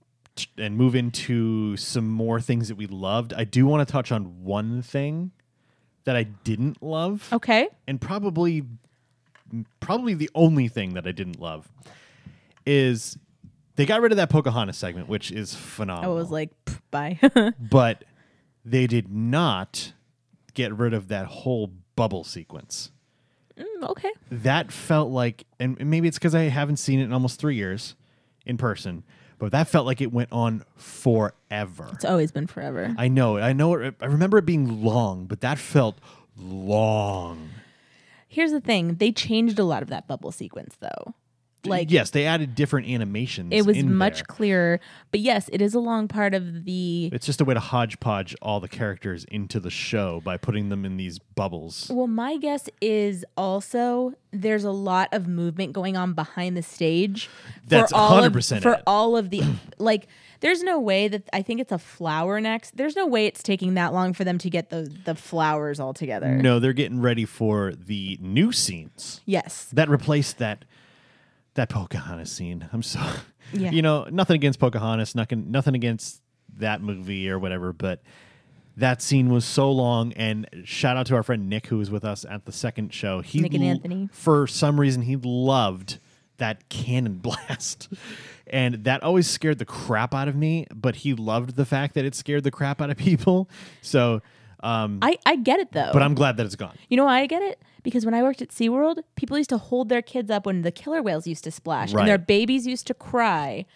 and 0.58 0.76
move 0.76 0.96
into 0.96 1.76
some 1.76 2.08
more 2.08 2.40
things 2.40 2.66
that 2.68 2.74
we 2.74 2.86
loved, 2.88 3.32
I 3.32 3.44
do 3.44 3.66
want 3.66 3.86
to 3.86 3.92
touch 3.92 4.10
on 4.10 4.42
one 4.42 4.82
thing 4.82 5.30
that 6.04 6.16
I 6.16 6.24
didn't 6.24 6.82
love. 6.82 7.28
okay. 7.32 7.68
and 7.86 8.00
probably 8.00 8.64
probably 9.78 10.14
the 10.14 10.30
only 10.34 10.66
thing 10.68 10.94
that 10.94 11.06
I 11.06 11.12
didn't 11.12 11.38
love 11.38 11.70
is 12.66 13.16
they 13.76 13.86
got 13.86 14.00
rid 14.00 14.12
of 14.12 14.16
that 14.16 14.30
Pocahontas 14.30 14.76
segment, 14.76 15.08
which 15.08 15.32
is 15.32 15.54
phenomenal. 15.54 16.12
I 16.12 16.14
was 16.14 16.30
like, 16.30 16.50
pff, 16.64 16.80
bye. 16.90 17.52
but 17.60 18.04
they 18.64 18.86
did 18.86 19.10
not 19.10 19.92
get 20.54 20.72
rid 20.72 20.94
of 20.94 21.08
that 21.08 21.26
whole 21.26 21.72
bubble 21.96 22.24
sequence. 22.24 22.90
Mm, 23.58 23.88
okay. 23.90 24.10
That 24.30 24.72
felt 24.72 25.10
like, 25.10 25.44
and 25.58 25.78
maybe 25.84 26.08
it's 26.08 26.18
because 26.18 26.34
I 26.34 26.44
haven't 26.44 26.76
seen 26.76 27.00
it 27.00 27.04
in 27.04 27.12
almost 27.12 27.38
three 27.38 27.56
years 27.56 27.94
in 28.46 28.56
person, 28.56 29.04
but 29.38 29.52
that 29.52 29.68
felt 29.68 29.86
like 29.86 30.00
it 30.00 30.12
went 30.12 30.30
on 30.32 30.64
forever. 30.76 31.90
It's 31.92 32.04
always 32.04 32.32
been 32.32 32.46
forever. 32.46 32.94
I 32.98 33.08
know, 33.08 33.38
I 33.38 33.52
know. 33.52 33.74
It, 33.74 33.94
I 34.00 34.06
remember 34.06 34.38
it 34.38 34.46
being 34.46 34.82
long, 34.82 35.26
but 35.26 35.40
that 35.40 35.58
felt 35.58 35.98
long. 36.36 37.50
Here's 38.28 38.50
the 38.50 38.60
thing 38.60 38.96
they 38.96 39.12
changed 39.12 39.58
a 39.58 39.64
lot 39.64 39.82
of 39.82 39.88
that 39.90 40.08
bubble 40.08 40.32
sequence, 40.32 40.76
though. 40.80 41.14
Like, 41.66 41.90
yes, 41.90 42.10
they 42.10 42.26
added 42.26 42.54
different 42.54 42.88
animations. 42.88 43.50
it 43.52 43.64
was 43.66 43.82
much 43.82 44.16
there. 44.18 44.24
clearer. 44.24 44.80
But 45.10 45.20
yes, 45.20 45.48
it 45.52 45.60
is 45.62 45.74
a 45.74 45.80
long 45.80 46.08
part 46.08 46.34
of 46.34 46.64
the. 46.64 47.10
It's 47.12 47.26
just 47.26 47.40
a 47.40 47.44
way 47.44 47.54
to 47.54 47.60
hodgepodge 47.60 48.34
all 48.42 48.60
the 48.60 48.68
characters 48.68 49.24
into 49.24 49.60
the 49.60 49.70
show 49.70 50.20
by 50.24 50.36
putting 50.36 50.68
them 50.68 50.84
in 50.84 50.96
these 50.96 51.18
bubbles. 51.18 51.90
Well, 51.92 52.06
my 52.06 52.36
guess 52.36 52.68
is 52.80 53.24
also 53.36 54.14
there's 54.32 54.64
a 54.64 54.70
lot 54.72 55.08
of 55.12 55.28
movement 55.28 55.72
going 55.72 55.96
on 55.96 56.12
behind 56.12 56.56
the 56.56 56.62
stage. 56.62 57.28
That's 57.66 57.92
for 57.92 57.96
all 57.98 58.24
of- 58.24 58.32
100% 58.32 58.62
for 58.62 58.82
all 58.86 59.16
of 59.16 59.30
the 59.30 59.42
like. 59.78 60.06
There's 60.40 60.62
no 60.62 60.78
way 60.78 61.08
that 61.08 61.26
I 61.32 61.40
think 61.40 61.60
it's 61.60 61.72
a 61.72 61.78
flower 61.78 62.38
next. 62.38 62.76
There's 62.76 62.94
no 62.96 63.06
way 63.06 63.24
it's 63.24 63.42
taking 63.42 63.74
that 63.74 63.94
long 63.94 64.12
for 64.12 64.24
them 64.24 64.36
to 64.38 64.50
get 64.50 64.68
the 64.68 64.94
the 65.06 65.14
flowers 65.14 65.80
all 65.80 65.94
together. 65.94 66.36
No, 66.36 66.58
they're 66.58 66.74
getting 66.74 67.00
ready 67.00 67.24
for 67.24 67.72
the 67.72 68.18
new 68.20 68.52
scenes 68.52 69.22
Yes. 69.24 69.68
that 69.72 69.88
replaced 69.88 70.36
that 70.38 70.66
that 71.54 71.68
Pocahontas 71.68 72.30
scene. 72.30 72.68
I'm 72.72 72.82
so 72.82 73.00
Yeah. 73.52 73.70
you 73.70 73.82
know 73.82 74.06
nothing 74.10 74.36
against 74.36 74.58
Pocahontas, 74.58 75.14
nothing 75.14 75.50
nothing 75.50 75.74
against 75.74 76.20
that 76.56 76.80
movie 76.80 77.28
or 77.28 77.38
whatever, 77.38 77.72
but 77.72 78.02
that 78.76 79.00
scene 79.02 79.28
was 79.30 79.44
so 79.44 79.70
long. 79.70 80.12
And 80.14 80.48
shout 80.64 80.96
out 80.96 81.06
to 81.06 81.14
our 81.14 81.22
friend 81.22 81.48
Nick 81.48 81.66
who 81.68 81.78
was 81.78 81.90
with 81.90 82.04
us 82.04 82.24
at 82.28 82.44
the 82.46 82.52
second 82.52 82.92
show. 82.92 83.20
He 83.20 83.40
Nick 83.40 83.54
and 83.54 83.62
Anthony. 83.62 84.08
for 84.12 84.46
some 84.46 84.80
reason 84.80 85.02
he 85.02 85.16
loved 85.16 85.98
that 86.38 86.68
cannon 86.68 87.18
blast. 87.22 87.88
And 88.48 88.84
that 88.84 89.02
always 89.02 89.28
scared 89.28 89.58
the 89.58 89.64
crap 89.64 90.14
out 90.14 90.26
of 90.28 90.34
me, 90.36 90.66
but 90.74 90.96
he 90.96 91.14
loved 91.14 91.54
the 91.56 91.64
fact 91.64 91.94
that 91.94 92.04
it 92.04 92.14
scared 92.14 92.44
the 92.44 92.50
crap 92.50 92.80
out 92.82 92.90
of 92.90 92.96
people. 92.96 93.48
So, 93.80 94.20
um, 94.64 94.98
I 95.02 95.18
I 95.26 95.36
get 95.36 95.60
it 95.60 95.72
though. 95.72 95.90
but 95.92 96.02
I'm 96.02 96.14
glad 96.14 96.36
that 96.38 96.46
it's 96.46 96.56
gone. 96.56 96.76
You 96.88 96.96
know 96.96 97.04
why 97.04 97.20
I 97.20 97.26
get 97.26 97.42
it? 97.42 97.62
Because 97.82 98.06
when 98.06 98.14
I 98.14 98.22
worked 98.22 98.40
at 98.40 98.48
SeaWorld, 98.48 99.02
people 99.14 99.36
used 99.36 99.50
to 99.50 99.58
hold 99.58 99.90
their 99.90 100.00
kids 100.00 100.30
up 100.30 100.46
when 100.46 100.62
the 100.62 100.70
killer 100.70 101.02
whales 101.02 101.26
used 101.26 101.44
to 101.44 101.50
splash. 101.50 101.92
Right. 101.92 102.00
And 102.00 102.08
their 102.08 102.18
babies 102.18 102.66
used 102.66 102.86
to 102.86 102.94
cry 102.94 103.66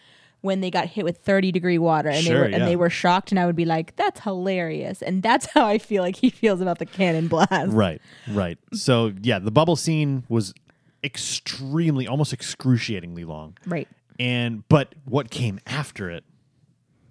when 0.40 0.60
they 0.60 0.70
got 0.70 0.86
hit 0.86 1.04
with 1.04 1.18
30 1.18 1.52
degree 1.52 1.78
water 1.78 2.08
and 2.08 2.24
they 2.24 2.34
were 2.34 2.48
yeah. 2.48 2.56
and 2.56 2.66
they 2.66 2.76
were 2.76 2.88
shocked 2.88 3.30
and 3.30 3.38
I 3.38 3.44
would 3.46 3.56
be 3.56 3.66
like, 3.66 3.96
That's 3.96 4.20
hilarious. 4.20 5.02
And 5.02 5.22
that's 5.22 5.46
how 5.46 5.66
I 5.66 5.78
feel 5.78 6.02
like 6.02 6.16
he 6.16 6.30
feels 6.30 6.60
about 6.60 6.78
the 6.78 6.86
cannon 6.86 7.28
blast. 7.28 7.72
Right, 7.72 8.00
right. 8.28 8.58
So 8.72 9.12
yeah, 9.20 9.38
the 9.38 9.50
bubble 9.50 9.76
scene 9.76 10.24
was 10.28 10.54
extremely, 11.04 12.06
almost 12.06 12.32
excruciatingly 12.32 13.24
long. 13.24 13.56
Right. 13.66 13.88
And 14.18 14.66
but 14.68 14.94
what 15.04 15.30
came 15.30 15.60
after 15.66 16.10
it, 16.10 16.24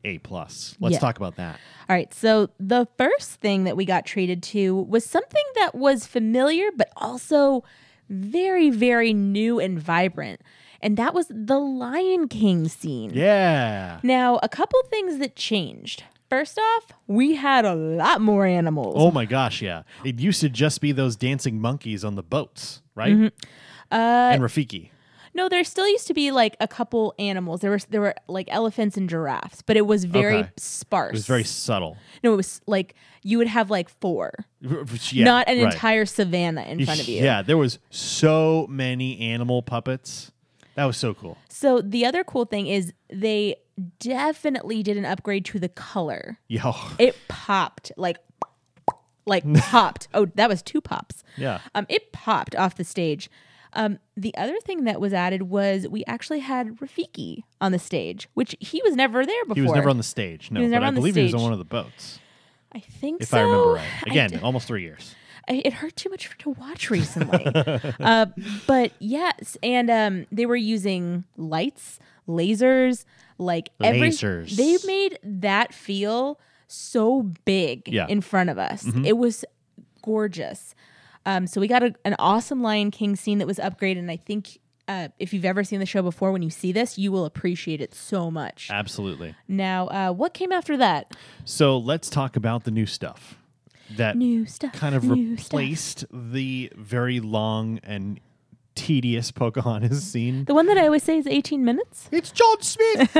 a 0.03 0.17
plus. 0.19 0.75
Let's 0.79 0.93
Yeah. 0.93 0.99
talk 0.99 1.17
about 1.17 1.35
that. 1.37 1.59
All 1.89 1.95
right. 1.95 2.13
So 2.13 2.49
the 2.59 2.87
first 2.97 3.39
thing 3.41 3.63
that 3.65 3.75
we 3.75 3.85
got 3.85 4.05
treated 4.05 4.41
to 4.43 4.75
was 4.75 5.05
something 5.05 5.43
that 5.55 5.75
was 5.75 6.05
familiar, 6.07 6.69
but 6.75 6.89
also 6.97 7.63
very, 8.09 8.69
very 8.69 9.13
new 9.13 9.59
and 9.59 9.79
vibrant. 9.79 10.41
And 10.81 10.95
that 10.97 11.13
was 11.13 11.27
the 11.29 11.57
Lion 11.59 12.27
King 12.27 12.67
scene. 12.67 13.11
Yeah. 13.13 13.99
Now, 14.03 14.39
a 14.43 14.49
couple 14.49 14.79
things 14.89 15.17
that 15.17 15.35
changed. 15.35 16.03
First 16.29 16.59
off, 16.59 16.87
we 17.07 17.35
had 17.35 17.65
a 17.65 17.73
lot 17.73 18.21
more 18.21 18.45
animals. 18.45 18.95
Oh 18.97 19.11
my 19.11 19.25
gosh, 19.25 19.61
yeah. 19.61 19.83
It 20.03 20.19
used 20.19 20.41
to 20.41 20.49
just 20.49 20.81
be 20.81 20.91
those 20.91 21.15
dancing 21.15 21.59
monkeys 21.61 22.03
on 22.03 22.15
the 22.15 22.23
boats, 22.23 22.81
right? 22.95 23.13
Mm-hmm. 23.13 23.27
Uh, 23.91 23.95
and 24.33 24.41
Rafiki. 24.43 24.89
No, 25.37 25.47
there 25.47 25.63
still 25.63 25.87
used 25.87 26.07
to 26.07 26.13
be 26.15 26.31
like 26.31 26.57
a 26.59 26.67
couple 26.67 27.13
animals. 27.19 27.61
There 27.61 27.69
were 27.69 27.79
there 27.89 28.01
were 28.01 28.15
like 28.27 28.47
elephants 28.51 28.97
and 28.97 29.07
giraffes, 29.07 29.61
but 29.61 29.77
it 29.77 29.85
was 29.85 30.03
very 30.03 30.37
Okay. 30.39 30.49
sparse. 30.57 31.11
It 31.11 31.13
was 31.13 31.27
very 31.27 31.43
subtle. 31.43 31.95
no, 32.23 32.33
it 32.33 32.37
was 32.37 32.59
like 32.65 32.95
you 33.23 33.37
would 33.37 33.47
have 33.47 33.69
like 33.69 33.87
four, 33.87 34.33
Yeah, 34.61 35.23
not 35.25 35.47
an 35.47 35.63
right. 35.63 35.71
entire 35.73 36.05
savannah 36.07 36.63
in 36.63 36.83
front 36.83 36.99
of 37.01 37.07
you. 37.07 37.23
Yeah, 37.23 37.41
there 37.43 37.57
was 37.57 37.77
so 37.91 38.65
many 38.69 39.19
animal 39.19 39.61
puppets. 39.61 40.31
That 40.75 40.85
was 40.85 40.97
so 40.97 41.13
cool. 41.13 41.37
So 41.49 41.81
the 41.81 42.05
other 42.05 42.23
cool 42.23 42.45
thing 42.45 42.67
is 42.67 42.93
they 43.11 43.55
definitely 43.99 44.81
did 44.83 44.97
an 44.97 45.05
upgrade 45.05 45.45
to 45.45 45.59
the 45.59 45.69
color. 45.69 46.39
Yo. 46.47 46.73
It 46.97 47.15
popped 47.27 47.91
like 47.97 48.17
like 49.25 49.43
popped. 49.57 50.07
Oh, 50.13 50.25
that 50.35 50.49
was 50.49 50.61
two 50.61 50.81
pops. 50.81 51.23
Yeah. 51.35 51.59
Um, 51.75 51.85
it 51.89 52.11
popped 52.11 52.55
off 52.55 52.75
the 52.75 52.83
stage. 52.83 53.29
Um, 53.73 53.99
the 54.15 54.35
other 54.37 54.57
thing 54.63 54.85
that 54.85 54.99
was 55.01 55.13
added 55.13 55.43
was 55.43 55.87
we 55.87 56.03
actually 56.05 56.39
had 56.39 56.77
Rafiki 56.79 57.43
on 57.61 57.71
the 57.71 57.79
stage, 57.79 58.27
which 58.33 58.55
he 58.59 58.81
was 58.83 58.95
never 58.95 59.25
there 59.25 59.43
before. 59.45 59.55
He 59.55 59.61
was 59.61 59.71
never 59.73 59.89
on 59.89 59.97
the 59.97 60.03
stage. 60.03 60.49
No, 60.51 60.59
he 60.59 60.65
was 60.65 60.71
never 60.71 60.85
but 60.85 60.87
I 60.87 60.91
believe 60.91 61.15
he 61.15 61.23
was 61.23 61.33
on 61.33 61.39
stage. 61.39 61.43
one 61.43 61.53
of 61.53 61.59
the 61.59 61.65
boats, 61.65 62.19
I 62.73 62.79
think 62.79 63.21
if 63.21 63.29
so. 63.29 63.37
I 63.37 63.41
remember 63.41 63.73
right. 63.73 63.87
Again, 64.07 64.39
almost 64.41 64.67
three 64.67 64.81
years. 64.83 65.13
I- 65.49 65.61
it 65.63 65.73
hurt 65.73 65.95
too 65.95 66.09
much 66.09 66.29
to 66.39 66.49
watch 66.51 66.89
recently. 66.89 67.45
uh, 67.99 68.25
but 68.67 68.91
yes, 68.99 69.57
and 69.63 69.89
um, 69.89 70.25
they 70.31 70.45
were 70.45 70.55
using 70.57 71.23
lights, 71.37 71.99
lasers, 72.27 73.05
like 73.37 73.69
every. 73.81 74.09
Lasers. 74.09 74.55
They 74.55 74.77
made 74.85 75.19
that 75.23 75.73
feel 75.73 76.39
so 76.67 77.21
big 77.45 77.87
Yeah. 77.87 78.03
Mm-hmm. 78.03 78.11
in 78.11 78.21
front 78.21 78.49
of 78.49 78.57
us. 78.57 78.85
It 79.05 79.17
was 79.17 79.45
gorgeous. 80.01 80.75
Um, 81.27 81.45
so 81.45 81.59
we 81.61 81.67
got 81.67 81.83
a, 81.83 81.93
an 82.05 82.15
awesome 82.19 82.61
Lion 82.63 82.89
King 82.89 83.15
scene 83.15 83.37
that 83.39 83.47
was 83.47 83.57
upgraded, 83.59 83.99
and 83.99 84.09
I 84.11 84.17
think. 84.17 84.59
Uh, 84.89 85.09
if 85.19 85.33
you've 85.33 85.43
ever 85.43 85.65
seen 85.65 85.81
the 85.81 85.85
show 85.85 86.01
before, 86.01 86.31
when 86.31 86.41
you 86.41 86.49
see 86.49 86.71
this, 86.71 86.97
you 86.97 87.11
will 87.11 87.25
appreciate 87.25 87.81
it 87.81 87.93
so 87.93 88.31
much. 88.31 88.69
Absolutely. 88.71 89.35
Now, 89.45 89.87
uh, 89.89 90.11
what 90.13 90.33
came 90.33 90.53
after 90.53 90.77
that? 90.77 91.13
So 91.43 91.77
let's 91.77 92.09
talk 92.09 92.37
about 92.37 92.63
the 92.63 92.71
new 92.71 92.85
stuff 92.85 93.35
that 93.97 94.15
New 94.15 94.45
stuff. 94.45 94.71
kind 94.71 94.95
of 94.95 95.03
new 95.03 95.35
stuff. 95.35 95.47
replaced 95.59 96.05
the 96.09 96.71
very 96.77 97.19
long 97.19 97.79
and 97.83 98.21
tedious 98.75 99.29
Pocahontas 99.31 100.09
scene. 100.09 100.45
The 100.45 100.53
one 100.53 100.67
that 100.67 100.77
I 100.77 100.85
always 100.85 101.03
say 101.03 101.17
is 101.17 101.27
18 101.27 101.65
minutes. 101.65 102.07
It's 102.13 102.31
John 102.31 102.61
Smith. 102.61 103.11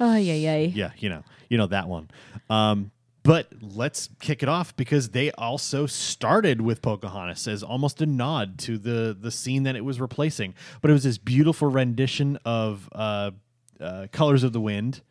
Oh, 0.00 0.16
yeah, 0.16 0.32
yeah. 0.32 0.56
yeah, 0.56 0.90
you 0.96 1.10
know, 1.10 1.22
you 1.50 1.58
know 1.58 1.66
that 1.66 1.88
one. 1.88 2.08
Um, 2.48 2.90
but 3.28 3.48
let's 3.60 4.08
kick 4.20 4.42
it 4.42 4.48
off 4.48 4.74
because 4.74 5.10
they 5.10 5.30
also 5.32 5.84
started 5.84 6.62
with 6.62 6.80
Pocahontas 6.80 7.46
as 7.46 7.62
almost 7.62 8.00
a 8.00 8.06
nod 8.06 8.58
to 8.60 8.78
the 8.78 9.14
the 9.20 9.30
scene 9.30 9.64
that 9.64 9.76
it 9.76 9.84
was 9.84 10.00
replacing. 10.00 10.54
But 10.80 10.90
it 10.90 10.94
was 10.94 11.04
this 11.04 11.18
beautiful 11.18 11.68
rendition 11.68 12.38
of 12.46 12.88
uh, 12.90 13.32
uh, 13.78 14.06
"Colors 14.12 14.44
of 14.44 14.54
the 14.54 14.62
Wind," 14.62 15.02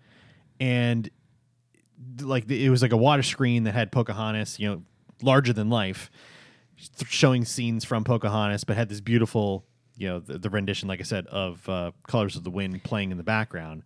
and 0.59 1.07
like 2.19 2.49
it 2.49 2.71
was 2.71 2.81
like 2.81 2.91
a 2.91 2.97
water 2.97 3.21
screen 3.21 3.65
that 3.65 3.75
had 3.75 3.91
Pocahontas, 3.91 4.59
you 4.59 4.67
know, 4.67 4.81
larger 5.21 5.53
than 5.53 5.69
life, 5.69 6.09
showing 7.07 7.45
scenes 7.45 7.85
from 7.85 8.03
Pocahontas, 8.03 8.63
but 8.63 8.77
had 8.77 8.89
this 8.89 8.99
beautiful, 8.99 9.63
you 9.95 10.07
know, 10.07 10.17
the, 10.17 10.39
the 10.39 10.49
rendition, 10.49 10.87
like 10.87 11.01
I 11.01 11.03
said, 11.03 11.27
of 11.27 11.69
uh, 11.69 11.91
"Colors 12.07 12.35
of 12.35 12.43
the 12.43 12.49
Wind" 12.49 12.83
playing 12.83 13.11
in 13.11 13.17
the 13.17 13.23
background, 13.23 13.83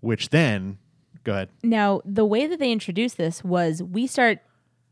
which 0.00 0.30
then, 0.30 0.78
go 1.24 1.32
ahead. 1.32 1.48
Now, 1.62 2.00
the 2.04 2.24
way 2.24 2.46
that 2.46 2.58
they 2.58 2.72
introduced 2.72 3.16
this 3.16 3.42
was 3.44 3.82
we 3.82 4.06
start 4.06 4.38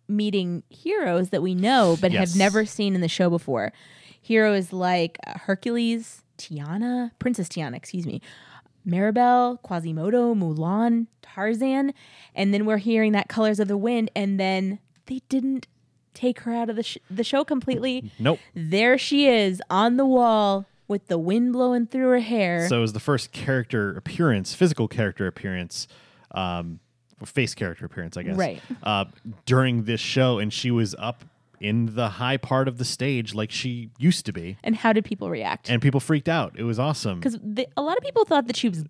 meeting 0.09 0.63
heroes 0.71 1.31
that 1.31 1.43
we 1.43 1.55
know 1.55 1.97
but 2.01 2.13
Yes. 2.13 2.31
have 2.31 2.39
never 2.39 2.65
seen 2.65 2.95
in 2.95 3.01
the 3.01 3.09
show 3.09 3.29
before. 3.31 3.73
Heroes 4.21 4.73
like 4.73 5.19
uh, 5.27 5.39
Hercules, 5.39 6.23
Tiana, 6.39 7.11
Princess 7.19 7.49
Tiana, 7.49 7.75
excuse 7.77 8.07
me, 8.07 8.21
Mirabel, 8.85 9.59
Quasimodo, 9.65 10.35
Mulan, 10.35 11.07
Tarzan, 11.23 11.93
and 12.35 12.55
then 12.55 12.67
we're 12.67 12.77
hearing 12.79 13.13
that 13.13 13.29
Colors 13.29 13.59
of 13.59 13.69
the 13.69 13.77
Wind, 13.77 14.11
and 14.15 14.39
then 14.39 14.79
they 15.07 15.21
didn't 15.29 15.67
take 16.15 16.41
her 16.41 16.53
out 16.55 16.71
of 16.71 16.77
the 16.77 16.83
sh- 16.83 16.99
the 17.11 17.25
show 17.25 17.45
completely. 17.45 18.11
Nope. 18.19 18.39
There 18.55 18.97
she 18.97 19.27
is 19.29 19.61
on 19.69 19.97
the 19.97 20.07
wall 20.07 20.67
with 20.89 21.09
the 21.09 21.19
wind 21.19 21.53
blowing 21.53 21.87
through 21.87 22.09
her 22.11 22.21
hair. 22.21 22.69
So 22.69 22.79
it 22.79 22.81
was 22.81 22.93
the 22.93 23.01
first 23.01 23.33
character 23.33 23.97
appearance, 23.97 24.55
physical 24.55 24.87
character 24.89 25.27
appearance, 25.27 25.89
um, 26.33 26.81
face 27.25 27.55
character 27.55 27.87
appearance, 27.87 28.17
I 28.17 28.23
guess. 28.23 28.37
Right. 28.37 28.63
Uh, 28.83 29.07
during 29.45 29.85
this 29.85 30.01
show, 30.01 30.39
and 30.39 30.53
she 30.53 30.71
was 30.71 30.95
up 30.99 31.25
in 31.61 31.95
the 31.95 32.09
high 32.11 32.37
part 32.37 32.69
of 32.69 32.77
the 32.77 32.85
stage 32.85 33.35
like 33.35 33.51
she 33.51 33.91
used 33.99 34.27
to 34.27 34.33
be, 34.33 34.59
and 34.63 34.77
how 34.77 34.93
did 34.93 35.05
people 35.05 35.31
react? 35.31 35.71
and 35.71 35.81
people 35.81 36.01
freaked 36.01 36.29
out. 36.29 36.55
It 36.59 36.65
was 36.65 36.79
awesome. 36.79 37.21
because 37.21 37.39
a 37.77 37.83
lot 37.83 37.97
of 37.97 38.03
people 38.03 38.25
thought 38.25 38.47
that 38.47 38.57
she 38.57 38.69
was 38.69 38.85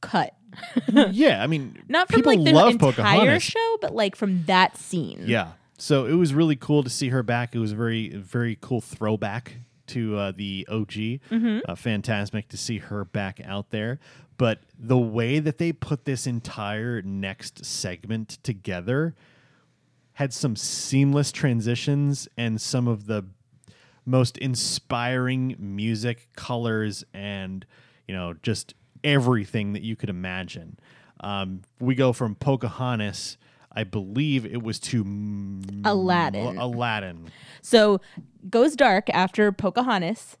cut, 0.00 0.34
yeah, 1.10 1.42
I 1.42 1.46
mean, 1.46 1.76
not 1.88 2.08
from 2.08 2.20
people 2.20 2.34
like 2.34 2.44
the 2.44 2.50
entire 2.50 2.76
Pocahontas. 2.78 3.42
show, 3.42 3.78
but 3.80 3.94
like 3.94 4.16
from 4.16 4.44
that 4.44 4.76
scene. 4.76 5.24
Yeah. 5.26 5.52
So 5.78 6.06
it 6.06 6.14
was 6.14 6.34
really 6.34 6.56
cool 6.56 6.82
to 6.82 6.90
see 6.90 7.10
her 7.10 7.22
back. 7.22 7.54
It 7.54 7.58
was 7.60 7.72
a 7.72 7.76
very, 7.76 8.08
very 8.10 8.58
cool 8.60 8.80
throwback 8.80 9.54
to 9.88 10.16
uh, 10.16 10.32
the 10.34 10.66
OG. 10.68 10.90
Mm-hmm. 10.90 11.58
Uh, 11.68 11.74
Fantasmic 11.74 12.48
to 12.48 12.56
see 12.56 12.78
her 12.78 13.04
back 13.04 13.40
out 13.44 13.70
there. 13.70 14.00
But 14.38 14.60
the 14.78 14.96
way 14.96 15.40
that 15.40 15.58
they 15.58 15.72
put 15.72 16.04
this 16.04 16.26
entire 16.26 17.02
next 17.02 17.64
segment 17.64 18.38
together 18.42 19.14
had 20.14 20.32
some 20.32 20.56
seamless 20.56 21.30
transitions 21.30 22.28
and 22.36 22.60
some 22.60 22.88
of 22.88 23.06
the 23.06 23.26
most 24.06 24.38
inspiring 24.38 25.54
music, 25.58 26.28
colors, 26.34 27.04
and 27.12 27.66
you 28.06 28.14
know, 28.14 28.34
just 28.42 28.74
everything 29.04 29.74
that 29.74 29.82
you 29.82 29.96
could 29.96 30.08
imagine. 30.08 30.78
Um, 31.20 31.62
we 31.80 31.94
go 31.94 32.12
from 32.12 32.34
Pocahontas, 32.36 33.36
I 33.72 33.84
believe 33.84 34.46
it 34.46 34.62
was 34.62 34.78
to 34.80 35.02
M- 35.02 35.82
Aladdin. 35.84 36.56
Aladdin. 36.58 37.30
So 37.60 38.00
goes 38.48 38.74
dark 38.74 39.10
after 39.10 39.52
Pocahontas. 39.52 40.36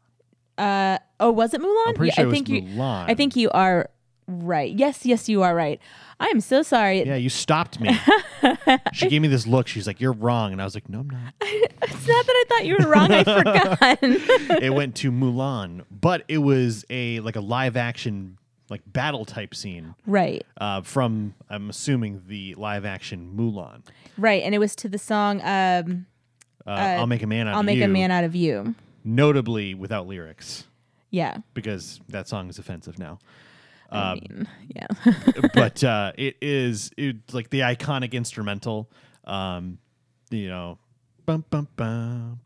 Uh 0.58 0.98
oh, 1.20 1.30
was 1.30 1.54
it 1.54 1.60
Mulan? 1.60 1.88
I'm 1.88 1.94
pretty 1.94 2.08
Yeah, 2.08 2.14
sure 2.14 2.24
I 2.24 2.24
it 2.24 2.26
was 2.30 2.34
think 2.34 2.48
you. 2.48 2.62
Mulan. 2.62 3.04
I 3.08 3.14
think 3.14 3.36
you 3.36 3.50
are 3.50 3.88
right. 4.26 4.74
Yes, 4.76 5.06
yes, 5.06 5.28
you 5.28 5.42
are 5.42 5.54
right. 5.54 5.80
I 6.20 6.26
am 6.26 6.40
so 6.40 6.62
sorry. 6.62 7.04
Yeah, 7.06 7.14
you 7.14 7.28
stopped 7.28 7.78
me. 7.80 7.96
she 8.92 9.08
gave 9.08 9.22
me 9.22 9.28
this 9.28 9.46
look. 9.46 9.68
She's 9.68 9.86
like, 9.86 10.00
"You're 10.00 10.12
wrong," 10.12 10.50
and 10.52 10.60
I 10.60 10.64
was 10.64 10.74
like, 10.74 10.88
"No, 10.88 11.00
I'm 11.00 11.10
not." 11.10 11.32
It's 11.80 12.06
not 12.08 12.26
that 12.26 12.34
I 12.36 12.44
thought 12.48 12.66
you 12.66 12.76
were 12.78 12.88
wrong. 12.88 13.10
I 13.12 13.24
forgot. 13.24 14.62
it 14.62 14.74
went 14.74 14.94
to 14.96 15.12
Mulan, 15.12 15.84
but 15.90 16.24
it 16.28 16.38
was 16.38 16.84
a 16.90 17.20
like 17.20 17.36
a 17.36 17.40
live 17.40 17.76
action 17.76 18.36
like 18.68 18.82
battle 18.86 19.24
type 19.24 19.54
scene 19.54 19.94
right, 20.06 20.44
uh, 20.60 20.82
from 20.82 21.34
I'm 21.48 21.70
assuming 21.70 22.22
the 22.26 22.54
live 22.56 22.84
action 22.84 23.32
Mulan. 23.36 23.82
right, 24.18 24.42
and 24.42 24.54
it 24.54 24.58
was 24.58 24.74
to 24.76 24.88
the 24.88 24.98
song 24.98 25.40
um, 25.42 26.06
Uh, 26.66 26.70
I'll 26.98 27.06
make 27.06 27.22
a 27.22 27.26
man 27.26 27.46
out 27.48 27.54
"I'll 27.54 27.60
of 27.60 27.66
you. 27.66 27.70
I'll 27.70 27.76
Make 27.78 27.84
a 27.84 27.88
Man 27.88 28.10
Out 28.10 28.24
of 28.24 28.34
You." 28.34 28.74
Notably 29.08 29.74
without 29.74 30.06
lyrics 30.06 30.64
Yeah, 31.10 31.38
because 31.54 32.00
that 32.08 32.28
song 32.28 32.48
is 32.50 32.58
offensive 32.58 32.98
now. 32.98 33.18
I 33.90 33.96
Uh, 34.10 34.14
mean, 34.14 34.48
yeah. 34.76 34.86
but 35.54 35.82
uh, 35.94 36.12
it 36.18 36.36
is 36.42 36.90
it, 36.96 37.16
like 37.32 37.48
the 37.50 37.60
iconic 37.60 38.12
instrumental. 38.12 38.90
Um, 39.24 39.78
you 40.30 40.48
know, 40.48 40.78
bum, 41.24 41.44
bum, 41.50 41.68
bum, 41.76 42.38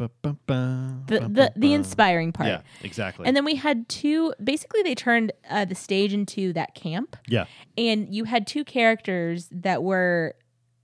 the 1.07 1.18
the 1.29 1.53
the 1.57 1.72
inspiring 1.72 2.33
part. 2.33 2.48
Yeah, 2.48 2.61
exactly. 2.83 3.27
And 3.27 3.37
then 3.37 3.44
we 3.44 3.57
had 3.57 3.88
two. 3.88 4.33
Basically, 4.42 4.83
they 4.83 4.94
turned 4.94 5.33
uh, 5.51 5.64
the 5.64 5.75
stage 5.75 6.12
into 6.12 6.53
that 6.53 6.75
camp, 6.75 7.16
yeah, 7.27 7.46
and 7.77 8.14
you 8.14 8.25
had 8.25 8.46
two 8.46 8.64
characters 8.64 9.48
that 9.51 9.83
were 9.83 10.35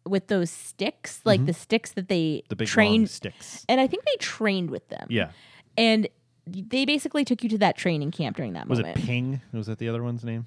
with 0.06 0.28
those 0.28 0.50
sticks, 0.50 1.20
like 1.24 1.44
the 1.46 1.52
sticks 1.52 1.92
that 1.92 2.08
they 2.08 2.18
Mm-hmm. 2.42 2.46
the 2.48 2.56
big 2.56 2.68
trained. 2.68 3.10
sticks. 3.10 3.64
And 3.68 3.80
I 3.80 3.86
think 3.86 4.04
they 4.04 4.16
trained 4.18 4.70
with 4.70 4.88
them. 4.88 5.06
Yeah, 5.10 5.30
And 5.78 6.08
they 6.46 6.84
basically 6.84 7.24
took 7.24 7.42
you 7.42 7.48
to 7.50 7.58
that 7.58 7.76
training 7.76 8.10
camp 8.10 8.36
during 8.36 8.54
that 8.54 8.68
moment. 8.68 8.70
was 8.70 8.78
moment. 8.80 8.98
it 8.98 9.04
Ping? 9.04 9.40
Was 9.52 9.66
that 9.66 9.78
the 9.78 9.88
other 9.88 10.02
one's 10.02 10.24
name? 10.24 10.46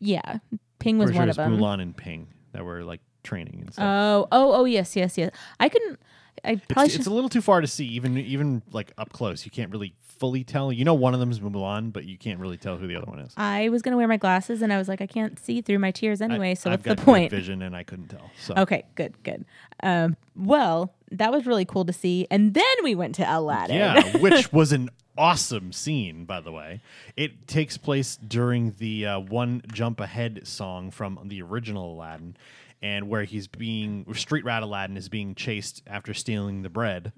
Yeah, 0.00 0.38
Ping 0.78 0.98
was 0.98 1.06
Pretty 1.06 1.18
one 1.18 1.28
sure 1.28 1.42
of 1.44 1.48
it 1.48 1.50
was 1.50 1.58
them. 1.58 1.78
Mulan 1.78 1.82
and 1.82 1.96
Ping 1.96 2.28
that 2.52 2.64
were 2.64 2.82
like 2.82 3.00
training 3.22 3.60
and 3.60 3.72
stuff. 3.72 3.84
Oh, 3.84 4.28
oh, 4.32 4.52
oh, 4.60 4.64
yes, 4.64 4.96
yes, 4.96 5.16
yes. 5.16 5.30
I 5.60 5.68
couldn't. 5.68 6.00
I 6.44 6.56
probably 6.56 6.84
It's, 6.84 6.92
should. 6.92 7.00
it's 7.00 7.06
a 7.06 7.12
little 7.12 7.28
too 7.30 7.40
far 7.42 7.60
to 7.60 7.66
see, 7.66 7.86
even 7.86 8.16
even 8.18 8.62
like 8.72 8.92
up 8.98 9.12
close. 9.12 9.44
You 9.44 9.50
can't 9.50 9.70
really 9.70 9.94
fully 10.00 10.44
tell. 10.44 10.72
You 10.72 10.84
know, 10.84 10.94
one 10.94 11.12
of 11.14 11.20
them 11.20 11.30
is 11.30 11.40
Mulan, 11.40 11.92
but 11.92 12.04
you 12.04 12.16
can't 12.16 12.38
really 12.40 12.56
tell 12.56 12.76
who 12.76 12.86
the 12.86 12.96
other 12.96 13.06
one 13.06 13.18
is. 13.20 13.32
I 13.36 13.68
was 13.68 13.82
gonna 13.82 13.96
wear 13.96 14.08
my 14.08 14.16
glasses, 14.16 14.62
and 14.62 14.72
I 14.72 14.78
was 14.78 14.88
like, 14.88 15.00
I 15.00 15.06
can't 15.06 15.38
see 15.38 15.60
through 15.60 15.78
my 15.80 15.90
tears 15.90 16.20
anyway. 16.20 16.50
I, 16.50 16.54
so 16.54 16.70
I've 16.70 16.84
what's 16.86 17.00
the 17.00 17.04
point? 17.04 17.30
Vision, 17.30 17.62
and 17.62 17.74
I 17.76 17.82
couldn't 17.82 18.08
tell. 18.08 18.30
So 18.40 18.54
Okay, 18.56 18.84
good, 18.94 19.14
good. 19.22 19.44
Um, 19.82 20.16
well, 20.36 20.92
that 21.10 21.32
was 21.32 21.46
really 21.46 21.64
cool 21.64 21.84
to 21.84 21.92
see, 21.92 22.26
and 22.30 22.54
then 22.54 22.64
we 22.82 22.94
went 22.94 23.14
to 23.16 23.24
Aladdin. 23.24 23.76
Yeah, 23.76 24.16
which 24.18 24.52
was 24.52 24.72
an 24.72 24.90
awesome 25.16 25.72
scene, 25.72 26.24
by 26.24 26.40
the 26.40 26.50
way. 26.50 26.80
It 27.16 27.46
takes 27.46 27.76
place 27.76 28.16
during 28.16 28.74
the 28.78 29.06
uh, 29.06 29.18
One 29.20 29.62
Jump 29.72 30.00
Ahead 30.00 30.46
song 30.46 30.90
from 30.90 31.20
the 31.26 31.40
original 31.42 31.94
Aladdin, 31.94 32.36
and 32.84 33.08
where 33.08 33.24
he's 33.24 33.48
being, 33.48 34.04
Street 34.12 34.44
Rat 34.44 34.62
Aladdin 34.62 34.98
is 34.98 35.08
being 35.08 35.34
chased 35.34 35.82
after 35.86 36.12
stealing 36.12 36.60
the 36.60 36.68
bread 36.68 37.12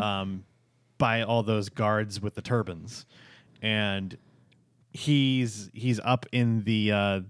um, 0.00 0.44
by 0.96 1.20
all 1.20 1.42
those 1.42 1.68
guards 1.68 2.22
with 2.22 2.34
the 2.34 2.40
turbans. 2.40 3.04
And 3.60 4.16
he's 4.92 5.70
he's 5.74 6.00
up 6.00 6.24
in 6.32 6.64
the 6.64 6.92
uh, 6.92 7.20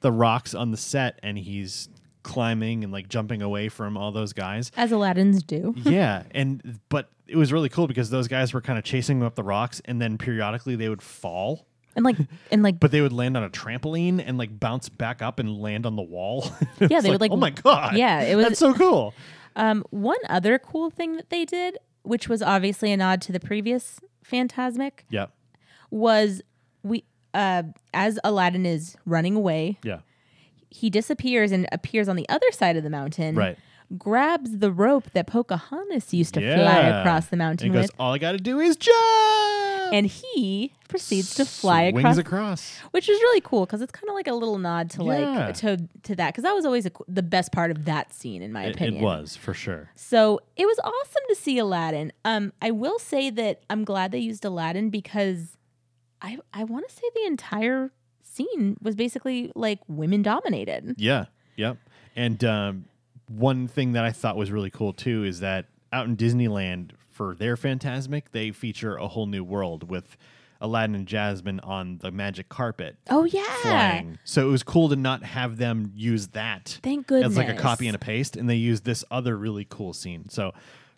the 0.00 0.12
rocks 0.12 0.54
on 0.54 0.70
the 0.70 0.76
set, 0.76 1.18
and 1.22 1.38
he's 1.38 1.88
climbing 2.22 2.84
and 2.84 2.92
like 2.92 3.08
jumping 3.08 3.40
away 3.40 3.70
from 3.70 3.96
all 3.96 4.12
those 4.12 4.34
guys 4.34 4.70
as 4.76 4.92
Aladdin's 4.92 5.42
do. 5.42 5.74
yeah, 5.82 6.24
and 6.32 6.78
but 6.90 7.08
it 7.26 7.36
was 7.36 7.54
really 7.54 7.70
cool 7.70 7.86
because 7.86 8.10
those 8.10 8.28
guys 8.28 8.52
were 8.52 8.60
kind 8.60 8.78
of 8.78 8.84
chasing 8.84 9.20
him 9.20 9.26
up 9.26 9.34
the 9.34 9.42
rocks, 9.42 9.80
and 9.86 9.98
then 9.98 10.18
periodically 10.18 10.76
they 10.76 10.90
would 10.90 11.00
fall, 11.00 11.66
And 11.96 12.04
like, 12.04 12.16
and 12.50 12.62
like, 12.62 12.78
but 12.80 12.90
they 12.92 13.00
would 13.00 13.12
land 13.12 13.36
on 13.36 13.42
a 13.42 13.50
trampoline 13.50 14.22
and 14.24 14.38
like 14.38 14.58
bounce 14.60 14.88
back 14.88 15.22
up 15.22 15.38
and 15.38 15.58
land 15.60 15.86
on 15.86 15.96
the 15.96 16.02
wall. 16.02 16.50
Yeah, 16.80 17.00
they 17.00 17.10
would, 17.10 17.20
like, 17.20 17.32
oh 17.32 17.36
my 17.36 17.50
god, 17.50 17.96
yeah, 17.96 18.22
it 18.22 18.36
was- 18.36 18.46
that's 18.46 18.58
so 18.58 18.72
cool. 18.74 19.12
um, 19.56 19.84
one 19.90 20.18
other 20.28 20.58
cool 20.58 20.90
thing 20.90 21.16
that 21.16 21.30
they 21.30 21.44
did, 21.44 21.78
which 22.02 22.28
was 22.28 22.42
obviously 22.42 22.92
a 22.92 22.96
nod 22.96 23.20
to 23.22 23.32
the 23.32 23.40
previous 23.40 23.98
Fantasmic, 24.24 25.00
Yeah, 25.10 25.26
was 25.90 26.42
we 26.82 27.04
uh, 27.34 27.64
as 27.92 28.18
Aladdin 28.24 28.64
is 28.66 28.96
running 29.04 29.34
away, 29.36 29.78
yeah, 29.82 30.00
he 30.70 30.90
disappears 30.90 31.52
and 31.52 31.66
appears 31.72 32.08
on 32.08 32.16
the 32.16 32.28
other 32.28 32.50
side 32.52 32.76
of 32.76 32.82
the 32.84 32.90
mountain. 32.90 33.34
Right. 33.34 33.58
Grabs 33.98 34.58
the 34.58 34.70
rope 34.70 35.10
that 35.14 35.26
Pocahontas 35.26 36.14
used 36.14 36.34
to 36.34 36.40
fly 36.40 36.78
across 36.80 37.26
the 37.26 37.36
mountain 37.36 37.66
and 37.68 37.74
he 37.74 37.80
with, 37.80 37.90
goes, 37.90 37.96
all 37.98 38.12
I 38.12 38.18
got 38.18 38.32
to 38.32 38.38
do 38.38 38.60
is 38.60 38.76
jump, 38.76 39.92
and 39.92 40.06
he 40.06 40.72
proceeds 40.88 41.34
to 41.34 41.44
fly 41.44 41.82
across 41.82 42.16
across. 42.16 42.78
which 42.92 43.08
is 43.08 43.20
really 43.20 43.40
cool 43.40 43.66
because 43.66 43.80
it's 43.80 43.90
kind 43.92 44.08
of 44.08 44.14
like 44.14 44.26
a 44.28 44.32
little 44.34 44.58
nod 44.58 44.90
to 44.90 45.02
Yeah. 45.04 45.46
like 45.46 45.54
to 45.56 45.88
to 46.04 46.14
that 46.16 46.28
because 46.32 46.42
that 46.44 46.52
was 46.54 46.64
always 46.64 46.86
a, 46.86 46.90
the 47.08 47.22
best 47.22 47.50
part 47.52 47.70
of 47.72 47.84
that 47.86 48.12
scene 48.12 48.42
in 48.42 48.52
my 48.52 48.64
It, 48.66 48.74
opinion. 48.76 49.02
it 49.02 49.04
was 49.04 49.36
for 49.36 49.54
sure. 49.54 49.90
So 49.96 50.40
it 50.56 50.66
was 50.66 50.78
awesome 50.84 51.22
to 51.28 51.34
see 51.34 51.58
Aladdin. 51.58 52.12
Um, 52.24 52.52
I 52.62 52.70
will 52.70 52.98
say 53.00 53.30
that 53.30 53.62
I'm 53.70 53.84
glad 53.84 54.12
they 54.12 54.18
used 54.18 54.44
Aladdin 54.44 54.90
because 54.90 55.56
I 56.22 56.38
I 56.54 56.62
want 56.64 56.88
to 56.88 56.94
say 56.94 57.02
the 57.14 57.26
entire 57.26 57.90
scene 58.22 58.76
was 58.80 58.94
basically 58.94 59.50
like 59.56 59.80
women 59.88 60.22
dominated. 60.22 60.94
Yeah. 60.98 61.26
Yep. 61.56 61.76
And 62.16 62.44
um, 62.44 62.84
one 63.30 63.68
thing 63.68 63.92
that 63.92 64.04
I 64.04 64.10
thought 64.12 64.36
was 64.36 64.50
really 64.50 64.70
cool 64.70 64.92
too 64.92 65.24
is 65.24 65.40
that 65.40 65.66
out 65.92 66.06
in 66.06 66.16
Disneyland 66.16 66.90
for 67.10 67.34
their 67.34 67.56
Fantasmic, 67.56 68.24
they 68.32 68.50
feature 68.50 68.96
a 68.96 69.08
whole 69.08 69.26
new 69.26 69.44
world 69.44 69.90
with 69.90 70.16
Aladdin 70.60 70.94
and 70.94 71.06
Jasmine 71.06 71.60
on 71.60 71.98
the 71.98 72.10
magic 72.10 72.48
carpet 72.48 72.96
Oh 73.08 73.24
yeah, 73.24 73.44
flying. 73.62 74.18
So 74.24 74.46
it 74.46 74.50
was 74.50 74.62
cool 74.62 74.88
to 74.90 74.96
not 74.96 75.22
have 75.22 75.56
them 75.56 75.92
use 75.94 76.28
that 76.28 76.78
thank 76.82 77.06
goodness. 77.06 77.32
as 77.32 77.36
like 77.38 77.48
a 77.48 77.54
copy 77.54 77.86
and 77.86 77.94
a 77.96 77.98
paste, 77.98 78.36
and 78.36 78.48
they 78.48 78.56
used 78.56 78.84
this 78.84 79.04
other 79.10 79.36
really 79.36 79.66
cool 79.70 79.92
scene. 79.92 80.28
So 80.28 80.52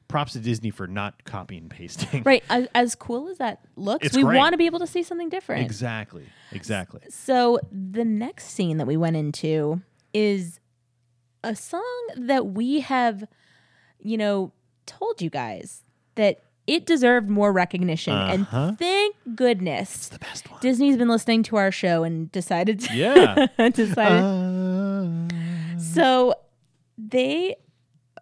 props 0.09 0.33
to 0.33 0.41
Disney 0.41 0.71
for 0.71 0.87
not 0.87 1.25
copying 1.25 1.63
and 1.63 1.71
pasting. 1.71 2.23
right. 2.25 2.43
As, 2.51 2.67
as 2.75 2.95
cool 2.95 3.29
as 3.29 3.39
that 3.39 3.61
looks, 3.77 4.05
It's 4.07 4.17
we 4.17 4.23
great. 4.25 4.37
want 4.37 4.53
to 4.53 4.59
be 4.59 4.67
able 4.67 4.81
to 4.81 4.87
see 4.87 5.03
something 5.03 5.29
different. 5.29 5.65
Exactly. 5.65 6.27
Exactly. 6.51 7.01
So 7.09 7.59
the 7.71 8.05
next 8.05 8.49
scene 8.49 8.77
that 8.79 8.87
we 8.87 8.97
went 8.97 9.17
into 9.17 9.81
is 10.13 10.59
a 11.45 11.55
song 11.57 12.07
that 12.17 12.47
we 12.49 12.81
have, 12.81 13.25
you 13.99 14.17
know, 14.17 14.53
told 14.87 15.21
you 15.23 15.31
guys 15.31 15.85
that 16.15 16.43
it 16.67 16.87
deserved 16.87 17.29
more 17.29 17.53
recognition. 17.53 18.13
Uh-huh. 18.15 18.59
And 18.59 18.79
thank 18.79 19.17
goodness 19.35 20.09
The 20.09 20.19
best 20.19 20.51
one. 20.51 20.61
Disney's 20.61 20.97
been 20.97 21.09
listening 21.09 21.43
to 21.45 21.57
our 21.57 21.73
show 21.73 22.05
and 22.05 22.31
decided 22.31 22.81
to 22.81 22.95
Yeah. 22.95 23.47
decided 23.71 24.25
Uh, 24.25 25.79
so 25.79 26.35
they 26.97 27.57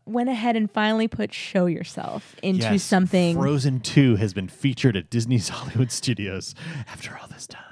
went 0.06 0.28
ahead 0.28 0.56
and 0.56 0.70
finally 0.70 1.06
put 1.06 1.32
show 1.32 1.66
yourself 1.66 2.34
into 2.42 2.62
Yes, 2.62 2.82
something 2.82 3.36
Frozen 3.36 3.80
2 3.80 4.16
has 4.16 4.32
been 4.32 4.48
featured 4.48 4.96
at 4.96 5.10
Disney's 5.10 5.48
Hollywood 5.50 5.92
Studios 5.92 6.54
after 6.88 7.16
all 7.20 7.28
this 7.28 7.46
time. 7.46 7.62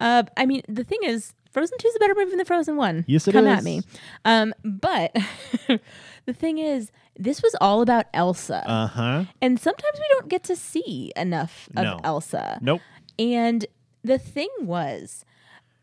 Uh, 0.00 0.22
I 0.36 0.46
mean, 0.46 0.62
the 0.68 0.84
thing 0.84 1.00
is, 1.02 1.34
Frozen 1.54 1.78
Two 1.78 1.88
is 1.88 1.96
a 1.96 1.98
better 2.00 2.14
movie 2.14 2.30
than 2.30 2.38
the 2.38 2.44
Frozen 2.44 2.76
One. 2.76 3.04
Yes, 3.06 3.26
it 3.26 3.32
Come 3.32 3.46
at 3.46 3.64
me. 3.64 3.80
Um, 4.26 4.52
but 4.64 5.16
the 6.26 6.32
thing 6.34 6.58
is, 6.58 6.90
this 7.16 7.42
was 7.42 7.54
all 7.60 7.80
about 7.80 8.06
Elsa, 8.12 8.62
Uh 8.68 8.86
huh. 8.88 9.24
and 9.40 9.58
sometimes 9.58 9.98
we 9.98 10.06
don't 10.12 10.28
get 10.28 10.42
to 10.44 10.56
see 10.56 11.12
enough 11.16 11.68
of 11.76 11.84
No. 11.84 12.00
Elsa. 12.04 12.58
Nope. 12.60 12.80
And 13.18 13.64
the 14.02 14.18
thing 14.18 14.48
was, 14.60 15.24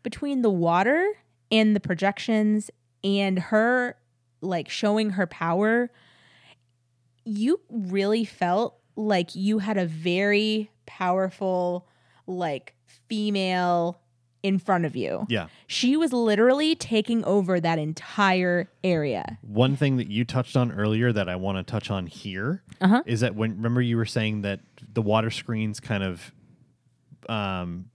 between 0.02 0.42
the 0.42 0.50
water 0.50 1.10
and 1.50 1.74
the 1.74 1.80
projections 1.80 2.70
and 3.02 3.38
her 3.38 3.96
like 4.42 4.68
showing 4.68 5.10
her 5.10 5.26
power, 5.26 5.90
you 7.24 7.60
really 7.70 8.24
felt 8.24 8.76
like 8.96 9.34
you 9.34 9.60
had 9.60 9.78
a 9.78 9.86
very 9.86 10.70
powerful, 10.86 11.88
like 12.26 12.74
female 13.08 14.01
in 14.42 14.58
front 14.58 14.84
of 14.84 14.96
you. 14.96 15.26
Yeah. 15.28 15.46
She 15.66 15.96
was 15.96 16.12
literally 16.12 16.74
taking 16.74 17.24
over 17.24 17.60
that 17.60 17.78
entire 17.78 18.68
area. 18.82 19.38
One 19.42 19.76
thing 19.76 19.96
that 19.98 20.08
you 20.10 20.24
touched 20.24 20.56
on 20.56 20.72
earlier 20.72 21.12
that 21.12 21.28
I 21.28 21.36
want 21.36 21.58
to 21.64 21.70
touch 21.70 21.90
on 21.90 22.06
here 22.06 22.62
is 22.70 22.76
Uh-huh. 22.80 23.02
that 23.06 23.34
when 23.36 23.56
remember 23.56 23.80
you 23.80 23.96
were 23.96 24.04
saying 24.06 24.42
that 24.42 24.60
the 24.92 25.02
water 25.02 25.30
screens 25.30 25.78
kind 25.80 26.02
of 26.02 26.32
um, 27.28 27.86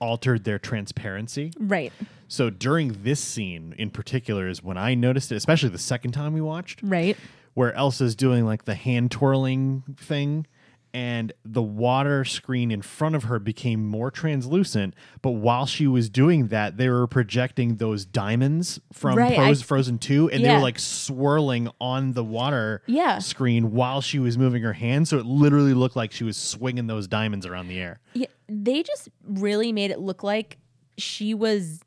altered 0.00 0.44
their 0.44 0.58
transparency. 0.58 1.52
Right. 1.58 1.92
So 2.28 2.50
during 2.50 3.02
this 3.02 3.20
scene 3.20 3.74
in 3.78 3.90
particular 3.90 4.46
is 4.48 4.62
when 4.62 4.76
I 4.76 4.94
noticed 4.94 5.32
it, 5.32 5.36
especially 5.36 5.70
the 5.70 5.78
second 5.78 6.12
time 6.12 6.34
we 6.34 6.42
watched, 6.42 6.80
Right. 6.82 7.16
where 7.54 7.72
Elsa's 7.72 8.14
doing 8.14 8.44
like 8.44 8.66
the 8.66 8.74
hand 8.74 9.10
twirling 9.10 9.82
thing 9.96 10.46
and 10.94 11.32
the 11.44 11.62
water 11.62 12.24
screen 12.24 12.70
in 12.70 12.80
front 12.82 13.14
of 13.14 13.24
her 13.24 13.38
became 13.38 13.84
more 13.86 14.10
translucent 14.10 14.94
but 15.22 15.32
while 15.32 15.66
she 15.66 15.86
was 15.86 16.08
doing 16.08 16.48
that 16.48 16.76
they 16.76 16.88
were 16.88 17.06
projecting 17.06 17.76
those 17.76 18.04
diamonds 18.04 18.80
from 18.92 19.16
Right, 19.18 19.34
Froze, 19.36 19.62
I- 19.62 19.64
frozen 19.66 19.98
2 19.98 20.30
and 20.30 20.44
they 20.44 20.52
were 20.54 20.60
like 20.60 20.78
swirling 20.78 21.68
on 21.80 22.12
the 22.12 22.24
water 22.24 22.82
Yeah. 22.86 23.18
screen 23.18 23.72
while 23.72 24.00
she 24.00 24.18
was 24.18 24.38
moving 24.38 24.62
her 24.62 24.72
hand 24.72 25.06
so 25.08 25.18
it 25.18 25.26
literally 25.26 25.74
looked 25.74 25.96
like 25.96 26.12
she 26.12 26.24
was 26.24 26.36
swinging 26.36 26.86
those 26.86 27.06
diamonds 27.06 27.44
around 27.46 27.68
the 27.68 27.78
air 27.80 28.00
Yeah, 28.14 28.26
they 28.48 28.82
just 28.82 29.08
really 29.24 29.72
made 29.72 29.90
it 29.90 29.98
look 30.00 30.22
like 30.22 30.58
she 30.96 31.34
was 31.34 31.80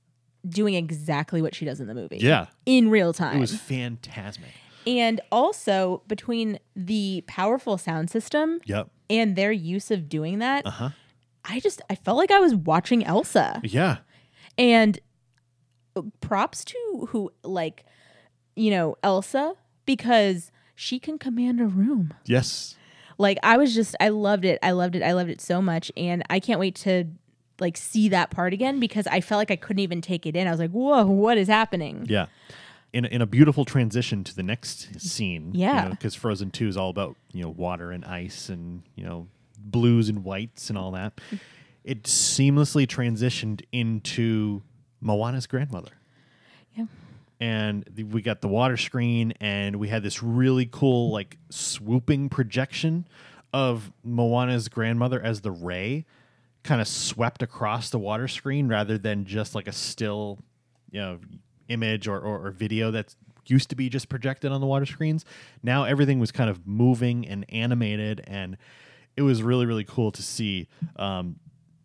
doing 0.48 0.74
exactly 0.74 1.42
what 1.42 1.54
she 1.54 1.66
does 1.66 1.80
in 1.80 1.88
the 1.88 1.94
movie. 1.94 2.18
yeah 2.18 2.48
In 2.66 2.90
real 2.90 3.14
time. 3.14 3.38
it 3.38 3.40
was 3.40 3.54
fantasmic 3.54 4.54
and 4.88 5.22
also 5.32 6.02
between 6.08 6.60
the 6.76 7.24
powerful 7.28 7.78
sound 7.78 8.10
system 8.10 8.60
yep 8.66 8.90
and 9.10 9.36
their 9.36 9.52
use 9.52 9.92
of 9.92 10.08
doing 10.10 10.40
that, 10.40 10.66
uh-huh 10.66 10.90
I 11.44 11.60
just 11.60 11.82
I 11.90 11.96
felt 11.96 12.18
like 12.18 12.32
I 12.32 12.40
was 12.40 12.54
watching 12.56 13.04
Elsa. 13.04 13.62
yeah 13.64 13.98
And 14.58 15.00
props 16.20 16.64
to 16.66 17.08
who 17.10 17.32
like 17.44 17.86
you 18.56 18.70
know, 18.70 18.96
Elsa 19.02 19.54
because 19.86 20.52
she 20.76 21.00
can 21.00 21.18
command 21.18 21.60
a 21.62 21.66
room. 21.66 22.14
yes 22.26 22.76
Like 23.18 23.38
I 23.44 23.58
was 23.58 23.74
just 23.74 23.96
I 24.00 24.10
loved 24.10 24.46
it. 24.46 24.60
I 24.62 24.72
loved 24.72 24.96
it. 24.96 25.04
I 25.04 25.14
loved 25.14 25.30
it 25.30 25.42
so 25.42 25.62
much 25.62 25.92
and 25.98 26.24
I 26.30 26.40
can't 26.40 26.60
wait 26.60 26.76
to 26.76 27.06
like 27.60 27.78
see 27.78 28.10
that 28.10 28.30
part 28.32 28.54
again 28.54 28.80
because 28.80 29.06
I 29.08 29.22
felt 29.22 29.38
like 29.40 29.52
I 29.52 29.56
couldn't 29.56 29.80
even 29.80 30.02
take 30.02 30.26
it 30.26 30.36
in. 30.36 30.48
I 30.48 30.52
was 30.52 30.60
like, 30.60 30.72
"Whoa, 30.72 31.06
what 31.06 31.38
is 31.38 31.48
happening?" 31.48 32.06
Yeah. 32.10 32.26
In, 32.94 33.06
in 33.06 33.22
a 33.22 33.26
beautiful 33.26 33.64
transition 33.64 34.24
to 34.26 34.36
the 34.36 34.44
next 34.44 35.00
scene. 35.00 35.52
Yeah. 35.54 35.88
Because 35.88 36.14
Frozen 36.14 36.52
2 36.52 36.68
is 36.68 36.76
all 36.76 36.90
about, 36.90 37.16
you 37.32 37.42
know, 37.42 37.50
water 37.50 37.92
and 37.92 38.04
ice 38.04 38.50
and, 38.50 38.84
you 38.96 39.06
know, 39.06 39.28
blues 39.58 40.10
and 40.10 40.26
whites 40.26 40.70
and 40.70 40.78
all 40.78 40.92
that. 40.92 41.22
It 41.86 42.04
seamlessly 42.04 42.86
transitioned 42.86 43.62
into 43.72 44.62
Moana's 45.00 45.48
grandmother. 45.48 45.92
Yeah. 46.76 46.86
And 47.40 47.86
the, 47.90 48.04
we 48.04 48.22
got 48.22 48.42
the 48.42 48.50
water 48.50 48.76
screen 48.76 49.34
and 49.40 49.78
we 49.78 49.88
had 49.88 50.04
this 50.04 50.22
really 50.22 50.68
cool, 50.70 51.12
like, 51.12 51.38
swooping 51.50 52.28
projection 52.28 53.08
of 53.54 53.92
Moana's 54.04 54.68
grandmother 54.68 55.22
as 55.22 55.42
the 55.42 55.52
ray 55.52 56.06
kind 56.64 56.82
of 56.82 56.88
swept 56.88 57.42
across 57.42 57.90
the 57.90 58.00
water 58.00 58.28
screen 58.28 58.68
rather 58.68 58.98
than 58.98 59.26
just 59.26 59.56
like 59.56 59.68
a 59.68 59.72
still, 59.72 60.40
you 60.92 61.00
know, 61.00 61.20
image 61.72 62.08
or, 62.08 62.20
or, 62.20 62.46
or 62.48 62.52
video 62.52 62.92
that 62.92 63.16
used 63.48 63.70
to 63.70 63.76
be 63.76 63.90
just 63.90 64.08
projected 64.10 64.52
on 64.52 64.62
the 64.62 64.68
water 64.68 64.86
screens. 64.86 65.26
Now 65.64 65.84
everything 65.86 66.20
was 66.20 66.32
kind 66.32 66.50
of 66.50 66.68
moving 66.68 67.28
and 67.28 67.46
animated, 67.50 68.22
and 68.28 68.58
it 69.18 69.24
was 69.24 69.42
really 69.44 69.66
really 69.66 69.84
cool 69.84 70.12
to 70.12 70.22
see 70.22 70.68
um, 70.98 71.38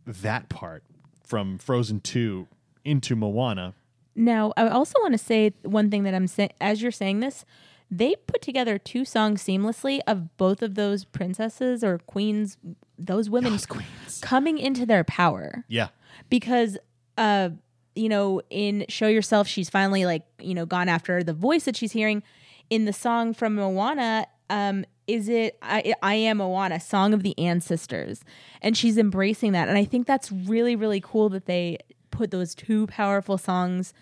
that 0.07 0.49
part 0.49 0.83
from 1.25 1.59
Frozen 1.59 2.01
Two 2.01 2.47
into 2.85 3.17
Moana. 3.17 3.75
Now, 4.15 4.53
I 4.57 4.69
also 4.69 4.99
want 5.01 5.13
to 5.13 5.19
say 5.19 5.53
one 5.63 5.91
thing 5.91 6.05
that 6.05 6.15
I'm 6.15 6.27
saying 6.27 6.51
as 6.61 6.81
you're 6.83 6.93
saying 6.93 7.21
this, 7.21 7.45
they 7.91 8.15
put 8.27 8.41
together 8.43 8.79
two 8.79 9.05
songs 9.05 9.43
seamlessly 9.43 10.01
of 10.07 10.37
both 10.37 10.63
of 10.63 10.75
those 10.75 11.05
princesses 11.05 11.85
or 11.85 11.99
queens, 11.99 12.57
those 12.99 13.29
women 13.29 13.53
Those 13.53 13.67
queens. 13.67 14.21
coming 14.23 14.59
into 14.59 14.87
their 14.87 15.05
power. 15.05 15.65
Yeah, 15.69 15.89
because 16.31 16.79
uh 17.19 17.51
you 17.97 18.09
know 18.09 18.41
in 18.51 18.85
show 18.89 19.09
yourself 19.09 19.49
she's 19.49 19.69
finally 19.71 20.05
like 20.05 20.23
you 20.41 20.55
know 20.55 20.67
gone 20.67 20.89
after 20.89 21.23
the 21.25 21.33
voice 21.33 21.65
that 21.65 21.77
she's 21.77 21.93
hearing. 21.93 22.23
In 22.69 22.85
the 22.85 22.93
song 22.93 23.33
from 23.33 23.55
moana 23.57 24.27
um 24.51 24.85
is 25.07 25.29
it 25.29 25.57
I, 25.63 25.95
I 26.03 26.15
am 26.15 26.39
moana 26.39 26.81
song 26.81 27.15
of 27.15 27.23
the 27.23 27.37
ancestors. 27.39 28.23
And 28.61 28.77
she's 28.77 28.99
embracing 28.99 29.53
that. 29.53 29.69
And 29.69 29.79
i 29.79 29.85
think 29.85 30.07
that's 30.07 30.31
really 30.31 30.77
really 30.77 31.01
cool 31.01 31.29
that 31.31 31.47
they 31.47 31.79
put 32.11 32.31
those 32.31 32.55
two 32.55 32.87
powerful 32.87 33.39
songs 33.39 33.93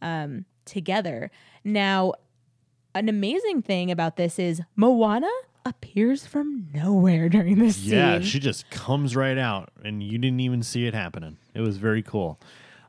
um 0.00 0.44
together. 0.64 1.30
Now 1.64 2.14
an 2.94 3.08
amazing 3.08 3.62
thing 3.62 3.90
about 3.90 4.16
this 4.16 4.38
is 4.38 4.60
moana 4.76 5.30
appears 5.64 6.26
from 6.26 6.68
nowhere 6.74 7.28
during 7.28 7.58
this 7.58 7.78
yeah, 7.78 8.18
scene. 8.18 8.22
she 8.22 8.38
just 8.38 8.68
comes 8.70 9.14
right 9.14 9.38
out, 9.38 9.70
and 9.84 10.02
you 10.02 10.18
didn't 10.18 10.40
even 10.40 10.62
see 10.62 10.86
it 10.86 10.94
happening. 10.94 11.38
It 11.54 11.60
was 11.60 11.76
very 11.76 12.02
cool. 12.02 12.38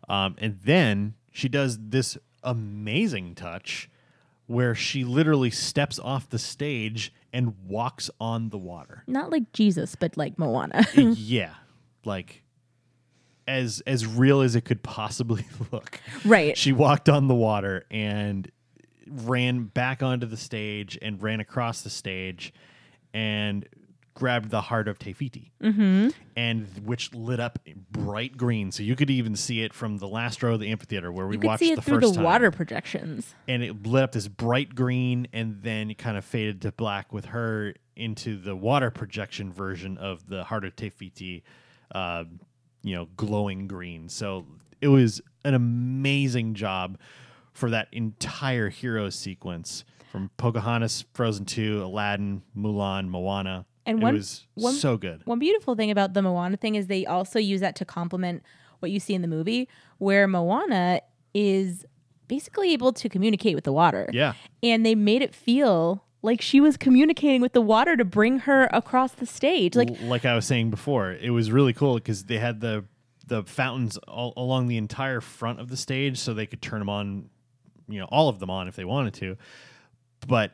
Um, 0.10 0.36
and 0.40 0.60
then 0.64 1.16
she 1.32 1.48
does 1.50 1.78
this 1.80 2.18
amazing 2.44 3.36
touch 3.36 3.90
where 4.48 4.76
she 4.76 5.04
literally 5.06 5.50
steps 5.50 5.98
off 6.00 6.30
the 6.30 6.38
stage 6.40 7.14
and 7.32 7.56
walks 7.66 8.10
on 8.20 8.50
the 8.50 8.58
water. 8.58 9.04
not 9.08 9.32
like 9.32 9.52
jesus 9.54 9.96
but 9.96 10.16
like 10.18 10.38
moana 10.38 10.86
yeah, 10.96 11.54
like 12.04 12.44
as 13.48 13.82
as 13.88 14.06
real 14.06 14.42
as 14.42 14.56
it 14.56 14.62
could 14.66 14.84
possibly 14.84 15.46
look. 15.72 16.00
right 16.26 16.58
She 16.58 16.74
walked 16.74 17.08
on 17.10 17.28
the 17.28 17.34
water 17.36 17.86
and 17.90 18.50
ran 19.08 19.64
back 19.66 20.04
onto 20.04 20.26
the 20.26 20.38
stage 20.38 20.98
and 21.02 21.22
ran 21.22 21.40
across 21.40 21.82
the 21.82 21.90
stage 21.90 22.54
and 23.14 23.68
grabbed 24.14 24.50
the 24.50 24.62
heart 24.62 24.88
of 24.88 25.00
Te 25.00 25.14
Fiti, 25.14 25.52
mm-hmm. 25.62 26.10
and 26.36 26.68
which 26.84 27.14
lit 27.14 27.40
up 27.40 27.60
bright 27.92 28.38
green, 28.38 28.72
so 28.72 28.84
you 28.84 28.96
could 28.96 29.10
even 29.10 29.36
see 29.36 29.62
it 29.64 29.74
from 29.74 29.98
the 29.98 30.08
last 30.08 30.44
row 30.44 30.54
of 30.54 30.60
the 30.60 30.70
amphitheater 30.72 31.12
where 31.12 31.28
we 31.28 31.36
You 31.36 31.40
could 31.42 31.48
watched 31.48 31.60
see 31.60 31.72
it 31.72 31.76
the 31.78 31.82
through 31.82 32.02
first 32.02 32.14
the 32.14 32.16
time. 32.18 32.24
water 32.24 32.52
projections. 32.52 33.34
and 33.48 33.64
it 33.64 33.86
lit 33.86 34.04
up 34.04 34.12
this 34.12 34.28
bright 34.28 34.76
green, 34.76 35.28
and 35.34 35.62
then 35.62 35.90
it 35.92 35.98
kind 35.98 36.18
of 36.18 36.26
faded 36.26 36.62
to 36.62 36.72
black 36.72 37.12
with 37.12 37.26
her 37.26 37.74
into 37.96 38.38
the 38.38 38.56
water 38.56 38.90
projection 38.92 39.52
version 39.52 39.98
of 39.98 40.28
the 40.28 40.44
heart 40.44 40.66
of 40.66 40.76
Te 40.76 40.90
Fiti, 40.90 41.44
uh, 41.94 42.24
you 42.84 42.96
know, 42.96 43.08
glowing 43.16 43.68
green. 43.68 44.10
So 44.10 44.46
it 44.82 44.88
was 44.88 45.22
an 45.46 45.54
amazing 45.54 46.56
job 46.56 46.98
for 47.54 47.70
that 47.70 47.88
entire 47.92 48.70
hero 48.70 49.10
sequence 49.10 49.86
from 50.12 50.30
Pocahontas, 50.38 51.06
Frozen 51.14 51.46
2, 51.46 51.84
Aladdin, 51.84 52.42
Mulan, 52.58 53.08
Moana. 53.10 53.66
And 53.86 54.00
it 54.00 54.04
one- 54.04 54.14
was 54.16 54.46
one- 54.56 54.74
so 54.74 54.98
good. 54.98 55.22
One 55.26 55.40
beautiful 55.40 55.76
thing 55.76 55.92
about 55.92 56.14
the 56.14 56.22
Moana 56.22 56.58
thing 56.58 56.76
is 56.76 56.88
they 56.88 57.06
also 57.06 57.40
use 57.40 57.62
that 57.62 57.76
to 57.78 57.86
complement 57.86 58.44
what 58.80 58.92
you 58.92 59.00
see 59.00 59.14
in 59.14 59.22
the 59.22 59.28
movie, 59.28 59.68
where 59.98 60.28
Moana 60.28 61.02
is 61.34 61.86
basically 62.28 62.74
able 62.74 62.94
to 62.94 63.10
communicate 63.10 63.56
with 63.56 63.64
the 63.64 63.74
water. 63.74 64.10
Yeah. 64.14 64.34
And 64.62 64.86
they 64.86 64.96
made 64.96 65.22
it 65.22 65.34
feel 65.36 66.04
like 66.22 66.42
she 66.42 66.62
was 66.62 66.78
communicating 66.78 67.42
with 67.42 67.52
the 67.54 67.62
water 67.62 67.98
to 67.98 68.06
bring 68.06 68.40
her 68.40 68.70
across 68.72 69.12
the 69.14 69.26
stage. 69.26 69.76
Like, 69.76 69.90
like 70.02 70.26
I 70.26 70.36
was 70.36 70.46
saying 70.46 70.70
before, 70.70 71.12
it 71.12 71.32
was 71.32 71.52
really 71.52 71.74
cool 71.74 71.96
because 71.96 72.26
they 72.26 72.38
had 72.40 72.62
the 72.62 72.86
the 73.26 73.44
fountains 73.44 73.98
all 74.00 74.34
along 74.36 74.68
the 74.68 74.76
entire 74.78 75.22
front 75.22 75.60
of 75.62 75.70
the 75.70 75.78
stage, 75.78 76.18
so 76.18 76.34
they 76.34 76.46
could 76.46 76.62
turn 76.62 76.80
them 76.80 76.90
on, 76.90 77.30
you 77.88 77.98
know, 78.00 78.06
all 78.12 78.28
of 78.28 78.40
them 78.40 78.50
on 78.50 78.68
if 78.68 78.76
they 78.76 78.84
wanted 78.84 79.14
to. 79.14 79.38
But 80.28 80.52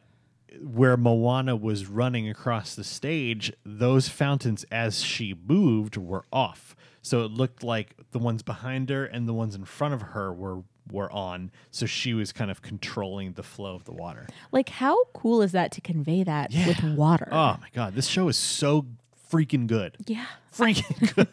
where 0.61 0.97
Moana 0.97 1.55
was 1.55 1.85
running 1.87 2.29
across 2.29 2.75
the 2.75 2.83
stage, 2.83 3.51
those 3.65 4.09
fountains, 4.09 4.65
as 4.71 5.03
she 5.03 5.35
moved, 5.47 5.97
were 5.97 6.25
off. 6.31 6.75
So 7.01 7.23
it 7.23 7.31
looked 7.31 7.63
like 7.63 7.95
the 8.11 8.19
ones 8.19 8.43
behind 8.43 8.89
her 8.89 9.05
and 9.05 9.27
the 9.27 9.33
ones 9.33 9.55
in 9.55 9.65
front 9.65 9.93
of 9.93 10.01
her 10.01 10.33
were 10.33 10.63
were 10.91 11.11
on. 11.11 11.51
So 11.69 11.85
she 11.85 12.15
was 12.15 12.31
kind 12.31 12.49
of 12.49 12.63
controlling 12.63 13.33
the 13.33 13.43
flow 13.43 13.75
of 13.75 13.83
the 13.83 13.91
water. 13.93 14.27
like 14.51 14.69
how 14.69 15.03
cool 15.13 15.43
is 15.43 15.51
that 15.51 15.71
to 15.73 15.81
convey 15.81 16.23
that 16.23 16.51
Yeah. 16.51 16.67
with 16.67 16.83
water? 16.83 17.27
Oh 17.31 17.57
my 17.61 17.67
god, 17.73 17.93
this 17.93 18.07
show 18.07 18.27
is 18.27 18.37
so 18.37 18.87
freaking 19.31 19.67
good. 19.67 19.97
yeah. 20.07 20.25
Freaking 20.51 21.15
good. 21.15 21.27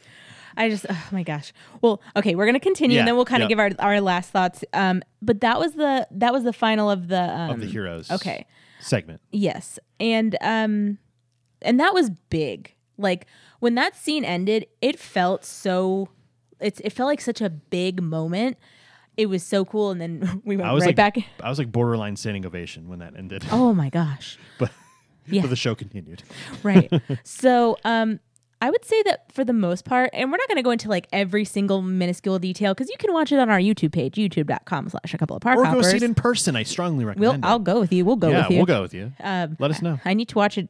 I 0.58 0.68
just, 0.70 0.84
oh 0.88 1.04
my 1.10 1.22
gosh. 1.22 1.52
Well, 1.82 2.00
okay, 2.16 2.34
we're 2.34 2.44
gonna 2.46 2.60
continue, 2.60 2.96
Yeah, 2.96 3.00
and 3.00 3.08
then 3.08 3.16
we'll 3.16 3.24
kind 3.24 3.42
of 3.42 3.50
yeah. 3.50 3.56
give 3.66 3.78
our, 3.78 3.86
our 3.94 4.00
last 4.02 4.30
thoughts. 4.30 4.62
Um, 4.74 5.02
but 5.22 5.40
that 5.40 5.58
was 5.58 5.72
the 5.72 6.06
that 6.10 6.32
was 6.34 6.44
the 6.44 6.52
final 6.52 6.90
of 6.90 7.08
the 7.08 7.20
um, 7.22 7.50
of 7.50 7.60
the 7.60 7.66
heroes. 7.66 8.10
Okay, 8.10 8.46
Segment. 8.80 9.20
yes, 9.32 9.78
and 10.00 10.36
um, 10.40 10.98
and 11.62 11.80
that 11.80 11.94
was 11.94 12.10
big. 12.30 12.74
Like 12.98 13.26
when 13.60 13.74
that 13.76 13.96
scene 13.96 14.24
ended, 14.24 14.66
it 14.80 14.98
felt 14.98 15.44
so. 15.44 16.08
It's 16.60 16.80
it 16.80 16.90
felt 16.90 17.06
like 17.08 17.20
such 17.20 17.40
a 17.40 17.50
big 17.50 18.02
moment. 18.02 18.56
It 19.16 19.26
was 19.30 19.42
so 19.42 19.64
cool, 19.64 19.90
and 19.90 20.00
then 20.00 20.40
we 20.44 20.56
went 20.56 20.68
I 20.68 20.72
was 20.72 20.82
right 20.82 20.88
like 20.88 20.96
back. 20.96 21.16
I 21.42 21.48
was 21.48 21.58
like 21.58 21.72
borderline 21.72 22.16
standing 22.16 22.44
ovation 22.46 22.88
when 22.88 22.98
that 23.00 23.14
ended. 23.16 23.44
Oh 23.50 23.72
my 23.74 23.88
gosh! 23.90 24.38
but 24.58 24.70
Yeah. 25.26 25.42
but 25.42 25.50
the 25.50 25.56
show 25.56 25.74
continued. 25.74 26.22
right. 26.62 26.90
so, 27.24 27.76
um, 27.84 28.20
I 28.60 28.70
would 28.70 28.84
say 28.84 29.02
that 29.02 29.30
for 29.32 29.44
the 29.44 29.52
most 29.52 29.84
part, 29.84 30.10
and 30.12 30.30
we're 30.30 30.38
not 30.38 30.48
going 30.48 30.56
to 30.56 30.62
go 30.62 30.70
into 30.70 30.88
like 30.88 31.08
every 31.12 31.44
single 31.44 31.82
minuscule 31.82 32.38
detail 32.38 32.74
because 32.74 32.88
you 32.88 32.96
can 32.98 33.12
watch 33.12 33.30
it 33.30 33.38
on 33.38 33.50
our 33.50 33.58
YouTube 33.58 33.92
page, 33.92 34.14
youtube.com 34.14 34.88
slash 34.88 35.12
a 35.12 35.18
couple 35.18 35.36
of 35.36 35.42
park 35.42 35.58
Or 35.58 35.64
go 35.64 35.82
see 35.82 35.96
it 35.96 36.02
in 36.02 36.14
person. 36.14 36.56
I 36.56 36.62
strongly 36.62 37.04
we'll, 37.04 37.14
recommend 37.14 37.44
it. 37.44 37.46
I'll 37.46 37.58
go 37.58 37.80
with 37.80 37.92
you. 37.92 38.04
We'll 38.04 38.16
go 38.16 38.30
yeah, 38.30 38.42
with 38.42 38.50
you. 38.50 38.54
Yeah, 38.54 38.58
we'll 38.60 38.66
go 38.66 38.82
with 38.82 38.94
you. 38.94 39.12
Um, 39.20 39.56
Let 39.58 39.70
us 39.70 39.82
know. 39.82 40.00
I 40.04 40.14
need 40.14 40.28
to 40.28 40.36
watch 40.36 40.56
it 40.56 40.68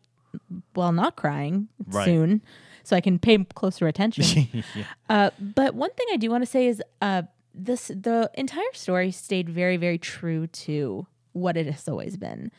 while 0.74 0.92
not 0.92 1.16
crying 1.16 1.68
Right. 1.86 2.04
soon 2.04 2.42
so 2.82 2.96
I 2.96 3.00
can 3.00 3.18
pay 3.18 3.38
closer 3.54 3.86
attention. 3.88 4.48
yeah. 4.52 4.84
Uh, 5.08 5.30
but 5.38 5.74
one 5.74 5.90
thing 5.92 6.06
I 6.12 6.16
do 6.16 6.30
want 6.30 6.42
to 6.42 6.50
say 6.50 6.66
is 6.66 6.82
uh, 7.00 7.22
this 7.54 7.88
the 7.88 8.30
entire 8.34 8.64
story 8.72 9.12
stayed 9.12 9.48
very, 9.48 9.76
very 9.76 9.98
true 9.98 10.48
to 10.48 11.06
what 11.32 11.56
it 11.56 11.66
has 11.66 11.88
always 11.88 12.16
been. 12.16 12.50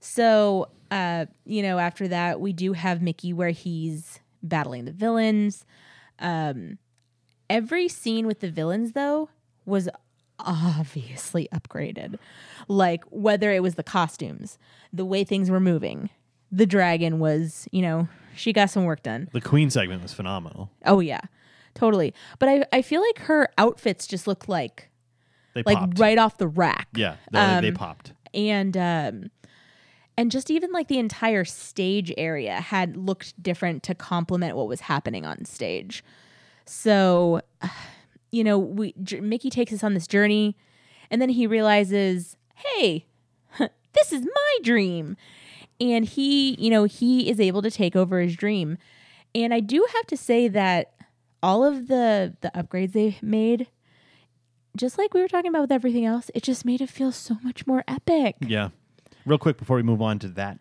So, 0.00 0.68
uh, 0.90 1.26
you 1.46 1.62
know, 1.62 1.78
after 1.78 2.08
that, 2.08 2.40
we 2.40 2.52
do 2.52 2.72
have 2.74 3.00
Mickey 3.00 3.32
where 3.32 3.50
he's 3.50 4.20
battling 4.44 4.84
the 4.84 4.92
villains. 4.92 5.64
Um, 6.20 6.78
every 7.50 7.88
scene 7.88 8.26
with 8.26 8.38
the 8.40 8.50
villains, 8.50 8.92
though, 8.92 9.28
was 9.66 9.88
obviously 10.38 11.48
upgraded. 11.52 12.16
Like 12.68 13.04
whether 13.10 13.52
it 13.52 13.62
was 13.62 13.74
the 13.74 13.82
costumes, 13.82 14.58
the 14.92 15.04
way 15.04 15.24
things 15.24 15.50
were 15.50 15.60
moving, 15.60 16.10
the 16.50 16.66
dragon 16.66 17.18
was, 17.18 17.68
you 17.72 17.82
know, 17.82 18.08
she 18.36 18.52
got 18.52 18.70
some 18.70 18.84
work 18.84 19.02
done. 19.02 19.28
The 19.32 19.40
Queen 19.40 19.70
segment 19.70 20.02
was 20.02 20.12
phenomenal. 20.12 20.70
Oh 20.84 21.00
yeah, 21.00 21.20
totally. 21.74 22.12
But 22.38 22.48
I, 22.48 22.64
I 22.72 22.82
feel 22.82 23.00
like 23.00 23.18
her 23.26 23.48
outfits 23.58 24.06
just 24.06 24.26
look 24.26 24.48
like 24.48 24.90
They 25.54 25.62
like 25.64 25.78
popped. 25.78 25.98
right 25.98 26.18
off 26.18 26.38
the 26.38 26.48
rack. 26.48 26.88
Yeah, 26.94 27.16
they, 27.30 27.60
they 27.60 27.68
Um, 27.68 27.74
popped. 27.74 28.12
and 28.32 28.76
um 28.76 29.30
and 30.16 30.30
just 30.30 30.50
even 30.50 30.72
like 30.72 30.88
the 30.88 30.98
entire 30.98 31.44
stage 31.44 32.12
area 32.16 32.60
had 32.60 32.96
looked 32.96 33.40
different 33.42 33.82
to 33.84 33.94
complement 33.94 34.56
what 34.56 34.68
was 34.68 34.80
happening 34.80 35.26
on 35.26 35.44
stage. 35.44 36.04
So, 36.66 37.40
you 38.30 38.44
know, 38.44 38.58
we 38.58 38.94
J- 39.02 39.20
Mickey 39.20 39.50
takes 39.50 39.72
us 39.72 39.84
on 39.84 39.94
this 39.94 40.06
journey, 40.06 40.56
and 41.10 41.20
then 41.20 41.28
he 41.30 41.46
realizes, 41.46 42.36
hey, 42.54 43.06
this 43.58 44.12
is 44.12 44.24
my 44.24 44.58
dream, 44.62 45.16
and 45.80 46.04
he, 46.04 46.54
you 46.54 46.70
know, 46.70 46.84
he 46.84 47.28
is 47.28 47.40
able 47.40 47.62
to 47.62 47.70
take 47.70 47.96
over 47.96 48.20
his 48.20 48.36
dream. 48.36 48.78
And 49.34 49.52
I 49.52 49.60
do 49.60 49.84
have 49.94 50.06
to 50.06 50.16
say 50.16 50.46
that 50.48 50.94
all 51.42 51.64
of 51.64 51.88
the 51.88 52.36
the 52.40 52.50
upgrades 52.54 52.92
they 52.92 53.18
made, 53.20 53.66
just 54.76 54.96
like 54.96 55.12
we 55.12 55.20
were 55.20 55.28
talking 55.28 55.48
about 55.50 55.62
with 55.62 55.72
everything 55.72 56.04
else, 56.04 56.30
it 56.34 56.42
just 56.42 56.64
made 56.64 56.80
it 56.80 56.88
feel 56.88 57.12
so 57.12 57.36
much 57.42 57.66
more 57.66 57.84
epic. 57.88 58.36
Yeah. 58.40 58.70
Real 59.26 59.38
quick 59.38 59.56
before 59.58 59.76
we 59.76 59.82
move 59.82 60.02
on 60.02 60.18
to 60.20 60.28
that 60.28 60.58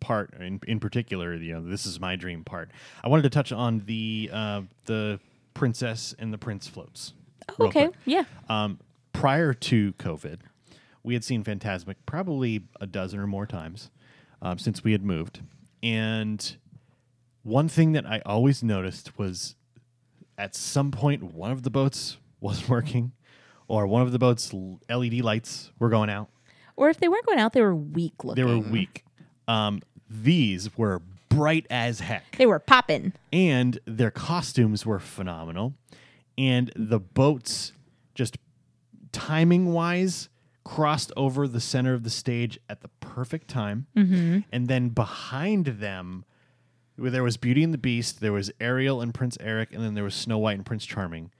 part 0.00 0.34
in, 0.38 0.60
in 0.66 0.80
particular, 0.80 1.34
you 1.34 1.54
know, 1.54 1.62
this 1.62 1.86
is 1.86 1.98
my 1.98 2.16
dream 2.16 2.44
part. 2.44 2.70
I 3.02 3.08
wanted 3.08 3.22
to 3.22 3.30
touch 3.30 3.52
on 3.52 3.82
the 3.86 4.30
uh, 4.32 4.62
the 4.84 5.20
princess 5.54 6.14
and 6.18 6.32
the 6.32 6.38
prince 6.38 6.66
floats. 6.66 7.14
okay, 7.58 7.90
yeah. 8.04 8.24
Um, 8.48 8.78
prior 9.12 9.54
to 9.54 9.92
COVID, 9.94 10.40
we 11.02 11.14
had 11.14 11.24
seen 11.24 11.44
Fantasmic 11.44 11.96
probably 12.06 12.62
a 12.80 12.86
dozen 12.86 13.18
or 13.18 13.26
more 13.26 13.46
times 13.46 13.90
um, 14.40 14.58
since 14.58 14.84
we 14.84 14.92
had 14.92 15.04
moved. 15.04 15.40
And 15.82 16.56
one 17.42 17.68
thing 17.68 17.92
that 17.92 18.06
I 18.06 18.22
always 18.24 18.62
noticed 18.62 19.18
was 19.18 19.56
at 20.38 20.54
some 20.54 20.90
point, 20.90 21.22
one 21.22 21.50
of 21.50 21.62
the 21.62 21.70
boats 21.70 22.18
wasn't 22.40 22.68
working, 22.68 23.12
or 23.68 23.86
one 23.86 24.02
of 24.02 24.12
the 24.12 24.18
boats' 24.18 24.52
LED 24.88 25.20
lights 25.20 25.70
were 25.78 25.88
going 25.88 26.10
out. 26.10 26.28
Or 26.76 26.90
if 26.90 26.98
they 26.98 27.08
weren't 27.08 27.26
going 27.26 27.38
out, 27.38 27.52
they 27.52 27.62
were 27.62 27.74
weak 27.74 28.24
looking. 28.24 28.44
They 28.44 28.50
were 28.50 28.58
weak. 28.58 29.04
Um, 29.46 29.82
these 30.08 30.76
were 30.76 31.02
bright 31.28 31.66
as 31.70 32.00
heck. 32.00 32.36
They 32.36 32.46
were 32.46 32.58
popping. 32.58 33.12
and 33.32 33.78
their 33.86 34.10
costumes 34.10 34.84
were 34.84 34.98
phenomenal 34.98 35.74
and 36.38 36.72
the 36.76 36.98
boats 36.98 37.72
just 38.14 38.38
timing 39.12 39.72
wise 39.72 40.28
crossed 40.64 41.12
over 41.16 41.48
the 41.48 41.60
center 41.60 41.92
of 41.94 42.04
the 42.04 42.10
stage 42.10 42.58
at 42.68 42.80
the 42.80 42.88
perfect 43.00 43.48
time 43.48 43.86
mm-hmm. 43.96 44.38
and 44.52 44.68
then 44.68 44.88
behind 44.88 45.66
them 45.66 46.24
there 46.96 47.22
was 47.22 47.36
beauty 47.36 47.62
and 47.64 47.74
the 47.74 47.78
beast 47.78 48.20
there 48.20 48.32
was 48.32 48.50
ariel 48.60 49.00
and 49.00 49.12
prince 49.12 49.36
eric 49.40 49.72
and 49.74 49.82
then 49.82 49.94
there 49.94 50.04
was 50.04 50.14
snow 50.14 50.38
white 50.38 50.56
and 50.56 50.64
prince 50.64 50.86
charming 50.86 51.30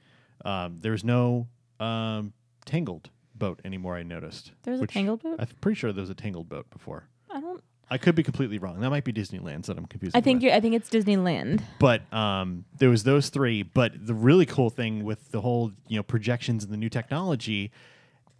um, 0.45 0.79
there 0.81 0.93
was 0.93 1.05
no 1.05 1.47
um, 1.79 2.33
tangled 2.65 3.11
boat 3.35 3.61
anymore 3.65 3.97
i 3.97 4.03
noticed 4.03 4.53
There 4.63 4.73
was 4.73 4.81
a 4.83 4.87
tangled 4.87 5.23
boat? 5.23 5.37
i'm 5.39 5.47
pretty 5.61 5.77
sure 5.79 5.93
there 5.93 6.03
was 6.03 6.11
a 6.11 6.15
tangled 6.15 6.49
boat 6.49 6.69
before 6.71 7.09
I 7.31 7.41
don't. 7.41 7.63
i 7.91 7.99
could 7.99 8.15
be 8.15 8.23
completely 8.23 8.59
wrong 8.59 8.81
that 8.81 8.91
might 8.91 9.05
be 9.05 9.13
Disneyland 9.13 9.65
that 9.67 9.77
i'm 9.79 9.87
confused 9.87 10.17
I 10.17 10.21
think. 10.21 10.45
I 10.45 10.61
think 10.61 10.75
it's 10.75 10.89
Disneyland. 10.91 11.63
but 11.79 12.13
um, 12.13 12.65
there 12.79 12.91
was 12.91 13.05
those 13.05 13.29
three. 13.31 13.63
But 13.63 13.93
the 14.07 14.15
really 14.15 14.47
cool 14.47 14.71
thing 14.71 15.05
with 15.05 15.31
the 15.31 15.41
whole 15.41 15.73
you 15.89 15.97
know 15.97 16.03
projections 16.03 16.63
and 16.65 16.73
the 16.73 16.77
new 16.77 16.89
technology, 16.91 17.71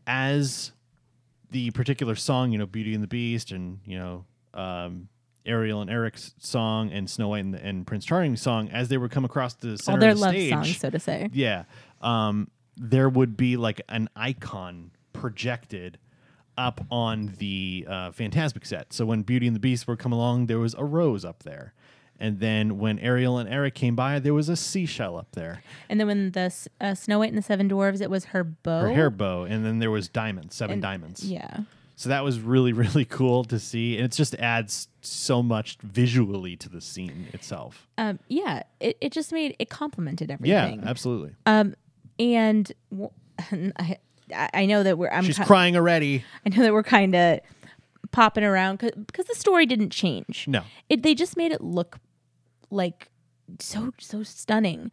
as 0.07 0.73
the 1.51 1.71
particular 1.73 2.15
song, 2.15 2.53
you 2.53 2.59
know, 2.59 2.67
Beauty 2.67 2.95
and 2.95 3.03
the 3.03 3.07
Beast, 3.09 3.51
and 3.51 3.79
you 3.85 3.99
know, 3.99 4.25
um, 4.55 5.09
Ariel 5.47 5.81
and 5.81 5.91
Eric's 5.91 6.35
song, 6.39 6.91
and 6.93 7.09
Snow 7.09 7.29
White 7.29 7.45
and, 7.45 7.55
and 7.55 7.87
Prince 7.87 8.05
Charming's 8.05 8.41
song, 8.41 8.69
as 8.71 8.89
they 8.89 8.97
would 8.99 9.11
come 9.11 9.25
across 9.25 9.55
the 9.55 9.77
center 9.79 9.97
All 9.97 10.01
their 10.01 10.11
of 10.11 10.17
the 10.19 10.23
love 10.23 10.31
stage, 10.35 10.51
songs, 10.51 10.77
so 10.79 10.91
to 10.91 10.99
say. 10.99 11.29
yeah, 11.33 11.65
um, 12.01 12.49
there 12.83 13.09
would 13.09 13.37
be 13.37 13.57
like 13.57 13.81
an 13.89 14.09
icon 14.17 14.91
projected 15.13 15.99
up 16.59 16.85
on 16.91 17.33
the 17.39 17.87
uh, 17.89 18.11
Fantasmic 18.11 18.67
set. 18.67 18.93
So 18.93 19.07
when 19.07 19.23
Beauty 19.23 19.47
and 19.47 19.57
the 19.57 19.61
Beast 19.61 19.87
were 19.87 19.97
come 19.97 20.13
along, 20.13 20.47
there 20.47 20.59
was 20.59 20.75
a 20.75 20.85
rose 20.85 21.25
up 21.25 21.45
there. 21.45 21.73
And 22.19 22.41
then 22.41 22.79
when 22.79 22.99
Ariel 22.99 23.39
and 23.39 23.49
Eric 23.49 23.75
came 23.75 23.97
by, 23.97 24.19
there 24.19 24.35
was 24.35 24.49
a 24.49 24.57
seashell 24.57 25.17
up 25.17 25.33
there, 25.33 25.63
And 25.89 25.99
then 25.99 26.07
when 26.07 26.31
the 26.33 26.53
uh, 26.81 26.95
Snow 26.95 27.19
White 27.19 27.31
and 27.31 27.39
the 27.39 27.43
Seven 27.43 27.69
Dwarves, 27.69 28.01
it 28.01 28.11
was 28.11 28.27
her 28.27 28.45
bow. 28.45 28.81
her 28.83 28.93
hair 28.93 29.11
bow, 29.11 29.45
and 29.45 29.65
then 29.65 29.79
there 29.81 29.91
was 29.91 30.09
diamonds, 30.09 30.55
seven 30.55 30.75
And- 30.75 30.83
diamonds. 30.83 31.25
Yeah. 31.25 31.61
So 31.97 32.09
that 32.09 32.25
was 32.25 32.41
really, 32.41 32.73
really 32.85 33.05
cool 33.05 33.45
to 33.45 33.59
see. 33.59 33.97
And 33.97 34.05
it 34.07 34.13
just 34.13 34.35
adds 34.37 34.89
so 35.03 35.43
much 35.43 35.79
visually 35.83 36.57
to 36.57 36.69
the 36.69 36.81
scene 36.81 37.29
itself. 37.33 37.87
Um, 37.99 38.19
yeah. 38.29 38.63
It, 38.81 38.97
it 39.01 39.13
just 39.13 39.33
made 39.33 39.55
it 39.59 39.69
complemented 39.69 40.31
everything. 40.31 40.81
Yeah, 40.83 40.89
absolutely. 40.89 41.35
Um, 41.47 41.75
and 42.23 42.73
I 43.79 43.99
I 44.55 44.67
know 44.67 44.83
that 44.83 44.99
we're. 44.99 45.11
I'm 45.11 45.25
She's 45.25 45.39
crying 45.39 45.77
already. 45.77 46.25
I 46.47 46.51
know 46.51 46.63
that 46.63 46.73
we're 46.73 46.83
kind 46.83 47.15
of 47.15 47.41
popping 48.13 48.45
around 48.45 48.79
because 48.79 49.27
the 49.27 49.35
story 49.35 49.67
didn't 49.67 49.91
change. 49.91 50.47
No. 50.49 50.63
It 50.89 51.03
they 51.03 51.15
just 51.15 51.37
made 51.37 51.53
it 51.53 51.61
look 51.61 51.99
like 52.71 53.09
so 53.59 53.93
so 53.99 54.23
stunning. 54.23 54.91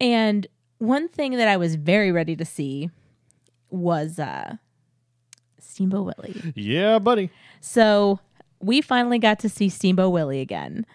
And 0.00 0.46
one 0.78 1.08
thing 1.08 1.36
that 1.36 1.48
I 1.48 1.56
was 1.56 1.74
very 1.74 2.12
ready 2.12 2.36
to 2.36 2.44
see 2.44 2.90
was 3.70 4.18
uh 4.18 4.56
Steamboat 5.58 6.14
Willie. 6.16 6.52
Yeah, 6.54 6.98
buddy. 6.98 7.30
So 7.60 8.20
we 8.60 8.80
finally 8.80 9.18
got 9.18 9.38
to 9.40 9.48
see 9.48 9.68
Steamboat 9.68 10.12
Willie 10.12 10.40
again. 10.40 10.86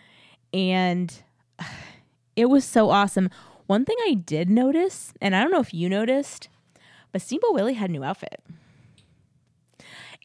And 0.54 1.14
it 2.36 2.46
was 2.46 2.66
so 2.66 2.90
awesome. 2.90 3.30
One 3.68 3.86
thing 3.86 3.98
I 4.06 4.14
did 4.14 4.50
notice, 4.50 5.14
and 5.22 5.36
I 5.36 5.42
don't 5.42 5.52
know 5.52 5.60
if 5.60 5.74
you 5.74 5.90
noticed, 5.90 6.50
but 7.12 7.22
Steamboat 7.22 7.54
Willie 7.54 7.74
had 7.74 7.90
a 7.90 7.94
new 7.94 8.04
outfit. 8.04 8.42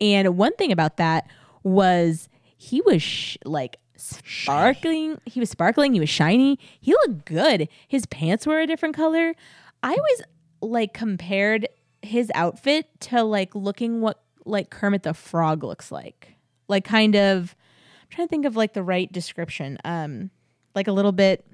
And 0.01 0.37
one 0.37 0.55
thing 0.57 0.73
about 0.73 0.97
that 0.97 1.27
was 1.63 2.29
he 2.57 2.81
was 2.83 3.03
sh- 3.03 3.37
like 3.45 3.79
sparkling. 3.97 5.19
He 5.27 5.41
was 5.41 5.51
sparkling. 5.51 5.95
He 5.95 6.01
was 6.01 6.09
shiny. 6.09 6.59
He 6.81 6.93
looked 6.93 7.25
good. 7.25 7.69
His 7.87 8.07
pants 8.07 8.47
were 8.47 8.61
a 8.61 8.67
different 8.67 8.97
color. 8.97 9.35
I 9.83 9.95
always 9.95 10.23
like 10.63 10.93
compared 10.95 11.69
his 12.03 12.31
outfit 12.35 12.89
to 13.01 13.23
like 13.23 13.55
looking 13.55 14.01
what 14.01 14.23
like 14.45 14.71
Kermit 14.71 15.03
the 15.03 15.15
Frog 15.15 15.63
looks 15.63 15.93
like. 15.93 16.35
Like 16.69 16.85
kind 16.85 17.15
of 17.15 17.55
I'm 18.03 18.09
trying 18.11 18.27
to 18.27 18.31
think 18.31 18.47
of 18.47 18.57
like 18.57 18.73
the 18.73 18.83
right 18.83 19.11
description. 19.11 19.79
Um 19.85 20.31
like 20.75 20.89
a 20.89 20.93
little 20.93 21.13
bit 21.13 21.45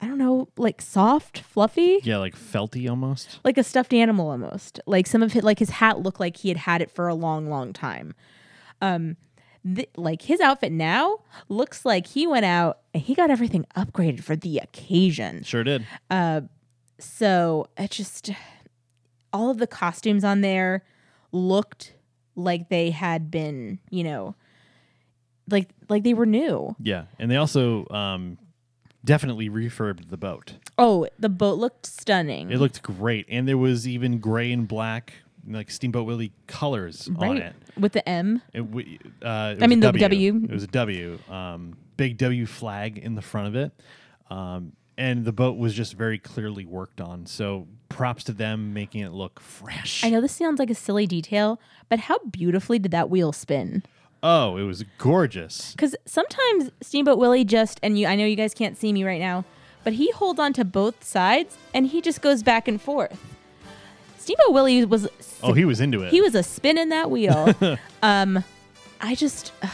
I 0.00 0.06
don't 0.06 0.18
know, 0.18 0.48
like 0.56 0.80
soft, 0.80 1.40
fluffy 1.40 2.00
Yeah, 2.02 2.16
like 2.18 2.34
felty 2.34 2.88
almost. 2.88 3.38
like 3.44 3.58
a 3.58 3.62
stuffed 3.62 3.92
animal 3.92 4.30
almost. 4.30 4.80
Like 4.86 5.06
some 5.06 5.22
of 5.22 5.36
it, 5.36 5.44
like 5.44 5.58
his 5.58 5.70
hat 5.70 6.00
looked 6.00 6.18
like 6.20 6.38
he 6.38 6.48
had 6.48 6.56
had 6.58 6.80
it 6.82 6.90
for 6.90 7.06
a 7.08 7.14
long, 7.14 7.50
long 7.50 7.72
time. 7.74 8.14
Um, 8.80 9.16
th- 9.62 9.90
like 9.96 10.22
his 10.22 10.40
outfit 10.40 10.72
now 10.72 11.18
looks 11.50 11.84
like 11.84 12.06
he 12.06 12.26
went 12.26 12.46
out 12.46 12.78
and 12.94 13.02
he 13.02 13.14
got 13.14 13.30
everything 13.30 13.66
upgraded 13.76 14.22
for 14.22 14.36
the 14.36 14.56
occasion. 14.58 15.42
Sure 15.42 15.62
did. 15.64 15.86
Uh, 16.10 16.42
So 16.98 17.66
it 17.76 17.90
just 17.90 18.30
all 19.32 19.50
of 19.50 19.58
the 19.58 19.66
costumes 19.66 20.24
on 20.24 20.40
there 20.40 20.82
looked 21.32 21.94
like 22.36 22.68
they 22.70 22.90
had 22.90 23.30
been, 23.30 23.78
you 23.90 24.02
know, 24.04 24.34
like 25.50 25.68
like 25.88 26.04
they 26.04 26.14
were 26.14 26.26
new. 26.26 26.74
Yeah, 26.82 27.04
and 27.18 27.30
they 27.30 27.36
also 27.36 27.86
um, 27.90 28.38
definitely 29.04 29.48
refurbed 29.48 30.08
the 30.10 30.16
boat. 30.16 30.54
Oh, 30.78 31.06
the 31.18 31.28
boat 31.28 31.58
looked 31.58 31.86
stunning. 31.86 32.50
It 32.50 32.58
looked 32.58 32.82
great, 32.82 33.26
and 33.28 33.46
there 33.46 33.58
was 33.58 33.86
even 33.86 34.18
gray 34.18 34.52
and 34.52 34.66
black, 34.66 35.12
like 35.46 35.70
Steamboat 35.70 36.06
Willie 36.06 36.32
colors 36.46 37.08
on 37.16 37.38
it. 37.38 37.54
with 37.78 37.92
the 37.92 38.06
M. 38.08 38.42
It, 38.52 38.60
w- 38.60 38.98
uh, 39.22 39.54
it 39.56 39.62
I 39.62 39.66
mean, 39.66 39.80
the 39.80 39.92
W. 39.92 40.40
It 40.44 40.50
was 40.50 40.64
a 40.64 40.68
W. 40.68 41.18
Um, 41.28 41.76
big 41.96 42.18
W 42.18 42.46
flag 42.46 42.98
in 42.98 43.14
the 43.14 43.22
front 43.22 43.48
of 43.48 43.56
it, 43.56 43.72
um, 44.30 44.72
and 44.96 45.24
the 45.24 45.32
boat 45.32 45.56
was 45.56 45.74
just 45.74 45.94
very 45.94 46.18
clearly 46.18 46.64
worked 46.64 47.00
on. 47.00 47.26
So 47.26 47.66
props 47.88 48.24
to 48.24 48.32
them 48.32 48.72
making 48.72 49.02
it 49.02 49.12
look 49.12 49.40
fresh. 49.40 50.04
I 50.04 50.10
know 50.10 50.20
this 50.20 50.32
sounds 50.32 50.58
like 50.58 50.70
a 50.70 50.74
silly 50.74 51.06
detail, 51.06 51.60
but 51.88 51.98
how 52.00 52.18
beautifully 52.30 52.78
did 52.78 52.92
that 52.92 53.10
wheel 53.10 53.32
spin? 53.32 53.82
Oh, 54.22 54.56
it 54.56 54.64
was 54.64 54.84
gorgeous. 54.98 55.72
Because 55.72 55.96
sometimes 56.04 56.70
Steamboat 56.82 57.18
Willie 57.18 57.44
just, 57.44 57.80
and 57.82 57.98
you, 57.98 58.06
I 58.06 58.16
know 58.16 58.26
you 58.26 58.36
guys 58.36 58.52
can't 58.54 58.76
see 58.76 58.92
me 58.92 59.02
right 59.04 59.20
now, 59.20 59.44
but 59.84 59.94
he 59.94 60.10
holds 60.10 60.38
on 60.38 60.52
to 60.54 60.64
both 60.64 61.02
sides 61.04 61.56
and 61.72 61.86
he 61.86 62.00
just 62.02 62.20
goes 62.20 62.42
back 62.42 62.68
and 62.68 62.80
forth. 62.80 63.18
Steamboat 64.18 64.52
Willie 64.52 64.84
was, 64.84 65.08
Oh, 65.42 65.54
he 65.54 65.64
was 65.64 65.80
into 65.80 66.02
it. 66.02 66.10
he 66.10 66.20
was 66.20 66.34
a 66.34 66.42
spin 66.42 66.76
in 66.76 66.90
that 66.90 67.10
wheel. 67.10 67.54
um, 68.02 68.44
I 69.00 69.14
just, 69.14 69.52
ugh, 69.62 69.70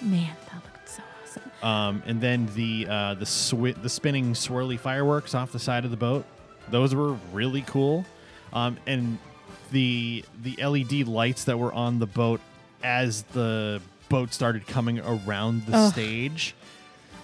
man, 0.00 0.34
that 0.52 0.62
looked 0.64 0.88
so 0.88 1.02
awesome. 1.22 1.50
Um, 1.62 2.02
and 2.06 2.20
then 2.20 2.46
the 2.56 2.86
uh, 2.90 3.14
the 3.14 3.24
swi- 3.24 3.80
the 3.80 3.88
spinning 3.88 4.32
swirly 4.32 4.78
fireworks 4.78 5.34
off 5.36 5.52
the 5.52 5.60
side 5.60 5.84
of 5.84 5.92
the 5.92 5.96
boat, 5.96 6.24
those 6.68 6.92
were 6.94 7.12
really 7.32 7.62
cool. 7.62 8.04
Um, 8.52 8.76
and 8.88 9.18
the 9.70 10.24
the 10.42 10.56
LED 10.64 11.06
lights 11.06 11.44
that 11.44 11.56
were 11.56 11.72
on 11.72 12.00
the 12.00 12.06
boat 12.06 12.40
as 12.82 13.22
the 13.32 13.80
boat 14.08 14.32
started 14.32 14.66
coming 14.66 15.00
around 15.00 15.66
the 15.66 15.76
Ugh. 15.76 15.92
stage 15.92 16.54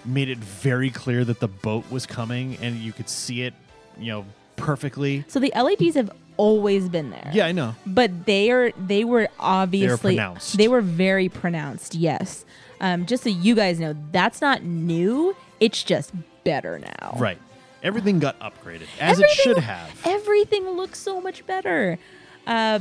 made 0.05 0.27
it 0.29 0.37
very 0.37 0.89
clear 0.89 1.23
that 1.23 1.39
the 1.39 1.47
boat 1.47 1.89
was 1.89 2.05
coming, 2.05 2.57
and 2.61 2.75
you 2.75 2.91
could 2.91 3.07
see 3.07 3.43
it, 3.43 3.53
you 3.97 4.11
know, 4.11 4.25
perfectly. 4.57 5.23
So 5.29 5.39
the 5.39 5.51
LEDs 5.55 5.95
have 5.95 6.11
always 6.35 6.89
been 6.89 7.09
there. 7.09 7.29
Yeah, 7.33 7.45
I 7.45 7.51
know. 7.53 7.75
but 7.85 8.25
they 8.25 8.51
are 8.51 8.71
they 8.71 9.03
were 9.03 9.29
obviously 9.39 10.15
pronounced. 10.15 10.57
they 10.57 10.67
were 10.67 10.81
very 10.81 11.29
pronounced 11.29 11.93
yes 11.93 12.43
um, 12.81 13.05
just 13.05 13.23
so 13.23 13.29
you 13.29 13.53
guys 13.53 13.79
know 13.79 13.95
that's 14.11 14.41
not 14.41 14.63
new 14.63 15.35
it's 15.59 15.83
just 15.83 16.11
better 16.43 16.79
now 16.79 17.15
Right. 17.19 17.37
Everything 17.83 18.17
got 18.17 18.39
upgraded 18.39 18.87
as 18.99 19.19
it 19.19 19.29
should 19.29 19.59
have. 19.59 19.91
everything 20.05 20.67
looks 20.71 20.97
so 20.97 21.21
much 21.21 21.45
better 21.45 21.99
uh, 22.47 22.79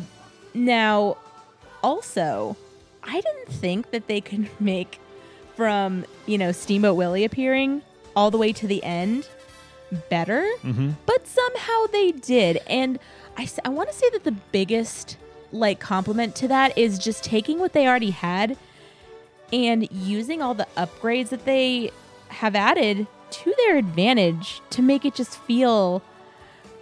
now 0.54 1.18
also 1.82 2.56
i 3.02 3.20
didn't 3.20 3.48
think 3.48 3.90
that 3.90 4.06
they 4.06 4.20
could 4.20 4.48
make 4.60 4.98
from 5.56 6.04
you 6.26 6.38
know 6.38 6.52
steamboat 6.52 6.96
willie 6.96 7.24
appearing 7.24 7.82
all 8.16 8.30
the 8.30 8.38
way 8.38 8.52
to 8.52 8.66
the 8.66 8.82
end 8.84 9.28
better 10.08 10.42
Mm-hmm. 10.62 10.90
but 11.06 11.26
somehow 11.26 11.86
they 11.92 12.12
did 12.12 12.58
and 12.66 12.98
I, 13.36 13.48
I 13.64 13.68
want 13.70 13.90
to 13.90 13.94
say 13.94 14.08
that 14.10 14.24
the 14.24 14.32
biggest 14.32 15.16
like 15.52 15.80
compliment 15.80 16.34
to 16.36 16.48
that 16.48 16.76
is 16.78 16.98
just 16.98 17.22
taking 17.24 17.58
what 17.58 17.72
they 17.74 17.86
already 17.86 18.10
had 18.10 18.56
and 19.52 19.90
using 19.92 20.40
all 20.40 20.54
the 20.54 20.66
upgrades 20.78 21.28
that 21.30 21.44
they 21.44 21.90
have 22.28 22.54
added 22.54 23.06
to 23.30 23.54
their 23.58 23.76
advantage 23.76 24.62
to 24.70 24.80
make 24.82 25.04
it 25.04 25.14
just 25.14 25.38
feel 25.42 26.02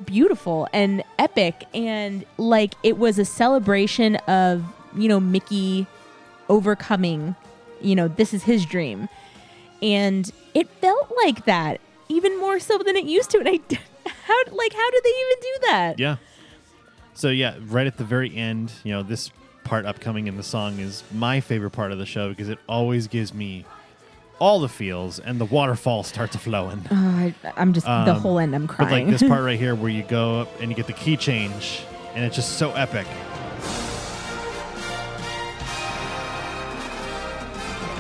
beautiful 0.05 0.69
and 0.73 1.03
epic 1.19 1.65
and 1.75 2.25
like 2.39 2.75
it 2.83 2.97
was 2.97 3.19
a 3.19 3.25
celebration 3.25 4.17
of 4.29 4.65
you 4.97 5.09
know 5.09 5.21
mickey 5.21 5.87
overcoming 6.49 7.35
you 7.81 7.95
know 7.95 8.09
this 8.09 8.35
is 8.35 8.43
his 8.45 8.65
dream 8.67 9.09
and 9.83 10.31
it 10.55 10.69
felt 10.81 11.13
like 11.25 11.45
that 11.45 11.81
even 12.09 12.39
more 12.41 12.59
so 12.59 12.77
than 12.79 12.97
it 12.97 13.05
used 13.05 13.31
to 13.31 13.39
and 13.39 13.49
i 13.49 13.53
how 14.27 14.35
like 14.53 14.73
how 14.73 14.91
did 14.91 15.05
they 15.05 15.09
even 15.11 15.37
do 15.41 15.59
that 15.67 15.99
Yeah. 15.99 16.17
So 17.15 17.29
yeah, 17.29 17.57
right 17.67 17.87
at 17.87 17.99
the 17.99 18.05
very 18.05 18.35
end, 18.35 18.73
you 18.83 18.93
know, 18.93 19.03
this 19.03 19.31
part 19.63 19.85
upcoming 19.85 20.27
in 20.27 20.39
the 20.39 20.43
song 20.43 20.79
is 20.79 21.05
my 21.13 21.41
favorite 21.41 21.71
part 21.73 21.93
of 21.93 21.99
the 21.99 22.07
show 22.07 22.31
because 22.31 22.49
it 22.49 22.59
always 22.67 23.09
gives 23.09 23.35
me 23.35 23.67
all 24.39 24.59
the 24.61 24.71
feels 24.71 25.19
and 25.19 25.39
the 25.39 25.45
waterfall 25.45 26.03
starts 26.03 26.35
flowing. 26.37 26.83
Oh, 26.91 26.95
I, 26.97 27.35
I'm 27.59 27.75
just 27.75 27.85
the 27.85 27.93
Um, 28.15 28.21
whole 28.21 28.39
end. 28.39 28.55
I'm 28.55 28.65
But 28.67 28.91
like 28.91 29.07
this 29.09 29.23
part 29.23 29.45
right 29.45 29.59
here 29.59 29.75
where 29.75 29.91
you 29.91 30.03
go 30.03 30.41
up 30.41 30.61
and 30.63 30.71
you 30.71 30.77
get 30.77 30.87
the 30.87 30.95
key 30.95 31.19
change 31.19 31.83
and 32.15 32.25
it's 32.25 32.37
just 32.37 32.57
so 32.57 32.73
epic. 32.73 33.07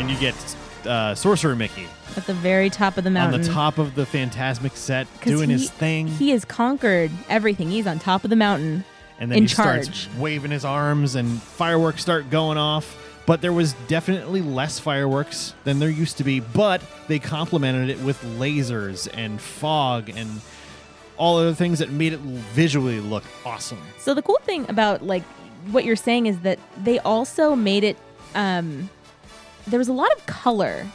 And 0.00 0.10
you 0.10 0.16
get 0.18 0.34
uh, 0.86 1.14
Sorcerer 1.14 1.54
Mickey 1.54 1.86
At 2.16 2.24
the 2.26 2.32
very 2.32 2.70
top 2.70 2.96
of 2.96 3.04
the 3.04 3.10
mountain. 3.10 3.40
on 3.42 3.46
the 3.46 3.52
top 3.52 3.76
of 3.76 3.94
the 3.94 4.06
Fantasmic 4.06 4.74
set 4.76 5.06
'Cause 5.20 5.30
doing 5.32 5.50
he, 5.50 5.56
his 5.56 5.70
thing. 5.70 6.06
He 6.06 6.30
has 6.30 6.44
conquered 6.46 7.10
everything. 7.28 7.70
He's 7.70 7.86
on 7.86 7.98
top 7.98 8.24
of 8.24 8.30
the 8.30 8.36
mountain. 8.36 8.84
and 9.18 9.30
then 9.30 9.36
in 9.38 9.44
he 9.44 9.48
starts 9.48 9.88
charge. 9.88 10.08
waving 10.18 10.50
his 10.50 10.64
arms 10.64 11.14
and 11.16 11.42
fireworks 11.42 12.00
start 12.00 12.30
going 12.30 12.56
off. 12.56 12.96
But 13.26 13.42
there 13.42 13.52
was 13.52 13.74
definitely 13.88 14.40
less 14.40 14.78
fireworks 14.78 15.52
than 15.64 15.78
there 15.78 15.90
used 15.90 16.16
to 16.16 16.24
be, 16.24 16.40
but 16.40 16.80
they 17.06 17.18
complemented 17.18 17.90
it 17.90 18.00
with 18.00 18.18
lasers 18.38 19.06
and 19.12 19.38
fog 19.38 20.08
and 20.08 20.40
all 21.18 21.36
other 21.36 21.52
things 21.54 21.80
that 21.80 21.90
made 21.90 22.14
it 22.14 22.20
visually 22.20 22.98
look 23.00 23.24
awesome. 23.44 23.78
So 23.98 24.14
the 24.14 24.22
cool 24.22 24.40
thing 24.46 24.64
about 24.70 25.04
like 25.04 25.22
what 25.70 25.84
you're 25.84 25.94
saying 25.96 26.24
is 26.24 26.38
that 26.40 26.58
they 26.82 26.98
also 27.00 27.54
made 27.54 27.84
it 27.84 27.98
um 28.34 28.88
there 29.66 29.78
was 29.78 29.88
a 29.88 29.92
lot 29.92 30.10
of 30.16 30.26
color 30.26 30.86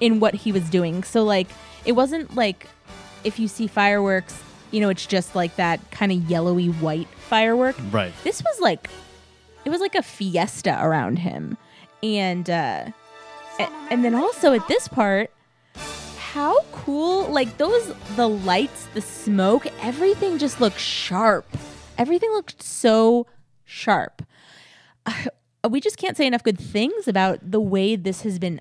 in 0.00 0.20
what 0.20 0.34
he 0.34 0.52
was 0.52 0.68
doing. 0.70 1.02
So 1.02 1.22
like 1.22 1.48
it 1.84 1.92
wasn't 1.92 2.34
like 2.34 2.66
if 3.24 3.38
you 3.38 3.48
see 3.48 3.66
fireworks, 3.66 4.42
you 4.70 4.80
know, 4.80 4.88
it's 4.88 5.06
just 5.06 5.34
like 5.34 5.56
that 5.56 5.90
kind 5.90 6.10
of 6.12 6.30
yellowy 6.30 6.68
white 6.68 7.08
firework. 7.08 7.76
Right. 7.90 8.12
This 8.24 8.42
was 8.42 8.60
like 8.60 8.88
it 9.64 9.70
was 9.70 9.80
like 9.80 9.94
a 9.94 10.02
fiesta 10.02 10.78
around 10.82 11.18
him. 11.18 11.56
And 12.02 12.48
uh 12.48 12.86
a- 13.58 13.70
and 13.90 14.04
then 14.04 14.14
also 14.14 14.52
at 14.54 14.66
this 14.68 14.88
part 14.88 15.30
how 16.32 16.60
cool 16.72 17.26
like 17.28 17.58
those 17.58 17.92
the 18.16 18.28
lights 18.28 18.86
the 18.94 19.00
smoke 19.00 19.66
everything 19.82 20.38
just 20.38 20.60
looked 20.60 20.78
sharp 20.78 21.44
everything 21.98 22.30
looked 22.30 22.62
so 22.62 23.26
sharp 23.64 24.22
we 25.68 25.80
just 25.80 25.96
can't 25.98 26.16
say 26.16 26.26
enough 26.26 26.42
good 26.42 26.58
things 26.58 27.06
about 27.08 27.38
the 27.42 27.60
way 27.60 27.96
this 27.96 28.22
has 28.22 28.38
been 28.38 28.60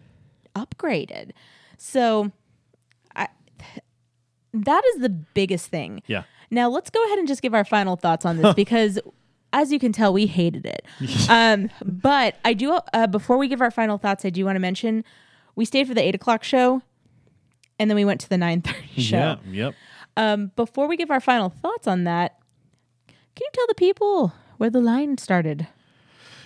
upgraded 0.56 1.32
so 1.78 2.32
i 3.16 3.28
that 4.54 4.84
is 4.96 5.02
the 5.02 5.10
biggest 5.10 5.68
thing 5.68 6.02
Yeah. 6.08 6.24
now 6.52 6.70
let's 6.70 6.90
go 6.90 7.04
ahead 7.06 7.20
and 7.20 7.28
just 7.28 7.42
give 7.42 7.54
our 7.54 7.64
final 7.64 7.96
thoughts 7.96 8.26
on 8.26 8.38
this 8.38 8.54
because 8.64 9.00
as 9.54 9.72
you 9.72 9.80
can 9.80 9.92
tell 9.92 10.12
we 10.12 10.26
hated 10.26 10.66
it 10.66 10.86
um, 11.30 11.70
but 11.84 12.36
i 12.44 12.54
do 12.54 12.80
uh, 12.94 13.08
before 13.08 13.38
we 13.38 13.48
give 13.48 13.62
our 13.62 13.72
final 13.72 13.98
thoughts 13.98 14.26
i 14.26 14.30
do 14.30 14.44
want 14.46 14.56
to 14.56 14.60
mention 14.60 15.04
we 15.56 15.66
stayed 15.66 15.88
for 15.88 15.94
the 15.94 16.04
8 16.04 16.16
o'clock 16.16 16.44
show 16.44 16.82
and 17.78 17.90
then 17.90 17.96
we 17.96 18.04
went 18.06 18.20
to 18.22 18.30
the 18.30 18.36
9.30 18.36 18.74
show 18.98 19.16
Yeah. 19.18 19.36
Yep. 19.50 19.76
um, 20.18 20.52
before 20.56 20.88
we 20.88 20.98
give 20.98 21.12
our 21.12 21.22
final 21.22 21.50
thoughts 21.50 21.88
on 21.88 22.04
that 22.04 22.38
can 23.08 23.46
you 23.46 23.50
tell 23.54 23.68
the 23.68 23.76
people 23.76 24.34
where 24.58 24.70
the 24.70 24.82
line 24.82 25.18
started 25.18 25.68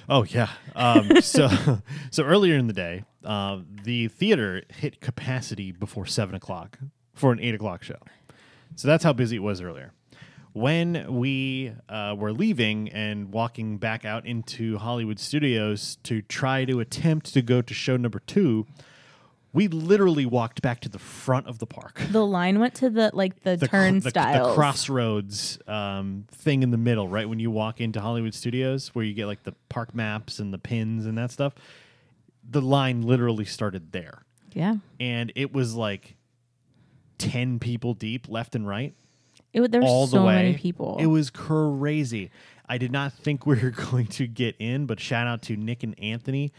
Oh 0.10 0.24
yeah. 0.24 0.50
Um, 0.76 1.22
so 1.22 1.50
so 2.12 2.24
earlier 2.24 2.56
in 2.56 2.68
the 2.68 2.74
day, 2.74 3.04
uh, 3.24 3.60
the 3.84 4.08
theater 4.08 4.64
hit 4.70 5.02
capacity 5.02 5.72
before 5.72 6.06
seven 6.06 6.36
o'clock 6.36 6.80
for 7.14 7.32
an 7.32 7.40
eight 7.40 7.56
o'clock 7.56 7.84
show. 7.84 8.00
So 8.76 8.88
that's 8.88 9.04
how 9.04 9.14
busy 9.14 9.38
it 9.38 9.44
was 9.44 9.62
earlier. 9.62 9.94
When 10.54 11.16
we 11.18 11.74
uh, 11.90 12.16
were 12.18 12.32
leaving 12.32 12.90
and 12.90 13.32
walking 13.32 13.78
back 13.78 14.06
out 14.06 14.26
into 14.26 14.78
Hollywood 14.78 15.20
Studios 15.20 15.98
to 16.04 16.22
try 16.22 16.64
to 16.66 16.80
attempt 16.80 17.34
to 17.34 17.42
go 17.42 17.62
to 17.62 17.74
show 17.74 17.98
number 17.98 18.20
two, 18.20 18.68
we 19.54 19.68
literally 19.68 20.26
walked 20.26 20.62
back 20.64 20.80
to 20.82 20.90
the 20.90 20.98
front 21.00 21.48
of 21.48 21.60
the 21.60 21.68
park. 21.68 22.02
the 22.12 22.26
line 22.26 22.60
went 22.60 22.74
to 22.76 22.90
the 22.90 23.12
like 23.14 23.44
the, 23.44 23.56
the, 23.56 23.68
cr- 23.68 23.76
the- 23.78 24.10
the 24.50 24.52
crossroads 24.56 25.60
um, 25.68 26.26
thing 26.32 26.64
in 26.64 26.72
the 26.72 26.78
middle, 26.78 27.08
right 27.08 27.30
when 27.30 27.40
you 27.40 27.52
walk 27.52 27.80
into 27.80 28.02
Hollywood 28.02 28.34
Studios, 28.34 28.90
where 28.96 29.06
you 29.06 29.14
get 29.14 29.28
like 29.28 29.44
the 29.44 29.54
park 29.70 29.94
maps 29.94 30.40
and 30.40 30.52
the 30.54 30.58
pins 30.58 31.06
and 31.06 31.18
that 31.18 31.32
stuff. 31.32 31.54
The 32.50 32.62
line 32.62 33.04
literally 33.04 33.46
started 33.46 33.92
there, 33.94 34.24
yeah 34.54 34.76
and 35.00 35.32
it 35.36 35.54
was 35.54 35.76
like 35.76 36.16
ten 37.18 37.60
people 37.60 37.94
deep, 37.94 38.28
left 38.28 38.56
and 38.56 38.68
right, 38.68 38.94
it, 39.54 39.72
there 39.72 39.82
were 39.82 40.08
so 40.08 40.26
many 40.26 40.56
people 40.56 40.98
It 41.00 41.06
was 41.06 41.30
crazy. 41.30 42.32
I 42.68 42.78
did 42.78 42.92
not 42.92 43.14
think 43.14 43.46
we 43.46 43.62
were 43.62 43.70
going 43.72 44.08
to 44.08 44.28
get 44.28 44.56
in, 44.60 44.86
but 44.88 45.00
shout 45.00 45.28
out 45.28 45.42
to 45.44 45.56
Nick 45.56 45.84
and 45.84 45.98
Anthony 46.00 46.52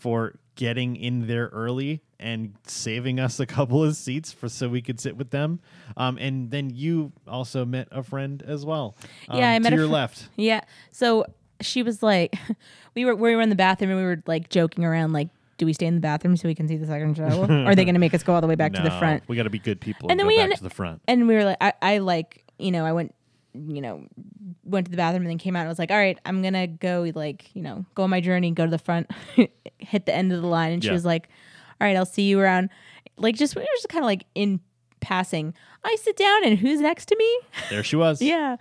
for 0.00 0.38
getting 0.56 0.96
in 0.96 1.26
there 1.26 1.46
early 1.52 2.02
and 2.18 2.54
saving 2.66 3.18
us 3.20 3.38
a 3.40 3.46
couple 3.46 3.82
of 3.84 3.96
seats 3.96 4.32
for 4.32 4.48
so 4.48 4.68
we 4.68 4.82
could 4.82 4.98
sit 5.00 5.16
with 5.16 5.30
them. 5.30 5.60
Um, 5.96 6.18
and 6.18 6.50
then 6.50 6.70
you 6.70 7.12
also 7.28 7.64
met 7.64 7.88
a 7.90 8.02
friend 8.02 8.42
as 8.46 8.64
well. 8.64 8.96
um, 9.28 9.38
Yeah, 9.38 9.50
I 9.50 9.58
met 9.58 9.70
to 9.70 9.76
your 9.76 9.86
fr- 9.86 9.92
left. 9.92 10.28
Yeah. 10.36 10.60
So 10.90 11.24
she 11.60 11.82
was 11.82 12.02
like, 12.02 12.36
we 12.94 13.04
were 13.04 13.14
we 13.14 13.34
were 13.34 13.42
in 13.42 13.48
the 13.50 13.56
bathroom 13.56 13.90
and 13.90 14.00
we 14.00 14.04
were 14.04 14.22
like 14.26 14.48
joking 14.50 14.84
around, 14.84 15.12
like, 15.12 15.28
do 15.58 15.66
we 15.66 15.72
stay 15.72 15.86
in 15.86 15.94
the 15.94 16.00
bathroom 16.00 16.36
so 16.36 16.48
we 16.48 16.54
can 16.54 16.68
see 16.68 16.76
the 16.76 16.86
second 16.86 17.16
show? 17.16 17.44
or 17.48 17.52
are 17.66 17.74
they 17.74 17.84
going 17.84 17.94
to 17.94 18.00
make 18.00 18.14
us 18.14 18.22
go 18.22 18.34
all 18.34 18.40
the 18.40 18.46
way 18.46 18.54
back 18.54 18.72
to 18.72 18.82
the 18.82 18.90
front? 18.92 19.22
We 19.28 19.36
got 19.36 19.44
to 19.44 19.50
be 19.50 19.58
good 19.58 19.80
people 19.80 20.10
And 20.10 20.12
and, 20.12 20.20
then 20.20 20.24
go 20.24 20.28
we 20.44 20.48
back 20.48 20.58
to 20.58 20.62
the 20.64 20.70
front. 20.70 21.02
And 21.06 21.28
we 21.28 21.34
were 21.34 21.44
like, 21.44 21.58
I, 21.60 21.72
I 21.82 21.98
like, 21.98 22.44
you 22.58 22.70
know, 22.70 22.84
I 22.86 22.92
went, 22.92 23.14
you 23.54 23.80
know, 23.80 24.04
went 24.64 24.86
to 24.86 24.90
the 24.90 24.96
bathroom 24.96 25.22
and 25.22 25.30
then 25.30 25.38
came 25.38 25.56
out 25.56 25.60
and 25.60 25.68
was 25.68 25.78
like, 25.78 25.90
all 25.90 25.96
right, 25.96 26.18
I'm 26.24 26.42
gonna 26.42 26.66
go 26.66 27.10
like, 27.14 27.54
you 27.54 27.62
know, 27.62 27.84
go 27.94 28.04
on 28.04 28.10
my 28.10 28.20
journey, 28.20 28.50
go 28.52 28.64
to 28.64 28.70
the 28.70 28.78
front, 28.78 29.10
hit 29.78 30.06
the 30.06 30.14
end 30.14 30.32
of 30.32 30.40
the 30.42 30.48
line, 30.48 30.72
and 30.72 30.82
she 30.82 30.88
Yeah. 30.88 30.94
was 30.94 31.04
like, 31.04 31.28
all 31.80 31.86
right, 31.86 31.96
I'll 31.96 32.06
see 32.06 32.22
you 32.22 32.38
around. 32.40 32.70
Like, 33.16 33.36
just 33.36 33.54
we 33.56 33.62
were 33.62 33.68
just 33.76 33.88
kind 33.88 34.02
of 34.04 34.06
like 34.06 34.24
in 34.34 34.60
passing. 35.00 35.54
I 35.84 35.96
sit 36.00 36.16
down 36.16 36.44
and 36.44 36.58
who's 36.58 36.80
next 36.80 37.06
to 37.06 37.16
me? 37.16 37.40
There 37.70 37.82
she 37.82 37.96
was. 37.96 38.20
yeah. 38.22 38.56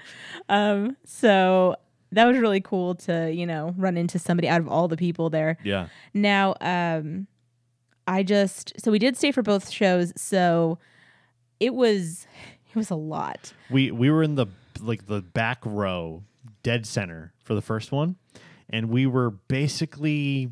Um, 0.47 0.95
so 1.05 1.75
that 2.11 2.25
was 2.25 2.37
really 2.37 2.61
cool 2.61 2.95
to, 2.95 3.31
you 3.31 3.45
know, 3.45 3.75
run 3.77 3.95
into 3.97 4.17
somebody 4.17 4.47
out 4.47 4.59
of 4.61 4.67
all 4.67 4.87
the 4.87 4.97
people 4.97 5.29
there. 5.29 5.57
Yeah. 5.63 5.87
Now, 6.13 6.55
um, 6.61 7.27
I 8.07 8.23
just 8.23 8.73
so 8.83 8.89
we 8.91 8.97
did 8.99 9.15
stay 9.17 9.31
for 9.31 9.43
both 9.43 9.69
shows, 9.69 10.13
so 10.15 10.79
it 11.59 11.73
was 11.75 12.25
it 12.69 12.75
was 12.75 12.89
a 12.89 12.95
lot. 12.95 13.53
we 13.69 13.91
we 13.91 14.09
were 14.09 14.23
in 14.23 14.35
the 14.35 14.47
like 14.81 15.05
the 15.07 15.21
back 15.21 15.59
row 15.65 16.23
dead 16.63 16.85
center 16.85 17.33
for 17.43 17.53
the 17.55 17.61
first 17.61 17.91
one 17.91 18.15
and 18.69 18.89
we 18.89 19.05
were 19.05 19.29
basically 19.31 20.51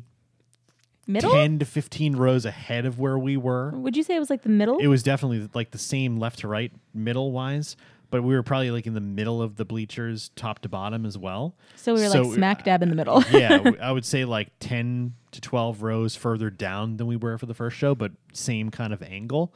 Middle? 1.06 1.30
10 1.32 1.60
to 1.60 1.64
15 1.64 2.16
rows 2.16 2.44
ahead 2.44 2.84
of 2.84 2.98
where 2.98 3.18
we 3.18 3.36
were 3.38 3.70
Would 3.70 3.96
you 3.96 4.02
say 4.02 4.14
it 4.14 4.18
was 4.18 4.28
like 4.30 4.42
the 4.42 4.48
middle? 4.50 4.76
it 4.78 4.88
was 4.88 5.02
definitely 5.02 5.48
like 5.54 5.70
the 5.70 5.78
same 5.78 6.18
left 6.18 6.40
to 6.40 6.48
right 6.48 6.70
middle 6.92 7.32
wise 7.32 7.76
but 8.10 8.22
we 8.22 8.34
were 8.34 8.42
probably 8.42 8.70
like 8.70 8.86
in 8.86 8.94
the 8.94 9.00
middle 9.00 9.40
of 9.42 9.56
the 9.56 9.64
bleachers 9.64 10.30
top 10.36 10.58
to 10.60 10.68
bottom 10.68 11.06
as 11.06 11.16
well 11.16 11.54
so 11.76 11.94
we 11.94 12.02
were 12.02 12.08
so- 12.08 12.22
like 12.22 12.34
smack 12.34 12.64
dab 12.64 12.82
in 12.82 12.90
the 12.90 12.94
middle. 12.94 13.22
yeah 13.32 13.70
I 13.82 13.90
would 13.92 14.04
say 14.04 14.24
like 14.26 14.48
10 14.60 15.14
to 15.32 15.40
12 15.40 15.82
rows 15.82 16.14
further 16.16 16.50
down 16.50 16.98
than 16.98 17.06
we 17.06 17.16
were 17.16 17.38
for 17.38 17.46
the 17.46 17.54
first 17.54 17.76
show 17.78 17.94
but 17.94 18.12
same 18.34 18.70
kind 18.70 18.92
of 18.92 19.02
angle 19.02 19.54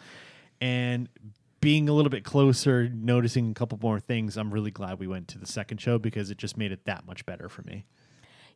and 0.60 1.08
being 1.62 1.88
a 1.88 1.92
little 1.94 2.10
bit 2.10 2.24
closer 2.24 2.90
noticing 2.92 3.50
a 3.50 3.54
couple 3.54 3.78
more 3.80 3.98
things 3.98 4.36
i'm 4.36 4.52
really 4.52 4.70
glad 4.70 4.98
we 4.98 5.06
went 5.06 5.26
to 5.28 5.38
the 5.38 5.46
second 5.46 5.78
show 5.78 5.98
because 5.98 6.30
it 6.30 6.36
just 6.36 6.58
made 6.58 6.72
it 6.72 6.84
that 6.84 7.06
much 7.06 7.24
better 7.24 7.48
for 7.48 7.62
me 7.62 7.86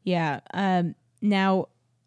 yeah. 0.05 0.39
Um, 0.55 0.95
now, 1.21 1.67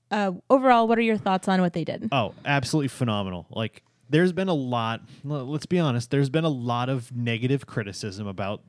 uh, 0.10 0.32
overall, 0.50 0.88
what 0.88 0.98
are 0.98 1.02
your 1.02 1.18
thoughts 1.18 1.50
on 1.50 1.60
what 1.60 1.74
they 1.74 1.84
did? 1.84 2.08
Oh, 2.14 2.34
absolutely 2.46 2.88
phenomenal. 2.88 3.46
Like 3.50 3.84
there's 4.10 4.32
been 4.32 4.48
a 4.48 4.54
lot, 4.54 5.02
let's 5.26 5.66
be 5.66 5.80
honest, 5.80 6.10
there's 6.10 6.30
been 6.30 6.46
a 6.46 6.50
lot 6.50 6.88
of 6.88 7.14
negative 7.14 7.66
criticism 7.68 8.26
about 8.26 8.62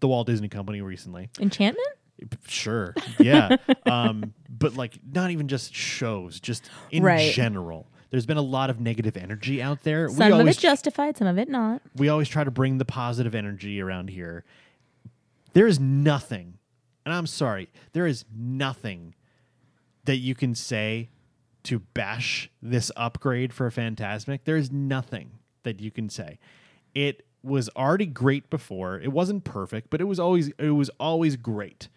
the 0.00 0.08
Walt 0.08 0.26
Disney 0.26 0.48
Company 0.50 0.82
recently. 0.82 1.30
Enchantment? 1.40 1.88
Sure. 2.46 2.94
Yeah. 3.18 3.56
um, 3.86 4.34
but 4.50 4.76
like 4.76 4.98
not 5.10 5.30
even 5.30 5.48
just 5.48 5.74
shows, 5.74 6.38
just 6.38 6.68
in 6.90 7.02
Right. 7.02 7.32
general. 7.32 7.88
There's 8.10 8.26
been 8.26 8.36
a 8.36 8.42
lot 8.42 8.70
of 8.70 8.80
negative 8.80 9.16
energy 9.16 9.62
out 9.62 9.82
there. 9.82 10.08
Some 10.08 10.18
we 10.18 10.32
of 10.32 10.38
always 10.40 10.58
it 10.58 10.60
justified, 10.60 11.16
some 11.16 11.28
of 11.28 11.38
it 11.38 11.48
not. 11.48 11.80
we 11.96 12.08
always 12.08 12.28
try 12.28 12.44
to 12.44 12.50
bring 12.50 12.78
the 12.78 12.84
positive 12.84 13.34
energy 13.34 13.80
around 13.80 14.10
here. 14.10 14.44
There 15.52 15.66
is 15.66 15.78
nothing, 15.80 16.58
and 17.04 17.14
I'm 17.14 17.26
sorry, 17.26 17.68
there 17.92 18.06
is 18.06 18.24
nothing 18.36 19.14
that 20.04 20.16
you 20.16 20.34
can 20.34 20.54
say 20.54 21.08
to 21.64 21.80
bash 21.80 22.50
this 22.62 22.90
upgrade 22.96 23.52
for 23.52 23.70
Fantasmic. 23.70 24.40
There 24.44 24.56
is 24.56 24.72
nothing 24.72 25.32
that 25.62 25.80
you 25.80 25.90
can 25.90 26.08
say. 26.08 26.38
It 26.94 27.24
was 27.42 27.68
already 27.76 28.06
great 28.06 28.50
before. 28.50 28.98
It 28.98 29.12
wasn't 29.12 29.44
perfect, 29.44 29.90
but 29.90 30.00
it 30.00 30.04
was 30.04 30.18
always 30.18 30.48
it 30.58 30.70
was 30.70 30.90
always 30.98 31.36
great. 31.36 31.88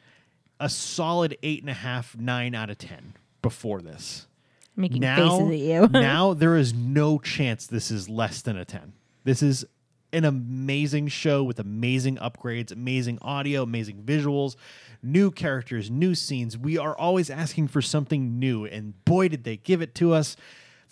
A 0.60 0.70
solid 0.70 1.38
eight 1.44 1.62
and 1.62 1.70
a 1.70 1.74
half, 1.74 2.16
nine 2.18 2.54
out 2.56 2.70
of 2.70 2.78
ten 2.78 3.14
before 3.42 3.82
this 3.82 4.28
Making 4.76 5.02
now, 5.02 5.38
faces 5.38 5.52
at 5.52 5.58
you. 5.60 5.88
now 6.02 6.34
there 6.34 6.56
is 6.58 6.74
no 6.74 7.20
chance 7.20 7.68
this 7.68 7.92
is 7.92 8.10
less 8.10 8.42
than 8.42 8.58
a 8.58 8.66
10. 8.66 8.94
This 9.24 9.44
is 9.44 9.66
an 10.12 10.26
amazing 10.26 11.08
show 11.08 11.44
with 11.44 11.60
amazing 11.60 12.18
upgrades, 12.18 12.72
amazing 12.72 13.18
audio, 13.22 13.64
amazing 13.64 14.04
visuals, 14.04 14.56
new 15.02 15.32
characters, 15.32 15.90
new 15.90 16.16
scenes. 16.16 16.58
We 16.58 16.78
are 16.78 16.96
always 16.96 17.30
asking 17.30 17.70
for 17.70 17.82
something 17.82 18.40
new, 18.40 18.66
and 18.66 18.94
boy, 19.06 19.28
did 19.28 19.44
they 19.44 19.58
give 19.58 19.82
it 19.82 19.96
to 19.96 20.14
us. 20.14 20.38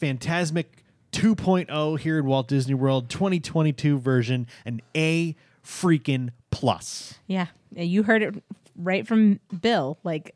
Fantasmic 0.02 0.66
2.0 1.12 2.00
here 2.00 2.20
in 2.20 2.26
Walt 2.26 2.48
Disney 2.48 2.74
World, 2.74 3.10
2022 3.10 4.00
version, 4.00 4.48
an 4.66 4.82
A 4.96 5.36
freaking 5.64 6.30
plus. 6.50 7.16
Yeah, 7.28 7.48
you 7.76 8.04
heard 8.04 8.24
it 8.24 8.44
right 8.76 9.06
from 9.06 9.40
Bill. 9.62 9.98
Like, 10.04 10.36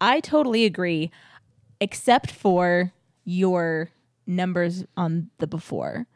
I 0.00 0.20
totally 0.20 0.64
agree, 0.64 1.10
except 1.80 2.30
for 2.30 2.92
your 3.24 3.90
numbers 4.26 4.84
on 4.96 5.30
the 5.38 5.46
before. 5.46 6.06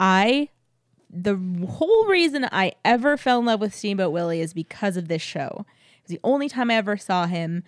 I, 0.00 0.48
the 1.10 1.36
whole 1.68 2.06
reason 2.06 2.46
I 2.52 2.72
ever 2.84 3.16
fell 3.16 3.38
in 3.40 3.46
love 3.46 3.60
with 3.60 3.74
Steamboat 3.74 4.12
Willie 4.12 4.40
is 4.40 4.52
because 4.54 4.96
of 4.96 5.08
this 5.08 5.22
show. 5.22 5.66
It's 6.00 6.10
the 6.10 6.20
only 6.24 6.48
time 6.48 6.70
I 6.70 6.74
ever 6.74 6.96
saw 6.96 7.26
him, 7.26 7.64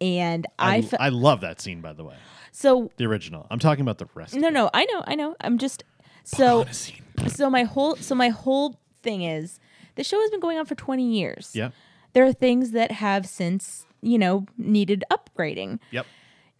and 0.00 0.46
I, 0.58 0.76
I, 0.76 0.82
fe- 0.82 0.96
I 0.98 1.08
love 1.10 1.40
that 1.42 1.60
scene, 1.60 1.80
by 1.80 1.92
the 1.92 2.04
way. 2.04 2.16
so 2.52 2.90
The 2.96 3.04
original. 3.06 3.46
I'm 3.50 3.58
talking 3.58 3.82
about 3.82 3.98
the 3.98 4.08
rest. 4.14 4.34
no, 4.34 4.48
no, 4.48 4.70
I 4.72 4.84
know, 4.86 5.04
I 5.06 5.14
know. 5.14 5.36
I'm 5.40 5.58
just 5.58 5.84
so 6.24 6.64
so 7.28 7.48
my 7.48 7.62
whole 7.62 7.94
so 7.96 8.14
my 8.14 8.30
whole 8.30 8.80
thing 9.02 9.22
is 9.22 9.60
the 9.94 10.02
show 10.04 10.20
has 10.20 10.30
been 10.30 10.40
going 10.40 10.58
on 10.58 10.66
for 10.66 10.74
20 10.74 11.04
years. 11.08 11.52
Yeah. 11.54 11.70
There 12.14 12.24
are 12.24 12.32
things 12.32 12.72
that 12.72 12.90
have 12.92 13.26
since, 13.26 13.86
you 14.02 14.18
know, 14.18 14.46
needed 14.58 15.04
upgrading, 15.10 15.78
Yep. 15.92 16.06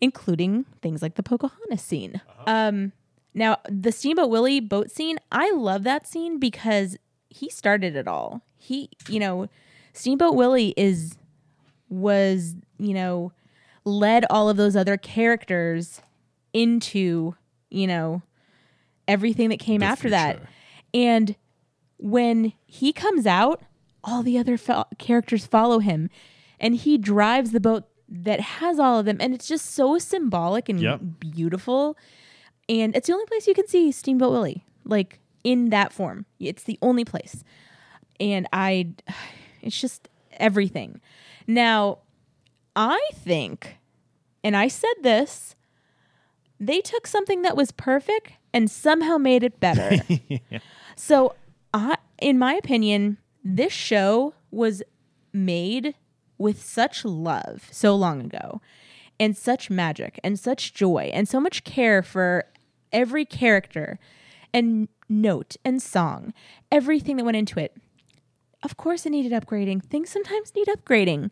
Including 0.01 0.65
things 0.83 1.03
like 1.03 1.15
the 1.15 1.23
Pocahontas 1.23 1.83
scene. 1.83 2.21
Um 2.47 2.93
now 3.35 3.59
the 3.69 3.93
Steamboat 3.93 4.31
Willie 4.31 4.61
boat 4.61 4.91
scene, 4.91 5.19
I 5.31 5.51
love 5.53 5.83
that 5.85 6.07
scene 6.07 6.39
because 6.39 6.97
he 7.29 7.51
started 7.51 7.97
it 7.97 8.09
all. 8.09 8.43
He, 8.57 8.89
you 9.09 9.21
know, 9.21 9.49
Steamboat 9.93 10.35
Willie 10.35 10.75
is 10.77 11.17
was, 11.89 12.55
you 12.79 12.95
know, 12.95 13.33
led 13.85 14.25
all 14.31 14.49
of 14.49 14.57
those 14.57 14.75
other 14.75 14.97
characters 14.97 16.01
into, 16.53 17.35
you 17.71 17.87
know, 17.87 18.23
everything 19.07 19.51
that 19.51 19.59
came 19.59 19.81
The 19.81 19.87
after 19.87 20.11
that. 20.11 20.41
And 20.93 21.37
when 21.99 22.53
he 22.67 22.93
comes 22.93 23.27
out, 23.27 23.63
all 24.03 24.23
the 24.23 24.39
other 24.39 24.57
fo- 24.57 24.87
characters 24.99 25.47
follow 25.47 25.79
him 25.79 26.09
and 26.59 26.75
he 26.75 26.97
drives 26.97 27.53
the 27.53 27.61
boat 27.61 27.85
that 28.09 28.41
has 28.41 28.79
all 28.79 28.99
of 29.01 29.05
them 29.07 29.17
and 29.21 29.35
it's 29.35 29.49
just 29.49 29.67
so 29.75 29.99
symbolic 29.99 30.69
and 30.69 30.81
Yep. 30.81 31.01
beautiful. 31.19 31.97
And 32.69 32.95
it's 32.97 33.07
the 33.07 33.13
only 33.13 33.27
place 33.27 33.47
you 33.47 33.55
can 33.55 33.67
see 33.69 33.91
Steamboat 33.93 34.31
Willie 34.33 34.65
like 34.85 35.19
in 35.45 35.71
that 35.71 35.93
form. 35.93 36.27
It's 36.41 36.63
the 36.65 36.79
only 36.83 37.05
place. 37.05 37.43
And 38.21 38.47
I 38.53 38.89
it's 39.63 39.81
just 39.81 40.09
everything. 40.33 41.01
Now, 41.47 41.99
I 42.75 43.01
think 43.15 43.79
and 44.45 44.57
I 44.57 44.69
said 44.69 44.95
this 45.03 45.55
they 46.59 46.81
took 46.81 47.07
something 47.07 47.43
that 47.43 47.57
was 47.57 47.71
perfect 47.73 48.33
and 48.55 48.71
somehow 48.71 49.19
made 49.19 49.43
it 49.43 49.61
better. 49.61 49.99
So, 50.99 51.35
I, 51.75 51.99
in 52.23 52.39
my 52.39 52.55
opinion, 52.55 53.19
this 53.45 53.71
show 53.75 54.33
was 54.51 54.83
made 55.35 55.95
with 56.39 56.63
such 56.63 57.05
love 57.05 57.69
so 57.71 57.95
long 57.95 58.21
ago, 58.21 58.61
and 59.19 59.37
such 59.37 59.71
magic, 59.71 60.21
and 60.23 60.39
such 60.39 60.75
joy, 60.75 61.11
and 61.13 61.29
so 61.29 61.41
much 61.41 61.65
care 61.65 62.03
for 62.03 62.45
every 62.93 63.25
character, 63.25 63.99
and 64.53 64.89
note 65.09 65.57
and 65.65 65.83
song, 65.83 66.33
everything 66.71 67.17
that 67.17 67.25
went 67.25 67.37
into 67.37 67.59
it. 67.59 67.77
Of 68.63 68.77
course, 68.77 69.07
it 69.07 69.11
needed 69.11 69.33
upgrading. 69.33 69.85
Things 69.85 70.11
sometimes 70.11 70.55
need 70.55 70.69
upgrading, 70.69 71.31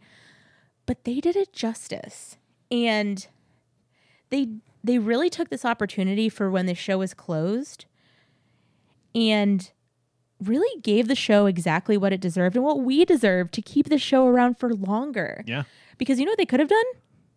but 0.87 1.05
they 1.05 1.21
did 1.21 1.37
it 1.37 1.53
justice, 1.53 2.37
and 2.71 3.27
they 4.31 4.49
they 4.83 4.99
really 4.99 5.31
took 5.31 5.49
this 5.49 5.65
opportunity 5.65 6.29
for 6.29 6.51
when 6.51 6.67
the 6.67 6.75
show 6.75 6.99
was 6.99 7.15
closed 7.15 7.87
and 9.15 9.71
really 10.43 10.81
gave 10.81 11.09
the 11.09 11.15
show 11.15 11.47
exactly 11.47 11.97
what 11.97 12.13
it 12.13 12.21
deserved 12.21 12.57
and 12.57 12.65
what 12.65 12.81
we 12.81 13.05
deserved 13.05 13.53
to 13.55 13.63
keep 13.63 13.89
the 13.89 13.99
show 13.99 14.27
around 14.27 14.59
for 14.59 14.75
longer. 14.75 15.45
Yeah. 15.47 15.65
Because 15.99 16.19
you 16.19 16.27
know 16.27 16.33
what 16.33 16.39
they 16.39 16.47
could 16.47 16.61
have 16.61 16.69
done? 16.69 16.85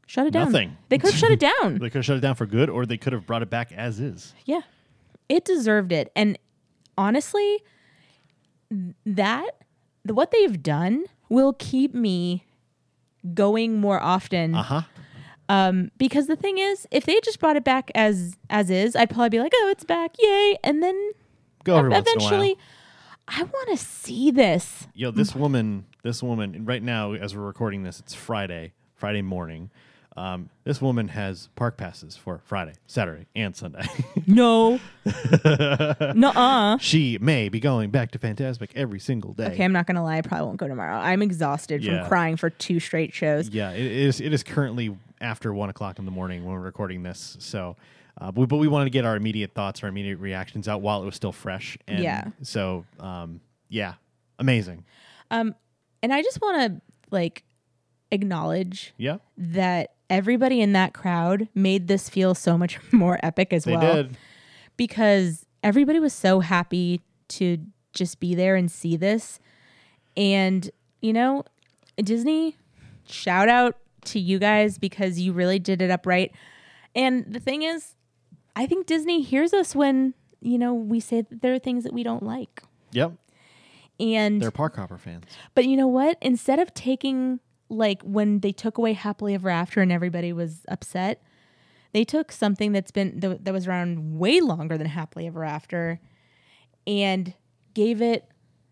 Shut 0.08 0.26
it 0.28 0.32
down. 0.32 0.52
Nothing. 0.52 0.78
They 0.90 0.98
could 0.98 1.12
have 1.12 1.20
shut 1.20 1.32
it 1.32 1.40
down. 1.40 1.78
They 1.80 1.90
could 1.90 2.00
have 2.00 2.06
shut 2.06 2.18
it 2.18 2.22
down 2.22 2.36
for 2.36 2.46
good, 2.46 2.70
or 2.70 2.86
they 2.86 2.98
could 2.98 3.14
have 3.14 3.26
brought 3.26 3.42
it 3.42 3.50
back 3.50 3.72
as 3.72 4.00
is. 4.00 4.34
Yeah. 4.46 4.62
It 5.30 5.44
deserved 5.46 5.92
it. 5.92 6.12
And 6.16 6.40
honestly, 6.98 7.60
that 9.06 9.52
the, 10.04 10.14
what 10.14 10.32
they've 10.32 10.62
done 10.62 11.06
will 11.30 11.54
keep 11.54 11.94
me 11.94 12.46
going 13.34 13.80
more 13.80 14.02
often. 14.02 14.56
Uh 14.56 14.64
huh. 14.64 14.82
Um, 15.50 15.92
because 15.98 16.28
the 16.28 16.36
thing 16.36 16.58
is, 16.58 16.88
if 16.92 17.06
they 17.06 17.20
just 17.24 17.40
brought 17.40 17.56
it 17.56 17.64
back 17.64 17.92
as 17.96 18.36
as 18.50 18.70
is, 18.70 18.96
I'd 18.96 19.10
probably 19.10 19.30
be 19.30 19.40
like, 19.40 19.54
"Oh, 19.56 19.70
it's 19.70 19.86
back, 19.86 20.16
yay!" 20.20 20.58
And 20.62 20.84
then 20.84 21.12
Go 21.64 21.78
every 21.78 21.90
once 21.90 22.06
in 22.06 22.20
a 22.20 22.24
eventually. 22.24 22.58
I 23.28 23.44
want 23.44 23.70
to 23.70 23.78
see 23.78 24.32
this. 24.32 24.88
Yo, 24.94 25.12
this 25.12 25.36
woman, 25.36 25.86
this 26.04 26.24
woman, 26.24 26.66
right 26.66 26.82
now 26.82 27.14
as 27.14 27.36
we're 27.36 27.44
recording 27.44 27.84
this, 27.84 28.00
it's 28.00 28.14
Friday, 28.14 28.74
Friday 28.96 29.22
morning. 29.22 29.70
Um, 30.16 30.50
this 30.64 30.82
woman 30.82 31.10
has 31.10 31.50
park 31.56 31.78
passes 31.78 32.16
for 32.16 32.40
Friday, 32.46 32.74
Saturday, 32.88 33.28
and 33.36 33.56
Sunday. 33.56 33.86
No, 34.30 34.80
no, 35.46 36.30
uh. 36.36 36.78
she 36.80 37.18
may 37.22 37.48
be 37.50 37.60
going 37.62 37.92
back 37.92 38.12
to 38.12 38.20
Fantasmic 38.20 38.70
every 38.76 39.00
single 39.00 39.34
day. 39.34 39.46
Okay, 39.54 39.64
I'm 39.64 39.72
not 39.72 39.86
gonna 39.88 40.04
lie. 40.04 40.18
I 40.18 40.22
probably 40.22 40.48
won't 40.48 40.58
go 40.58 40.68
tomorrow. 40.68 40.98
I'm 40.98 41.22
exhausted 41.22 41.82
Yeah. 41.84 42.00
from 42.02 42.10
crying 42.10 42.36
for 42.36 42.50
two 42.50 42.80
straight 42.82 43.14
shows. 43.14 43.48
Yeah, 43.50 43.72
it 43.72 43.86
is. 43.86 44.20
It 44.20 44.34
is 44.34 44.44
currently 44.44 44.98
after 45.22 45.54
one 45.54 45.70
o'clock 45.70 45.98
in 46.00 46.04
the 46.06 46.12
morning 46.12 46.44
when 46.44 46.56
we're 46.56 46.60
recording 46.62 47.04
this. 47.04 47.38
So, 47.40 47.78
uh, 48.20 48.32
but, 48.32 48.48
but 48.50 48.58
we 48.58 48.68
wanted 48.68 48.86
to 48.86 48.92
get 48.92 49.06
our 49.06 49.16
immediate 49.16 49.54
thoughts, 49.54 49.84
our 49.84 49.90
immediate 49.90 50.20
reactions 50.20 50.68
out 50.68 50.82
while 50.82 51.02
it 51.02 51.06
was 51.06 51.16
still 51.16 51.32
fresh. 51.32 51.78
And 51.88 52.00
Yeah. 52.04 52.26
So, 52.42 52.86
um, 53.00 53.42
yeah, 53.70 53.96
amazing. 54.40 54.86
Um, 55.32 55.56
and 56.02 56.14
I 56.14 56.22
just 56.22 56.42
want 56.42 56.58
to 56.74 56.82
like 57.12 57.44
acknowledge 58.12 58.94
Yeah, 58.98 59.18
that 59.38 59.92
everybody 60.10 60.62
in 60.62 60.74
that 60.74 60.94
crowd 60.94 61.48
made 61.54 61.88
this 61.88 62.10
feel 62.10 62.34
so 62.36 62.58
much 62.58 62.80
more 62.92 63.20
epic 63.24 63.52
as 63.54 63.66
they 63.66 63.76
well. 63.76 63.96
did. 63.96 64.18
because 64.78 65.46
everybody 65.64 66.00
was 66.00 66.14
so 66.14 66.40
happy 66.40 67.02
to 67.30 67.58
just 67.94 68.20
be 68.20 68.34
there 68.36 68.56
and 68.56 68.72
see 68.72 68.96
this. 68.96 69.40
And, 70.16 70.70
you 71.02 71.14
know, 71.14 71.44
Disney, 71.98 72.56
shout 73.08 73.50
out 73.50 73.76
to 74.06 74.20
you 74.20 74.40
guys 74.40 74.78
because 74.78 75.20
you 75.20 75.34
really 75.34 75.60
did 75.60 75.82
it 75.82 75.92
up 75.92 76.06
right. 76.06 76.32
And 76.96 77.26
the 77.28 77.40
thing 77.40 77.64
is, 77.64 77.96
I 78.58 78.66
think 78.66 78.88
Disney 78.88 79.22
hears 79.22 79.54
us 79.54 79.76
when, 79.76 80.16
you 80.42 80.58
know, 80.58 80.74
we 80.74 81.00
say 81.00 81.22
that 81.22 81.42
there 81.44 81.54
are 81.54 81.60
things 81.60 81.84
that 81.84 81.94
we 81.94 82.02
don't 82.02 82.24
like. 82.24 82.64
Yep, 82.92 83.14
And 84.00 84.42
they're 84.42 84.50
park 84.50 84.76
hopper 84.78 84.98
fans. 84.98 85.26
but 85.54 85.66
you 85.66 85.78
know 85.78 85.88
what? 85.88 86.18
Instead 86.22 86.58
of 86.58 86.74
taking 86.74 87.40
like 87.70 88.02
when 88.02 88.40
they 88.40 88.52
took 88.52 88.78
away 88.78 88.94
happily 88.94 89.36
ever 89.36 89.50
after 89.50 89.82
and 89.82 89.92
everybody 89.92 90.34
was 90.34 90.66
upset, 90.70 91.22
they 91.94 92.04
took 92.04 92.32
something 92.32 92.72
that's 92.72 92.92
been 92.92 93.20
that, 93.20 93.46
that 93.46 93.54
was 93.54 93.68
around 93.68 94.18
way 94.18 94.42
longer 94.42 94.78
than 94.78 94.88
happily 94.88 95.28
ever 95.28 95.44
after 95.44 96.00
and 96.88 97.34
gave 97.76 98.02
it, 98.02 98.28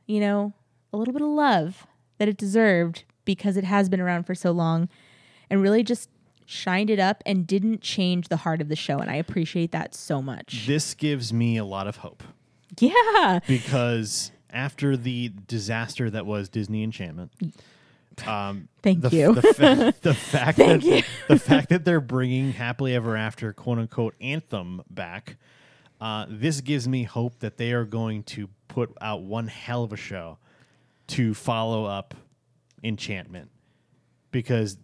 you 0.07 0.19
know, 0.19 0.53
a 0.93 0.97
little 0.97 1.13
bit 1.13 1.21
of 1.21 1.27
love 1.27 1.85
that 2.17 2.27
it 2.27 2.37
deserved 2.37 3.03
because 3.25 3.55
it 3.57 3.65
has 3.65 3.89
been 3.89 3.99
around 3.99 4.23
for 4.25 4.33
so 4.33 4.51
long 4.51 4.89
and 5.49 5.61
really 5.61 5.83
just 5.83 6.09
shined 6.45 6.89
it 6.89 6.99
up 6.99 7.23
and 7.25 7.45
didn't 7.47 7.81
change 7.81 8.27
the 8.27 8.37
heart 8.37 8.61
of 8.61 8.69
the 8.69 8.75
show 8.75 8.99
and 8.99 9.09
I 9.09 9.15
appreciate 9.15 9.71
that 9.71 9.93
so 9.95 10.21
much. 10.21 10.65
This 10.67 10.93
gives 10.93 11.33
me 11.33 11.57
a 11.57 11.65
lot 11.65 11.87
of 11.87 11.97
hope 11.97 12.23
Yeah. 12.79 13.39
because 13.47 14.31
after 14.49 14.95
the 14.95 15.31
disaster 15.47 16.09
that 16.09 16.25
was 16.25 16.47
Disney 16.49 16.83
Enchantment, 16.83 17.31
um, 18.25 18.69
Thank 18.81 19.01
the, 19.01 19.09
you. 19.09 19.33
The, 19.35 19.41
fa- 19.41 19.93
the 20.01 20.13
fact 20.13 20.57
Thank 20.57 20.83
that 20.83 20.87
you. 20.97 21.03
the 21.27 21.37
fact 21.39 21.69
that 21.69 21.83
they're 21.83 21.99
bringing 21.99 22.53
happily 22.53 22.95
ever 22.95 23.17
after 23.17 23.51
quote 23.51 23.77
unquote 23.79 24.15
anthem 24.21 24.81
back, 24.89 25.35
uh, 25.99 26.25
this 26.29 26.61
gives 26.61 26.87
me 26.87 27.03
hope 27.03 27.39
that 27.39 27.57
they 27.57 27.73
are 27.73 27.83
going 27.85 28.23
to 28.23 28.47
put 28.69 28.95
out 29.01 29.23
one 29.23 29.47
hell 29.47 29.83
of 29.83 29.91
a 29.91 29.97
show 29.97 30.37
to 31.07 31.33
follow 31.33 31.85
up 31.85 32.13
Enchantment, 32.83 33.49
because 34.31 34.77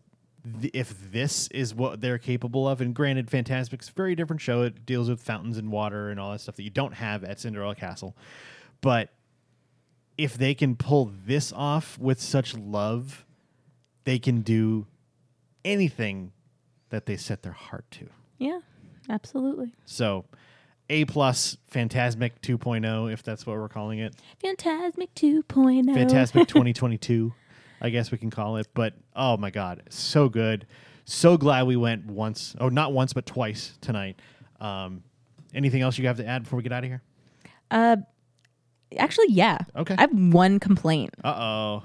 th- 0.61 0.71
if 0.73 1.11
this 1.11 1.47
is 1.49 1.73
what 1.73 2.01
they're 2.01 2.17
capable 2.17 2.67
of, 2.67 2.81
and 2.81 2.93
granted, 2.93 3.29
Fantasmic's 3.29 3.89
a 3.89 3.93
very 3.93 4.15
different 4.15 4.41
show. 4.41 4.63
It 4.63 4.85
deals 4.85 5.09
with 5.09 5.21
fountains 5.21 5.57
and 5.57 5.71
water 5.71 6.09
and 6.09 6.19
all 6.19 6.31
that 6.31 6.41
stuff 6.41 6.55
that 6.55 6.63
you 6.63 6.69
don't 6.69 6.93
have 6.93 7.23
at 7.23 7.39
Cinderella 7.39 7.75
Castle, 7.75 8.15
but 8.81 9.09
if 10.17 10.37
they 10.37 10.53
can 10.53 10.75
pull 10.75 11.11
this 11.25 11.51
off 11.53 11.97
with 11.97 12.21
such 12.21 12.55
love, 12.55 13.25
they 14.03 14.19
can 14.19 14.41
do 14.41 14.85
anything 15.65 16.31
that 16.89 17.05
they 17.05 17.17
set 17.17 17.41
their 17.43 17.53
heart 17.53 17.85
to. 17.91 18.07
Yeah. 18.37 18.59
Absolutely. 19.09 19.73
So, 19.85 20.25
A 20.89 21.05
plus 21.05 21.57
Fantasmic 21.71 22.31
2.0, 22.41 23.11
if 23.11 23.23
that's 23.23 23.45
what 23.45 23.57
we're 23.57 23.69
calling 23.69 23.99
it. 23.99 24.15
Fantasmic 24.43 25.09
oh. 25.23 25.43
2.0. 25.43 25.85
Fantasmic 25.85 26.47
2022, 26.47 27.33
I 27.81 27.89
guess 27.89 28.11
we 28.11 28.17
can 28.17 28.29
call 28.29 28.57
it. 28.57 28.67
But 28.73 28.93
oh 29.15 29.37
my 29.37 29.49
God, 29.49 29.83
so 29.89 30.29
good. 30.29 30.67
So 31.05 31.35
glad 31.35 31.65
we 31.67 31.75
went 31.75 32.05
once. 32.05 32.55
Oh, 32.59 32.69
not 32.69 32.93
once, 32.93 33.11
but 33.13 33.25
twice 33.25 33.77
tonight. 33.81 34.19
Um, 34.59 35.03
anything 35.53 35.81
else 35.81 35.97
you 35.97 36.07
have 36.07 36.17
to 36.17 36.25
add 36.25 36.43
before 36.43 36.57
we 36.57 36.63
get 36.63 36.71
out 36.71 36.83
of 36.83 36.89
here? 36.89 37.01
Uh, 37.71 37.97
actually, 38.97 39.27
yeah. 39.29 39.57
Okay. 39.75 39.95
I 39.97 40.01
have 40.01 40.13
one 40.13 40.59
complaint. 40.59 41.13
Uh 41.23 41.33
oh. 41.35 41.83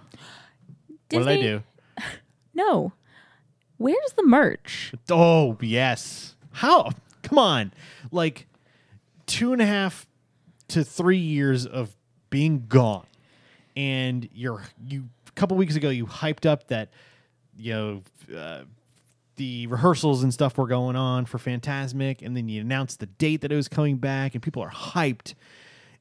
What 1.11 1.25
did 1.25 1.29
I 1.29 1.41
do? 1.41 1.63
No. 2.55 2.93
Where's 3.77 4.15
the 4.17 4.23
merch? 4.23 4.95
Oh 5.11 5.59
yes. 5.61 6.37
How? 6.53 6.91
Come 7.23 7.39
on. 7.39 7.73
Like 8.11 8.47
two 9.27 9.53
and 9.53 9.61
a 9.61 9.67
half 9.67 10.07
to 10.69 10.83
three 10.83 11.19
years 11.19 11.67
of 11.67 11.95
being 12.31 12.65
gone, 12.67 13.07
and 13.77 14.29
you're 14.33 14.63
you. 14.83 15.11
A 15.37 15.41
couple 15.41 15.57
weeks 15.57 15.77
ago, 15.77 15.91
you 15.91 16.07
hyped 16.07 16.47
up 16.47 16.69
that 16.69 16.91
you 17.59 17.73
know 17.75 18.03
uh, 18.37 18.63
the 19.37 19.67
rehearsals 19.67 20.23
and 20.23 20.33
stuff 20.33 20.57
were 20.57 20.67
going 20.67 20.97
on 20.97 21.27
for 21.27 21.37
Fantasmic, 21.39 22.23
and 22.25 22.35
then 22.37 22.49
you 22.49 22.63
announced 22.63 23.01
the 23.01 23.07
date 23.07 23.43
that 23.43 23.53
it 23.53 23.57
was 23.57 23.69
coming 23.69 23.99
back, 23.99 24.35
and 24.35 24.43
people 24.43 24.63
are 24.63 24.71
hyped. 24.71 25.35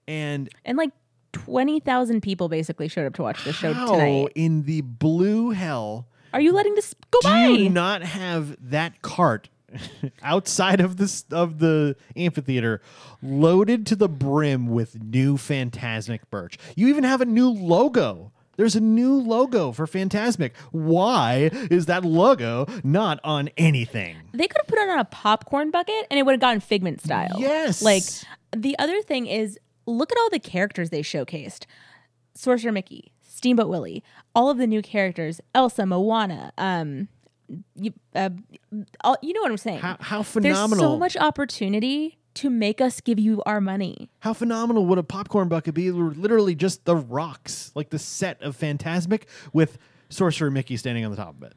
And 0.08 0.50
And 0.64 0.78
like 0.78 0.92
20,000 1.34 2.22
people 2.22 2.48
basically 2.48 2.88
showed 2.88 3.06
up 3.08 3.14
to 3.16 3.24
watch 3.24 3.44
the 3.44 3.52
show 3.52 3.74
tonight. 3.74 4.32
in 4.36 4.64
the 4.64 4.80
blue 4.82 5.50
hell 5.50 6.08
Are 6.32 6.40
you 6.40 6.54
letting 6.54 6.76
this 6.76 6.94
go 7.12 7.20
do 7.22 7.28
by? 7.28 7.48
you 7.48 7.70
not 7.70 8.04
have 8.04 8.56
that 8.70 9.02
cart 9.02 9.50
outside 10.24 10.80
of 10.80 10.96
this 10.96 11.26
of 11.32 11.60
the 11.60 11.98
amphitheater 12.16 12.82
loaded 13.22 13.86
to 13.88 13.96
the 13.98 14.08
brim 14.08 14.68
with 14.68 15.02
new 15.04 15.36
Fantasmic 15.36 16.22
merch? 16.32 16.58
You 16.78 16.88
even 16.88 17.04
have 17.04 17.20
a 17.20 17.26
new 17.26 17.50
logo. 17.50 18.32
There's 18.58 18.76
a 18.76 18.82
new 18.82 19.16
logo 19.22 19.72
for 19.72 19.86
Fantasmic. 19.86 20.52
Why 20.72 21.50
is 21.70 21.88
that 21.88 22.04
logo 22.06 22.66
not 22.84 23.20
on 23.24 23.50
anything? 23.58 24.18
they 24.34 24.48
could 24.48 24.58
have 24.58 24.68
put 24.68 24.80
it 24.80 24.90
on 24.90 25.00
a 25.00 25.06
popcorn 25.06 25.72
bucket 25.72 26.08
and 26.10 26.20
it 26.20 26.24
would 26.24 26.34
have 26.34 26.42
gotten 26.42 26.60
figment 26.60 27.02
style. 27.02 27.36
Yes. 27.38 27.82
Like 27.82 28.04
the 28.56 28.78
other 28.80 29.02
thing 29.02 29.28
is 29.28 29.58
look 29.86 30.12
at 30.12 30.18
all 30.18 30.30
the 30.30 30.40
characters 30.40 30.90
they 30.90 31.02
showcased. 31.02 31.66
Sorcerer 32.34 32.72
Mickey, 32.72 33.12
Steamboat 33.22 33.70
Willie, 33.70 34.04
all 34.34 34.50
of 34.50 34.58
the 34.58 34.68
new 34.68 34.82
characters, 34.82 35.40
Elsa, 35.54 35.86
Moana, 35.86 36.52
um 36.58 37.08
you, 37.76 37.94
uh, 38.16 38.32
all, 39.04 39.18
you 39.22 39.32
know 39.34 39.42
what 39.42 39.52
I'm 39.52 39.58
saying. 39.58 39.80
How, 39.80 39.98
how 40.00 40.18
There's 40.18 40.32
phenomenal! 40.34 40.84
so 40.84 40.98
much 40.98 41.16
opportunity 41.16 42.18
to 42.36 42.50
make 42.50 42.80
us 42.80 43.02
give 43.02 43.20
you 43.20 43.42
our 43.46 43.60
money. 43.60 44.10
How 44.20 44.34
phenomenal 44.34 44.86
would 44.86 44.98
a 44.98 45.04
popcorn 45.04 45.48
bucket 45.48 45.74
be? 45.74 45.92
Literally 45.92 46.56
just 46.56 46.86
the 46.86 46.96
rocks, 46.96 47.72
like 47.76 47.90
the 47.90 48.00
set 48.00 48.42
of 48.42 48.58
Fantasmic 48.58 49.24
with 49.52 49.78
Sorcerer 50.10 50.52
Mickey 50.52 50.78
standing 50.78 51.04
on 51.04 51.12
the 51.12 51.18
top 51.18 51.36
of 51.36 51.44
it. 51.44 51.54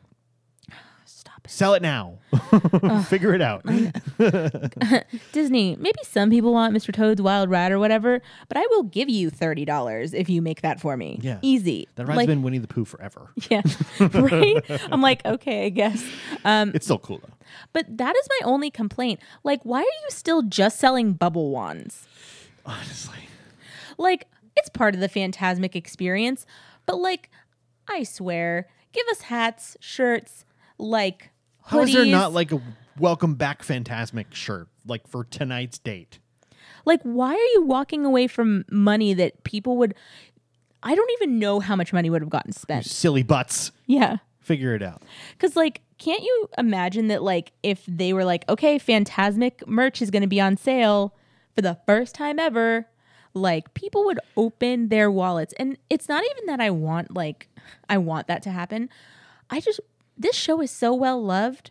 Sell 1.49 1.74
it 1.74 1.82
now. 1.82 2.18
Figure 3.09 3.34
it 3.34 3.40
out. 3.42 3.64
Disney, 5.32 5.76
maybe 5.76 5.99
some 6.03 6.30
people 6.30 6.53
want 6.53 6.74
Mr. 6.74 6.92
Toad's 6.92 7.20
Wild 7.22 7.51
Ride 7.51 7.72
or 7.72 7.78
whatever, 7.78 8.20
but 8.49 8.57
I 8.57 8.66
will 8.70 8.82
give 8.84 9.09
you 9.09 9.30
$30 9.30 10.14
if 10.14 10.28
you 10.28 10.42
make 10.42 10.62
that 10.62 10.80
for 10.80 10.96
me. 10.96 11.18
Yeah. 11.22 11.38
Easy. 11.42 11.88
That 11.96 12.07
ride's 12.07 12.16
Like- 12.18 12.26
been 12.28 12.42
Winnie 12.42 12.59
the 12.59 12.68
Pooh 12.68 12.84
forever. 12.84 13.30
Yeah. 13.51 13.62
right? 13.99 14.62
I'm 14.92 15.01
like, 15.01 15.24
okay, 15.24 15.66
I 15.66 15.68
guess. 15.70 16.05
Um, 16.44 16.72
It's 16.74 16.86
still 16.86 16.99
cool 16.99 17.18
though. 17.18 17.34
but 17.72 17.86
that 17.96 18.14
is 18.16 18.28
my 18.40 18.46
only 18.46 18.70
complaint. 18.70 19.20
Like, 19.42 19.61
why 19.62 19.78
are 19.80 19.82
you 19.82 20.09
still 20.11 20.42
just 20.42 20.78
selling 20.78 21.14
bubble 21.14 21.51
wands? 21.51 22.07
Honestly. 22.66 23.18
Like, 23.96 24.26
it's 24.57 24.68
part 24.68 24.94
of 24.94 25.01
the 25.01 25.09
Fantasmic 25.09 25.74
experience, 25.74 26.44
but 26.86 26.99
like, 27.01 27.30
I 27.88 28.03
swear, 28.03 28.68
give 28.92 29.07
us 29.11 29.22
hats, 29.22 29.76
shirts, 29.80 30.44
like. 30.78 31.30
How 31.68 31.80
is 31.80 31.92
there 31.92 32.06
not 32.06 32.32
like 32.32 32.50
a 32.52 32.60
welcome 32.98 33.34
back 33.34 33.62
Fantasmic 33.62 34.34
shirt 34.34 34.68
like 34.86 35.06
for 35.06 35.24
tonight's 35.24 35.78
date? 35.78 36.18
Like, 36.84 37.02
why 37.02 37.34
are 37.34 37.52
you 37.54 37.62
walking 37.64 38.04
away 38.04 38.26
from 38.26 38.64
money 38.70 39.12
that 39.14 39.44
people 39.44 39.76
would? 39.76 39.94
I 40.82 40.94
don't 40.94 41.10
even 41.20 41.38
know 41.38 41.60
how 41.60 41.76
much 41.76 41.92
money 41.92 42.08
would 42.08 42.22
have 42.22 42.30
gotten 42.30 42.52
spent. 42.52 42.86
Silly 42.86 43.22
butts. 43.22 43.72
Yeah. 43.86 44.18
Figure 44.40 44.74
it 44.74 44.82
out. 44.82 45.02
Because, 45.32 45.56
like, 45.56 45.82
can't 45.98 46.22
you 46.22 46.48
imagine 46.56 47.08
that, 47.08 47.22
like, 47.22 47.52
if 47.62 47.84
they 47.86 48.14
were 48.14 48.24
like, 48.24 48.48
okay, 48.48 48.78
Fantasmic 48.78 49.66
merch 49.66 50.00
is 50.00 50.10
going 50.10 50.22
to 50.22 50.28
be 50.28 50.40
on 50.40 50.56
sale 50.56 51.14
for 51.54 51.60
the 51.60 51.76
first 51.84 52.14
time 52.14 52.38
ever, 52.38 52.86
like, 53.34 53.74
people 53.74 54.06
would 54.06 54.20
open 54.36 54.88
their 54.88 55.10
wallets. 55.10 55.52
And 55.58 55.76
it's 55.90 56.08
not 56.08 56.24
even 56.30 56.46
that 56.46 56.60
I 56.60 56.70
want, 56.70 57.12
like, 57.12 57.48
I 57.90 57.98
want 57.98 58.26
that 58.28 58.42
to 58.44 58.50
happen. 58.50 58.88
I 59.50 59.60
just, 59.60 59.80
this 60.18 60.36
show 60.36 60.60
is 60.60 60.70
so 60.70 60.92
well 60.94 61.22
loved. 61.22 61.70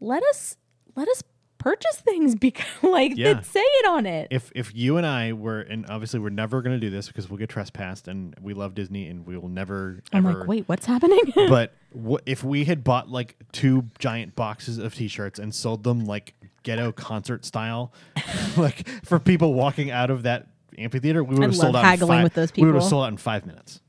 Let 0.00 0.22
us, 0.24 0.56
let 0.94 1.08
us 1.08 1.22
purchase 1.58 1.96
things 2.00 2.34
because, 2.46 2.66
like, 2.82 3.12
Yeah. 3.16 3.34
that 3.34 3.46
say 3.46 3.60
it 3.60 3.86
on 3.88 4.06
it. 4.06 4.28
If 4.30 4.52
if 4.54 4.74
you 4.74 4.96
and 4.98 5.06
I 5.06 5.32
were 5.32 5.60
and 5.60 5.86
obviously 5.88 6.20
we're 6.20 6.28
never 6.30 6.62
going 6.62 6.78
to 6.78 6.80
do 6.80 6.90
this 6.90 7.06
because 7.08 7.28
we'll 7.28 7.38
get 7.38 7.48
trespassed 7.48 8.08
and 8.08 8.34
we 8.40 8.54
love 8.54 8.74
Disney 8.74 9.08
and 9.08 9.26
we 9.26 9.36
will 9.38 9.48
never 9.48 10.02
I'm 10.12 10.26
ever 10.26 10.40
like, 10.40 10.48
wait, 10.48 10.64
what's 10.68 10.86
happening? 10.86 11.20
but 11.48 11.74
wh- 11.92 12.22
if 12.26 12.44
we 12.44 12.64
had 12.64 12.84
bought 12.84 13.08
like 13.10 13.36
two 13.52 13.86
giant 13.98 14.36
boxes 14.36 14.78
of 14.78 14.94
t-shirts 14.94 15.38
and 15.38 15.54
sold 15.54 15.82
them 15.84 16.04
like 16.04 16.34
ghetto 16.62 16.92
concert 16.92 17.44
style 17.44 17.92
like 18.56 18.88
for 19.04 19.18
people 19.20 19.54
walking 19.54 19.90
out 19.90 20.10
of 20.10 20.24
that 20.24 20.48
amphitheater 20.78 21.22
we 21.22 21.34
would 21.36 21.44
have 21.44 21.56
sold 21.56 21.76
out 21.76 21.80
in 21.80 21.84
haggling 21.86 22.18
five, 22.18 22.24
with 22.24 22.34
those 22.34 22.52
we 22.56 22.64
would 22.66 22.74
have 22.74 22.82
sold 22.84 23.04
out 23.04 23.08
in 23.08 23.16
five 23.16 23.46
minutes 23.46 23.80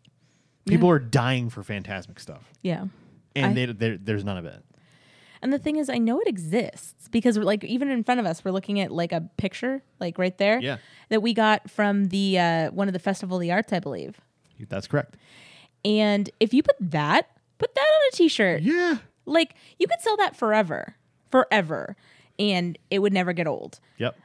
people 0.67 0.87
are 0.87 0.99
dying 0.99 1.49
for 1.49 1.63
fantasmic 1.63 2.19
stuff 2.19 2.53
yeah. 2.61 2.85
And 3.43 3.57
I- 3.59 3.71
they, 3.73 3.95
there's 3.97 4.23
none 4.23 4.37
of 4.37 4.45
it 4.45 4.63
And 5.41 5.53
the 5.53 5.59
thing 5.59 5.75
is, 5.77 5.87
I 5.89 5.99
know 5.99 6.19
it 6.19 6.27
exists 6.27 7.07
because, 7.09 7.37
like, 7.37 7.63
even 7.63 7.89
in 7.89 8.03
front 8.03 8.19
of 8.19 8.25
us, 8.25 8.43
we're 8.43 8.51
looking 8.51 8.79
at 8.79 8.91
like 8.91 9.11
a 9.11 9.21
picture, 9.37 9.83
like 9.99 10.17
right 10.17 10.35
there, 10.37 10.59
Yeah. 10.59 10.77
that 11.09 11.21
we 11.21 11.33
got 11.33 11.69
from 11.69 12.05
the 12.05 12.39
uh, 12.39 12.71
one 12.71 12.87
of 12.89 12.93
the 12.93 12.99
Festival 12.99 13.37
of 13.37 13.41
the 13.41 13.51
Arts, 13.51 13.71
I 13.71 13.79
believe. 13.79 14.19
that's 14.67 14.87
correct 14.87 15.15
And 15.85 16.29
if 16.39 16.53
you 16.55 16.63
put 16.63 16.75
that, 16.79 17.29
put 17.59 17.75
that 17.75 17.81
on 17.95 18.01
a 18.11 18.15
T-shirt, 18.15 18.61
yeah 18.63 18.97
like 19.25 19.53
you 19.77 19.85
could 19.87 19.99
sell 20.01 20.17
that 20.17 20.35
forever, 20.35 20.95
forever, 21.29 21.95
and 22.39 22.77
it 22.89 22.99
would 22.99 23.13
never 23.13 23.33
get 23.33 23.45
old. 23.45 23.79
yep 23.97 24.15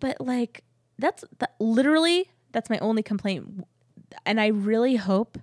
But 0.00 0.20
like, 0.20 0.62
that's 0.98 1.22
that, 1.40 1.52
literally 1.60 2.30
that's 2.52 2.70
my 2.70 2.78
only 2.78 3.02
complaint, 3.02 3.66
and 4.24 4.40
I 4.40 4.46
really 4.46 4.96
hope 4.96 5.36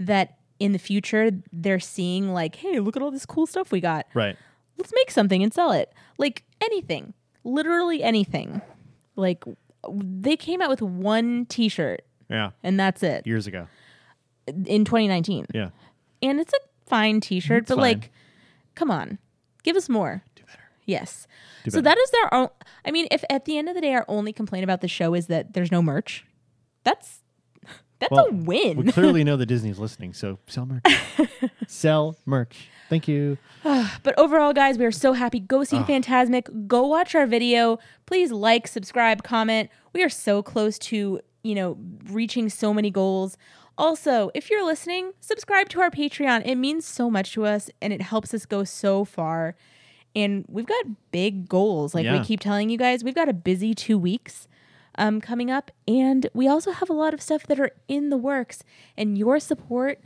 that 0.00 0.38
in 0.58 0.72
the 0.72 0.78
future 0.78 1.30
they're 1.52 1.80
seeing 1.80 2.32
like, 2.32 2.56
hey, 2.56 2.78
look 2.80 2.96
at 2.96 3.02
all 3.02 3.10
this 3.10 3.26
cool 3.26 3.46
stuff 3.46 3.72
we 3.72 3.80
got. 3.80 4.06
right 4.14 4.36
let's 4.76 4.92
make 4.94 5.10
something 5.10 5.42
and 5.42 5.54
sell 5.54 5.72
it. 5.72 5.92
Like 6.18 6.42
anything, 6.60 7.14
literally 7.44 8.02
anything. 8.02 8.60
Like 9.16 9.44
they 9.88 10.36
came 10.36 10.60
out 10.60 10.68
with 10.70 10.82
one 10.82 11.46
T-shirt 11.46 12.02
yeah 12.30 12.52
and 12.62 12.80
that's 12.80 13.02
it 13.02 13.26
years 13.26 13.46
ago 13.46 13.66
in 14.46 14.84
2019, 14.84 15.46
yeah 15.52 15.70
and 16.22 16.40
it's 16.40 16.52
a 16.52 16.88
fine 16.88 17.20
T-shirt. 17.20 17.64
It's 17.64 17.68
but 17.68 17.76
fine. 17.76 17.82
like, 17.82 18.10
come 18.74 18.90
on, 18.90 19.18
give 19.62 19.76
us 19.76 19.88
more. 19.88 20.22
do 20.34 20.42
better 20.44 20.60
Yes. 20.86 21.26
Do 21.64 21.70
so 21.70 21.82
better. 21.82 21.96
that 21.96 21.98
is 22.02 22.10
their 22.10 22.34
own. 22.34 22.48
I 22.84 22.90
mean, 22.90 23.08
if 23.10 23.24
at 23.30 23.44
the 23.46 23.56
end 23.58 23.68
of 23.68 23.74
the 23.74 23.80
day 23.80 23.94
our 23.94 24.04
only 24.08 24.32
complaint 24.32 24.64
about 24.64 24.80
the 24.80 24.88
show 24.88 25.14
is 25.14 25.26
that 25.28 25.54
there's 25.54 25.72
no 25.72 25.82
merch, 25.82 26.26
that's 26.82 27.22
that's 28.10 28.12
well 28.12 28.26
a 28.28 28.32
win. 28.32 28.76
we 28.76 28.92
clearly 28.92 29.24
know 29.24 29.36
that 29.36 29.46
disney's 29.54 29.78
listening 29.78 30.12
so 30.12 30.38
sell 30.46 30.66
merch 30.66 30.84
sell 31.66 32.16
merch 32.26 32.68
thank 32.88 33.08
you 33.08 33.38
But 34.02 34.18
overall, 34.18 34.52
guys, 34.52 34.76
we 34.76 34.84
are 34.84 34.92
so 34.92 35.14
happy. 35.14 35.40
Go 35.40 35.64
see 35.64 35.78
ah. 35.78 35.84
Fantasmic. 35.86 36.66
Go 36.66 36.86
watch 36.86 37.14
our 37.14 37.26
video. 37.26 37.78
Please 38.04 38.30
like, 38.30 38.68
subscribe, 38.68 39.22
comment. 39.22 39.70
We 39.94 40.02
are 40.02 40.10
so 40.10 40.42
close 40.42 40.78
to, 40.80 41.20
you 41.42 41.54
know, 41.54 41.78
reaching 42.10 42.50
so 42.50 42.74
many 42.74 42.90
goals. 42.90 43.38
Also, 43.78 44.30
if 44.34 44.50
you're 44.50 44.62
listening, 44.66 45.12
subscribe 45.20 45.70
to 45.70 45.80
our 45.80 45.90
Patreon. 45.90 46.42
It 46.44 46.56
means 46.56 46.84
so 46.86 47.10
much 47.10 47.32
to 47.32 47.46
us 47.46 47.70
and 47.80 47.90
it 47.90 48.02
helps 48.02 48.34
us 48.34 48.44
go 48.44 48.64
so 48.64 49.06
far. 49.06 49.56
And 50.14 50.44
we've 50.46 50.66
got 50.66 50.84
big 51.10 51.48
goals. 51.48 51.94
Like 51.94 52.04
Yeah. 52.04 52.18
we 52.18 52.24
keep 52.24 52.40
telling 52.40 52.68
you 52.68 52.76
guys, 52.76 53.02
we've 53.02 53.14
got 53.14 53.30
a 53.30 53.32
busy 53.32 53.72
two 53.74 53.96
weeks 53.98 54.46
um, 54.96 55.20
coming 55.20 55.50
up. 55.50 55.70
And 55.88 56.28
we 56.34 56.46
also 56.48 56.70
have 56.72 56.88
a 56.90 56.94
lot 56.94 57.14
of 57.14 57.20
stuff 57.22 57.46
that 57.48 57.58
are 57.60 57.70
in 57.88 58.10
the 58.10 58.16
works. 58.16 58.62
And 58.96 59.16
your 59.18 59.38
support 59.40 60.00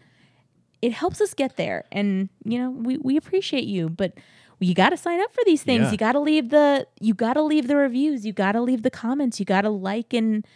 it 0.81 0.93
helps 0.93 1.21
us 1.21 1.35
get 1.35 1.57
there 1.57 1.85
and 1.91 2.29
you 2.45 2.57
know 2.57 2.71
we, 2.71 2.97
we 2.99 3.17
appreciate 3.17 3.65
you 3.65 3.89
but 3.89 4.13
you 4.61 4.75
got 4.77 4.91
to 4.91 4.97
sign 4.97 5.21
up 5.21 5.35
for 5.35 5.41
these 5.45 5.65
things 5.65 5.87
Yeah. 5.87 5.91
you 5.91 5.97
got 5.97 6.13
to 6.13 6.21
leave 6.21 6.51
the 6.51 6.87
you 7.01 7.15
got 7.15 7.33
to 7.35 7.43
leave 7.43 7.67
the 7.67 7.75
reviews 7.75 8.25
you 8.25 8.33
got 8.33 8.53
to 8.53 8.61
leave 8.61 8.85
the 8.85 8.91
comments 8.91 9.41
you 9.41 9.45
got 9.45 9.63
to 9.63 9.71
like 9.71 10.13
and 10.15 10.47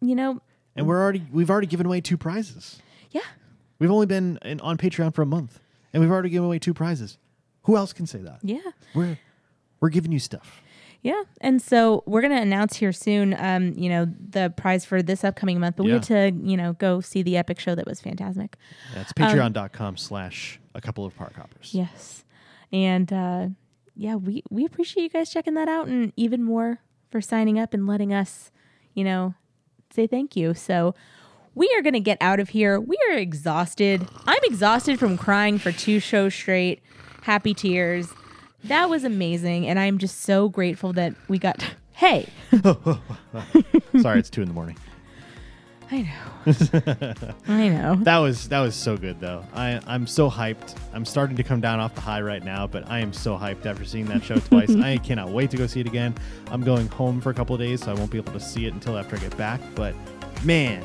you 0.00 0.16
know 0.16 0.40
and 0.74 0.88
we're 0.88 1.00
already 1.00 1.24
we've 1.30 1.50
already 1.50 1.68
given 1.68 1.86
away 1.86 2.00
two 2.00 2.16
prizes 2.16 2.82
yeah 3.12 3.20
We've 3.78 3.92
only 3.92 4.06
been 4.06 4.40
in, 4.44 4.60
on 4.60 4.76
Patreon 4.76 5.14
for 5.14 5.22
a 5.22 5.26
month, 5.26 5.60
and 5.92 6.02
we've 6.02 6.10
already 6.10 6.30
given 6.30 6.46
away 6.46 6.58
two 6.58 6.74
prizes. 6.74 7.16
Who 7.62 7.76
else 7.76 7.92
can 7.92 8.06
say 8.08 8.18
that? 8.18 8.40
yeah 8.42 8.58
We're 8.92 9.20
we're 9.78 9.90
giving 9.90 10.10
you 10.10 10.18
stuff. 10.18 10.60
Yeah, 11.02 11.22
and 11.40 11.62
so 11.62 12.02
we're 12.06 12.22
gonna 12.22 12.40
announce 12.40 12.76
here 12.76 12.92
soon. 12.92 13.34
Um, 13.38 13.72
you 13.76 13.88
know, 13.88 14.06
the 14.30 14.52
prize 14.56 14.84
for 14.84 15.00
this 15.00 15.22
upcoming 15.24 15.60
month, 15.60 15.76
but 15.76 15.84
we 15.84 15.92
Yeah. 15.92 15.98
get 15.98 16.06
to 16.08 16.32
you 16.42 16.56
know 16.56 16.72
go 16.74 17.00
see 17.00 17.22
the 17.22 17.36
epic 17.36 17.60
show 17.60 17.74
that 17.74 17.86
was 17.86 18.00
fantastic. 18.00 18.56
That's 18.94 19.12
patreon.com 19.12 19.96
slash 19.96 20.58
a 20.74 20.80
couple 20.80 21.04
of 21.04 21.14
park 21.16 21.34
hoppers. 21.36 21.70
Yes, 21.72 22.24
and 22.72 23.12
uh, 23.12 23.48
yeah, 23.94 24.16
we 24.16 24.42
we 24.50 24.64
appreciate 24.64 25.04
you 25.04 25.08
guys 25.10 25.30
checking 25.30 25.54
that 25.54 25.68
out, 25.68 25.86
and 25.86 26.12
even 26.16 26.42
more 26.42 26.80
for 27.10 27.20
signing 27.20 27.58
up 27.58 27.72
and 27.72 27.86
letting 27.86 28.12
us, 28.12 28.50
you 28.94 29.04
know, 29.04 29.34
say 29.90 30.06
thank 30.06 30.36
you. 30.36 30.54
So. 30.54 30.94
We 31.54 31.68
are 31.76 31.82
going 31.82 31.94
to 31.94 32.00
get 32.00 32.18
out 32.20 32.38
of 32.38 32.50
here. 32.50 32.78
We 32.78 32.96
are 33.10 33.16
exhausted. 33.16 34.06
I'm 34.26 34.38
exhausted 34.44 34.96
from 35.00 35.18
crying 35.18 35.58
for 35.58 35.72
two 35.72 35.98
shows 35.98 36.32
straight. 36.32 36.80
Happy 37.22 37.52
tears. 37.52 38.06
That 38.64 38.90
was 38.90 39.04
amazing. 39.04 39.66
And 39.66 39.78
I'm 39.78 39.98
just 39.98 40.22
so 40.22 40.48
grateful 40.48 40.92
that 40.94 41.14
we 41.28 41.38
got. 41.38 41.64
Hey, 41.92 42.28
Sorry, 44.00 44.18
it's 44.20 44.30
two 44.30 44.42
in 44.42 44.48
the 44.48 44.54
morning. 44.54 44.76
I 45.90 46.02
know. 46.02 47.34
I 47.48 47.68
know. 47.70 47.96
That 48.02 48.18
was 48.18 48.48
that 48.50 48.60
was 48.60 48.74
so 48.74 48.96
good 48.96 49.20
though. 49.20 49.42
I 49.54 49.80
I'm 49.86 50.06
so 50.06 50.30
hyped. 50.30 50.76
I'm 50.92 51.04
starting 51.04 51.36
to 51.38 51.42
come 51.42 51.60
down 51.60 51.80
off 51.80 51.94
the 51.94 52.00
high 52.02 52.20
right 52.20 52.44
now, 52.44 52.66
but 52.66 52.88
I 52.90 52.98
am 52.98 53.12
so 53.12 53.36
hyped 53.38 53.64
after 53.64 53.84
seeing 53.86 54.04
that 54.06 54.22
show 54.22 54.36
twice. 54.36 54.70
I 54.76 54.98
cannot 54.98 55.30
wait 55.30 55.50
to 55.52 55.56
go 55.56 55.66
see 55.66 55.80
it 55.80 55.86
again. 55.86 56.14
I'm 56.50 56.62
going 56.62 56.88
home 56.88 57.20
for 57.22 57.30
a 57.30 57.34
couple 57.34 57.54
of 57.54 57.60
days, 57.60 57.82
so 57.82 57.90
I 57.90 57.94
won't 57.94 58.10
be 58.10 58.18
able 58.18 58.32
to 58.34 58.40
see 58.40 58.66
it 58.66 58.74
until 58.74 58.98
after 58.98 59.16
I 59.16 59.20
get 59.20 59.36
back. 59.38 59.60
But 59.74 59.94
man, 60.44 60.84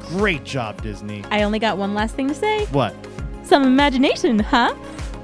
great 0.00 0.44
job, 0.44 0.82
Disney. 0.82 1.24
I 1.30 1.44
only 1.44 1.60
got 1.60 1.78
one 1.78 1.94
last 1.94 2.16
thing 2.16 2.26
to 2.28 2.34
say. 2.34 2.66
What? 2.66 2.94
Some 3.44 3.62
imagination, 3.62 4.40
huh? 4.40 4.74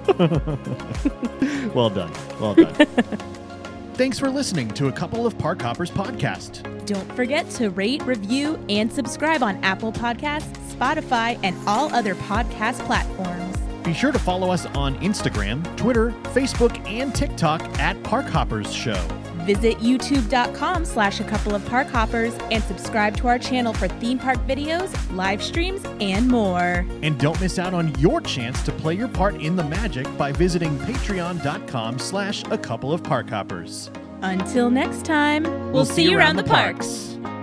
Well 1.74 1.90
done. 1.90 2.10
Well 2.40 2.54
done. 2.54 2.74
Thanks 3.94 4.18
for 4.18 4.30
listening 4.30 4.68
to 4.70 4.88
a 4.88 4.92
couple 4.92 5.26
of 5.26 5.36
Park 5.36 5.60
Hoppers 5.60 5.90
podcast. 5.90 6.62
Don't 6.86 7.10
forget 7.14 7.48
to 7.50 7.68
rate, 7.68 8.02
review, 8.04 8.58
and 8.70 8.90
subscribe 8.90 9.42
on 9.42 9.62
Apple 9.62 9.92
Podcasts, 9.92 10.56
Spotify, 10.74 11.38
and 11.42 11.56
all 11.66 11.92
other 11.94 12.14
podcast 12.14 12.78
platforms. 12.86 13.56
Be 13.84 13.92
sure 13.92 14.10
to 14.10 14.18
follow 14.18 14.50
us 14.50 14.64
on 14.66 14.96
Instagram, 15.00 15.64
Twitter, 15.76 16.12
Facebook, 16.32 16.78
and 16.88 17.14
TikTok 17.14 17.60
at 17.78 18.02
Park 18.02 18.26
Hoppers 18.26 18.72
Show. 18.72 19.00
Visit 19.46 19.78
youtube.com 19.78 20.84
slash 20.84 21.20
a 21.20 21.24
couple 21.24 21.54
of 21.54 21.64
park 21.66 21.86
hoppers 21.86 22.34
and 22.50 22.62
subscribe 22.64 23.16
to 23.18 23.28
our 23.28 23.38
channel 23.38 23.72
for 23.72 23.86
theme 23.86 24.18
park 24.18 24.38
videos, 24.38 24.92
live 25.16 25.40
streams, 25.40 25.84
and 26.00 26.26
more. 26.26 26.84
And 27.02 27.16
don't 27.18 27.40
miss 27.40 27.56
out 27.56 27.72
on 27.72 27.94
your 28.00 28.20
chance 28.20 28.60
to 28.64 28.72
play 28.72 28.94
your 28.94 29.06
part 29.06 29.36
in 29.36 29.54
the 29.54 29.62
magic 29.62 30.04
by 30.18 30.32
visiting 30.32 30.76
patreon.com 30.80 32.00
slash 32.00 32.42
a 32.50 32.58
couple 32.58 32.92
of 32.92 33.04
park 33.04 33.30
hoppers. 33.30 33.88
Until 34.22 34.68
next 34.68 35.04
time, 35.04 35.44
we'll, 35.72 35.84
see, 35.84 36.10
you 36.10 36.18
around 36.18 36.36
the 36.36 36.42
parks. 36.42 37.12
parks. 37.14 37.35